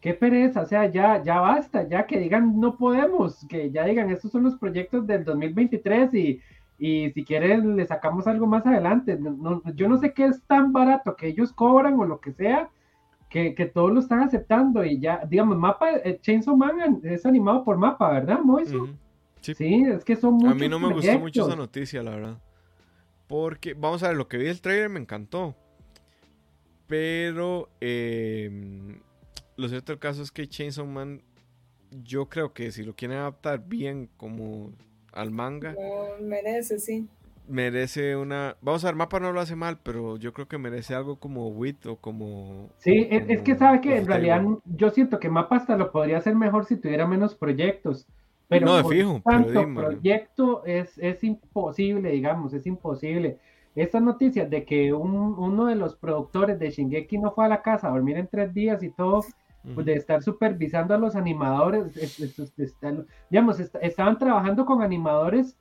Qué 0.00 0.14
pereza, 0.14 0.60
o 0.60 0.66
sea, 0.66 0.86
ya, 0.86 1.20
ya 1.22 1.40
basta, 1.40 1.88
ya 1.88 2.06
que 2.06 2.20
digan 2.20 2.60
no 2.60 2.76
podemos, 2.76 3.44
que 3.48 3.72
ya 3.72 3.84
digan 3.84 4.10
estos 4.10 4.30
son 4.30 4.44
los 4.44 4.54
proyectos 4.54 5.06
del 5.06 5.24
2023 5.24 6.14
y 6.14 6.40
y 6.78 7.10
si 7.12 7.24
quieren 7.24 7.76
le 7.76 7.86
sacamos 7.86 8.26
algo 8.26 8.46
más 8.46 8.66
adelante. 8.66 9.18
yo 9.74 9.88
no 9.88 9.98
sé 9.98 10.12
qué 10.12 10.26
es 10.26 10.42
tan 10.44 10.72
barato 10.72 11.16
que 11.16 11.28
ellos 11.28 11.52
cobran 11.52 11.98
o 11.98 12.04
lo 12.04 12.20
que 12.20 12.32
sea, 12.32 12.70
que, 13.28 13.70
todos 13.72 13.92
lo 13.92 14.00
están 14.00 14.20
aceptando 14.20 14.84
y 14.84 14.98
ya, 14.98 15.22
digamos, 15.28 15.58
Mapa, 15.58 15.90
eh, 15.90 16.18
Chainsaw 16.22 16.56
Man 16.56 17.00
es 17.02 17.26
animado 17.26 17.64
por 17.64 17.76
Mapa, 17.76 18.10
¿verdad, 18.10 18.40
Moiso? 18.40 18.88
sí. 19.40 19.84
es 19.84 20.04
que 20.04 20.16
son 20.16 20.34
muchos 20.34 20.52
A 20.52 20.54
mí 20.54 20.68
no 20.68 20.78
me 20.78 20.92
gustó 20.92 21.18
mucho 21.18 21.46
esa 21.46 21.56
noticia, 21.56 22.02
la 22.02 22.12
verdad. 22.12 22.38
Porque, 23.26 23.74
vamos 23.74 24.02
a 24.02 24.08
ver, 24.08 24.16
lo 24.16 24.28
que 24.28 24.38
vi 24.38 24.44
del 24.44 24.60
trailer 24.60 24.88
me 24.88 25.00
encantó. 25.00 25.54
Pero, 26.86 27.68
em, 27.80 29.00
lo 29.56 29.68
cierto 29.68 29.92
del 29.92 29.98
caso 29.98 30.22
es 30.22 30.30
que 30.30 30.48
Chainsaw 30.48 30.86
Man, 30.86 31.22
yo 31.90 32.28
creo 32.28 32.52
que 32.54 32.70
si 32.70 32.84
lo 32.84 32.94
quieren 32.94 33.18
adaptar 33.18 33.66
bien 33.66 34.08
como 34.16 34.72
al 35.16 35.30
manga. 35.30 35.74
merece, 36.20 36.78
sí. 36.78 37.08
Merece 37.48 38.16
una. 38.16 38.56
Vamos 38.60 38.84
a 38.84 38.88
ver, 38.88 38.96
Mapa 38.96 39.20
no 39.20 39.32
lo 39.32 39.40
hace 39.40 39.54
mal, 39.54 39.78
pero 39.82 40.16
yo 40.16 40.32
creo 40.32 40.48
que 40.48 40.58
merece 40.58 40.94
algo 40.94 41.16
como 41.16 41.48
Wit 41.48 41.86
o 41.86 41.96
como. 41.96 42.70
Sí, 42.78 43.06
es 43.10 43.42
que 43.42 43.54
sabe 43.54 43.80
que 43.80 43.96
en 43.96 44.06
realidad 44.06 44.42
yo 44.64 44.90
siento 44.90 45.20
que 45.20 45.28
Mapa 45.28 45.56
hasta 45.56 45.76
lo 45.76 45.92
podría 45.92 46.18
hacer 46.18 46.34
mejor 46.34 46.64
si 46.64 46.76
tuviera 46.76 47.06
menos 47.06 47.34
proyectos. 47.34 48.06
Pero 48.48 48.66
no, 48.66 48.76
de 48.76 48.84
fijo, 48.84 49.22
tanto 49.24 49.74
proyecto 49.74 50.64
es, 50.64 50.98
es 50.98 51.22
imposible, 51.24 52.10
digamos, 52.10 52.52
es 52.52 52.66
imposible. 52.66 53.38
Esta 53.76 54.00
noticia 54.00 54.46
de 54.46 54.64
que 54.64 54.92
uno 54.92 55.66
de 55.66 55.74
los 55.74 55.96
productores 55.96 56.58
de 56.58 56.70
Shingeki 56.70 57.18
no 57.18 57.32
fue 57.32 57.44
a 57.44 57.48
la 57.48 57.62
casa 57.62 57.88
a 57.88 57.90
dormir 57.90 58.16
en 58.16 58.26
tres 58.26 58.54
días 58.54 58.82
y 58.82 58.90
todo, 58.90 59.22
pues, 59.74 59.86
de 59.86 59.94
estar 59.94 60.22
supervisando 60.22 60.94
a 60.94 60.98
los 60.98 61.16
animadores, 61.16 61.92
digamos, 63.30 63.60
estaban 63.60 64.18
trabajando 64.18 64.64
con 64.64 64.82
animadores 64.82 65.56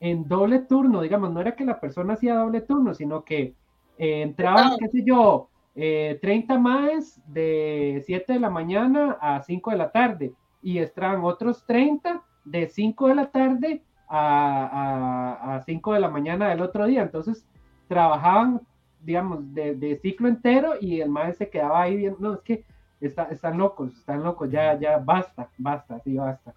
en 0.00 0.28
doble 0.28 0.60
turno, 0.60 1.00
digamos, 1.00 1.32
no 1.32 1.40
era 1.40 1.56
que 1.56 1.64
la 1.64 1.80
persona 1.80 2.14
hacía 2.14 2.34
doble 2.34 2.60
turno, 2.60 2.94
sino 2.94 3.24
que 3.24 3.54
eh, 3.98 4.22
entraban, 4.22 4.76
qué 4.78 4.88
sé 4.88 5.02
yo, 5.04 5.48
30 5.74 6.26
eh, 6.26 6.58
más 6.58 7.20
de 7.26 8.02
7 8.06 8.34
de 8.34 8.40
la 8.40 8.50
mañana 8.50 9.16
a 9.20 9.42
5 9.42 9.70
de 9.70 9.76
la 9.76 9.90
tarde 9.90 10.32
y 10.62 10.78
entraban 10.78 11.22
otros 11.22 11.64
30 11.66 12.22
de 12.44 12.68
5 12.68 13.08
de 13.08 13.14
la 13.14 13.30
tarde 13.30 13.82
a, 14.08 15.56
a, 15.56 15.62
5 15.62 15.92
de 15.92 16.00
la 16.00 16.08
mañana 16.08 16.48
del 16.48 16.62
otro 16.62 16.86
día. 16.86 17.02
Entonces 17.02 17.46
trabajaban, 17.88 18.60
digamos, 19.00 19.52
de, 19.52 19.98
ciclo 20.00 20.28
entero 20.28 20.74
y 20.80 21.00
el 21.00 21.10
maestro 21.10 21.46
se 21.46 21.50
quedaba 21.50 21.82
ahí 21.82 21.96
viendo, 21.96 22.18
no, 22.20 22.34
es 22.34 22.40
que 22.40 22.64
están 23.00 23.58
locos, 23.58 23.92
están 23.92 24.22
locos, 24.22 24.50
ya, 24.50 24.78
ya, 24.78 24.98
basta, 24.98 25.48
basta, 25.58 26.00
sí, 26.00 26.14
basta. 26.14 26.54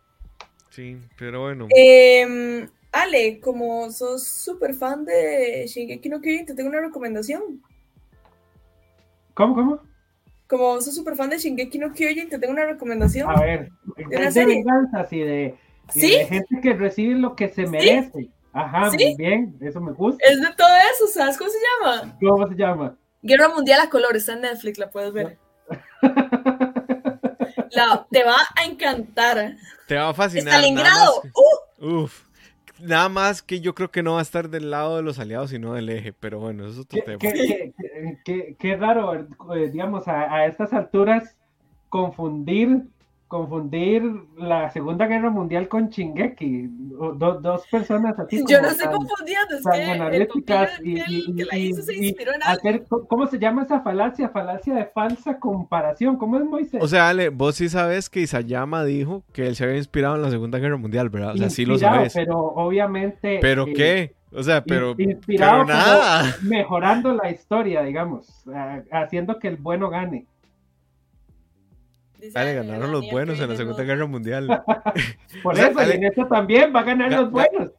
Sí, 0.70 0.98
pero 1.18 1.42
bueno. 1.42 1.68
Em, 1.70 2.68
Ale, 2.92 3.40
como 3.40 3.92
sos 3.92 4.28
súper 4.28 4.74
fan 4.74 5.06
de 5.06 5.66
Shingeki 5.68 6.10
no 6.10 6.22
Kyojin, 6.22 6.46
te 6.46 6.56
tengo 6.56 6.70
una 6.70 6.82
recomendación. 6.82 7.62
¿Cómo, 9.34 9.56
cómo? 9.56 9.80
Como 10.48 10.82
sos 10.82 10.96
súper 10.96 11.16
fan 11.16 11.30
de 11.30 11.38
Shingeki 11.38 11.78
no 11.80 11.92
Kyojin, 11.92 12.30
te 12.30 12.40
tengo 12.40 12.54
una 12.54 12.66
recomendación. 12.66 13.30
A 13.30 13.40
ver, 13.42 13.70
es 14.12 14.34
de 14.34 14.46
venganzas 14.46 15.12
y 15.14 15.20
de, 15.20 15.56
de 15.94 16.26
gente 16.26 16.62
que 16.62 16.74
recibe 16.74 17.16
lo 17.16 17.36
que 17.36 17.50
se 17.50 17.68
merece. 17.68 18.30
Ajá, 18.52 18.90
muy 18.92 19.16
bien, 19.16 19.56
eso 19.62 19.80
me 19.80 19.92
gusta. 19.92 20.24
Es 20.28 20.40
de 20.40 20.48
todo 20.58 20.76
eso, 20.94 21.08
¿sabes 21.08 21.38
cómo 21.38 21.50
se 21.50 21.58
llama? 21.60 22.18
¿Cómo 22.20 22.48
se 22.48 22.56
llama? 22.56 22.98
Guerra 23.22 23.50
Mundial 23.50 23.82
a 23.82 23.90
Colores, 23.90 24.24
está 24.24 24.34
en 24.34 24.42
Netflix, 24.42 24.80
la 24.80 24.90
puedes 24.90 25.14
ver. 25.14 25.38
Te 28.12 28.24
va 28.24 28.38
a 28.56 28.66
encantar. 28.66 29.56
Te 29.88 29.96
va 29.96 30.10
a 30.10 30.14
fascinar. 30.14 30.54
Stalingrado. 30.54 31.22
Uh. 31.80 32.04
Uf. 32.04 32.30
Nada 32.80 33.10
más 33.10 33.42
que 33.42 33.60
yo 33.60 33.76
creo 33.76 33.92
que 33.92 34.04
no 34.04 34.14
va 34.14 34.20
a 34.20 34.22
estar 34.22 34.50
del 34.50 34.72
lado 34.72 34.96
de 34.96 35.04
los 35.04 35.20
aliados, 35.20 35.50
sino 35.50 35.74
del 35.74 35.90
eje, 35.90 36.14
pero 36.14 36.40
bueno, 36.40 36.64
eso 36.64 36.74
es 36.74 36.80
otro 36.80 37.02
tema. 37.06 37.20
Qué, 38.24 38.78
raro, 38.78 39.16
eh, 39.16 39.70
digamos, 39.70 40.08
a, 40.08 40.46
estas 40.46 40.72
alturas 40.72 41.36
confundir 41.90 42.84
confundir 43.30 44.04
la 44.38 44.72
Segunda 44.72 45.06
Guerra 45.06 45.30
Mundial 45.30 45.68
con 45.70 45.90
Chingeki. 45.90 46.68
dos 47.16 47.66
personas 47.68 48.18
así. 48.18 48.44
Yo 48.48 48.60
no 48.60 48.72
sé 48.72 48.86
confundiendo, 48.90 49.56
es 49.56 50.28
que, 50.28 50.68
y, 50.84 51.36
que, 51.36 51.46
la 51.46 51.58
hizo 51.58 51.84
se 51.84 51.96
inspiró 51.96 52.34
en 52.34 52.42
hacer, 52.44 52.86
¿Cómo 53.08 53.28
se 53.28 53.38
llama 53.38 53.62
esa 53.64 53.82
falacia? 53.82 54.30
Falacia 54.30 54.74
de 54.74 54.86
falsa 54.88 55.40
comparación. 55.40 56.18
¿Cómo 56.18 56.38
es 56.38 56.44
Moisés? 56.44 56.82
O 56.84 56.88
sea, 56.88 57.08
Ale, 57.08 57.30
vos 57.30 57.56
sí 57.56 57.70
sabes 57.70 58.10
que 58.10 58.22
Isayama 58.22 58.84
dijo 58.84 59.24
que 59.32 59.48
él 59.48 59.56
se 59.56 59.64
había 59.64 59.78
inspirado 59.78 60.16
en 60.16 60.24
la 60.24 60.32
Segunda 60.32 60.58
Guerra 60.58 60.78
Mundial, 60.78 61.10
¿verdad? 61.10 61.36
O 61.36 61.38
sea, 61.38 61.52
sí 61.52 61.66
lo 61.66 61.78
sabes. 61.78 62.14
Pero 62.16 62.40
obviamente. 62.40 63.38
¿Pero 63.42 63.68
eh, 63.68 63.74
qué? 63.74 64.16
O 64.32 64.42
sea, 64.42 64.64
pero, 64.64 64.96
inspirado 64.98 65.66
pero 65.66 65.78
nada. 65.78 66.36
Mejorando 66.42 67.14
la 67.14 67.30
historia, 67.30 67.84
digamos, 67.84 68.44
haciendo 68.92 69.38
que 69.38 69.50
el 69.50 69.58
bueno 69.58 69.92
gane. 69.92 70.26
Dale, 72.34 72.54
ganaron 72.54 72.92
los 72.92 73.10
buenos 73.10 73.40
en 73.40 73.50
la 73.50 73.56
Segunda 73.56 73.84
Guerra 73.84 74.06
Mundial. 74.06 74.48
Por 75.44 75.58
eso, 75.58 75.82
en 75.82 76.04
esto 76.04 76.28
también 76.28 76.74
va 76.76 76.82
a 76.82 76.84
ganar 76.84 77.12
los 77.12 77.32
buenos. 77.32 77.72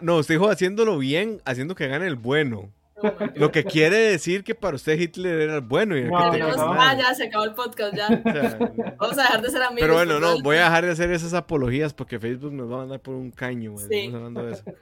no, 0.00 0.16
usted 0.16 0.34
dijo 0.34 0.48
haciéndolo 0.48 0.98
bien, 0.98 1.40
haciendo 1.44 1.74
que 1.74 1.88
gane 1.88 2.06
el 2.06 2.16
bueno. 2.16 2.70
Lo 3.34 3.52
que 3.52 3.64
quiere 3.64 3.96
decir 3.98 4.42
que 4.42 4.54
para 4.54 4.76
usted 4.76 4.98
Hitler 4.98 5.40
era 5.40 5.56
el 5.56 5.60
bueno. 5.60 5.96
Y 5.98 6.04
no, 6.04 6.30
que 6.30 6.38
no, 6.38 6.72
ah, 6.72 6.96
ya 6.96 7.14
se 7.14 7.24
acabó 7.24 7.44
el 7.44 7.54
podcast, 7.54 7.94
ya. 7.94 8.08
Vamos 8.98 9.18
a 9.18 9.22
dejar 9.22 9.42
de 9.42 9.50
ser 9.50 9.62
amigos. 9.62 9.80
Pero 9.80 9.94
bueno, 9.94 10.18
no, 10.18 10.40
voy 10.40 10.56
a 10.56 10.64
dejar 10.64 10.86
de 10.86 10.92
hacer 10.92 11.10
esas 11.12 11.34
apologías 11.34 11.92
porque 11.92 12.18
Facebook 12.18 12.52
nos 12.52 12.70
va 12.70 12.76
a 12.76 12.78
mandar 12.78 13.00
por 13.00 13.14
un 13.14 13.30
caño. 13.30 13.76
Sí. 13.76 14.10
hablando 14.12 14.46
de 14.46 14.52
eso. 14.52 14.64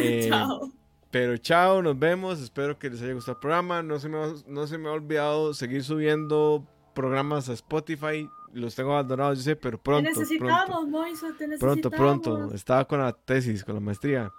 Eh, 0.00 0.26
chao. 0.28 0.70
Pero 1.10 1.36
chao, 1.36 1.82
nos 1.82 1.98
vemos. 1.98 2.40
Espero 2.40 2.78
que 2.78 2.88
les 2.88 3.02
haya 3.02 3.12
gustado 3.12 3.36
el 3.36 3.40
programa. 3.40 3.82
No 3.82 3.98
se 3.98 4.08
me, 4.08 4.18
no 4.46 4.66
se 4.66 4.78
me 4.78 4.88
ha 4.88 4.92
olvidado 4.92 5.52
seguir 5.52 5.84
subiendo 5.84 6.64
programas 6.98 7.48
a 7.48 7.52
Spotify. 7.52 8.28
Los 8.52 8.74
tengo 8.74 8.92
abandonados, 8.92 9.38
yo 9.38 9.44
sé, 9.44 9.56
pero 9.56 9.80
pronto. 9.80 10.10
Te 10.10 10.18
necesitamos, 10.18 10.66
pronto, 10.66 10.86
Moiso, 10.88 11.26
te 11.34 11.46
necesitamos. 11.46 11.60
Pronto, 11.60 11.90
pronto. 11.90 12.54
Estaba 12.54 12.84
con 12.86 12.98
la 12.98 13.12
tesis, 13.12 13.62
con 13.62 13.76
la 13.76 13.80
maestría. 13.80 14.32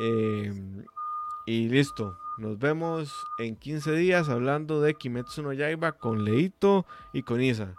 Eh, 0.00 0.84
y 1.44 1.68
listo. 1.68 2.18
Nos 2.38 2.58
vemos 2.58 3.12
en 3.38 3.56
15 3.56 3.92
días 3.92 4.30
hablando 4.30 4.80
de 4.80 4.94
Kimetsu 4.94 5.42
no 5.42 5.52
Yaiba 5.52 5.92
con 5.92 6.24
Leito 6.24 6.86
y 7.12 7.22
con 7.24 7.42
Isa. 7.42 7.74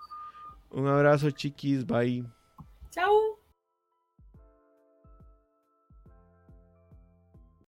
Un 0.69 0.88
abrazo, 0.88 1.31
chiquis. 1.31 1.88
Bye. 1.88 2.23
Chao. 2.91 3.43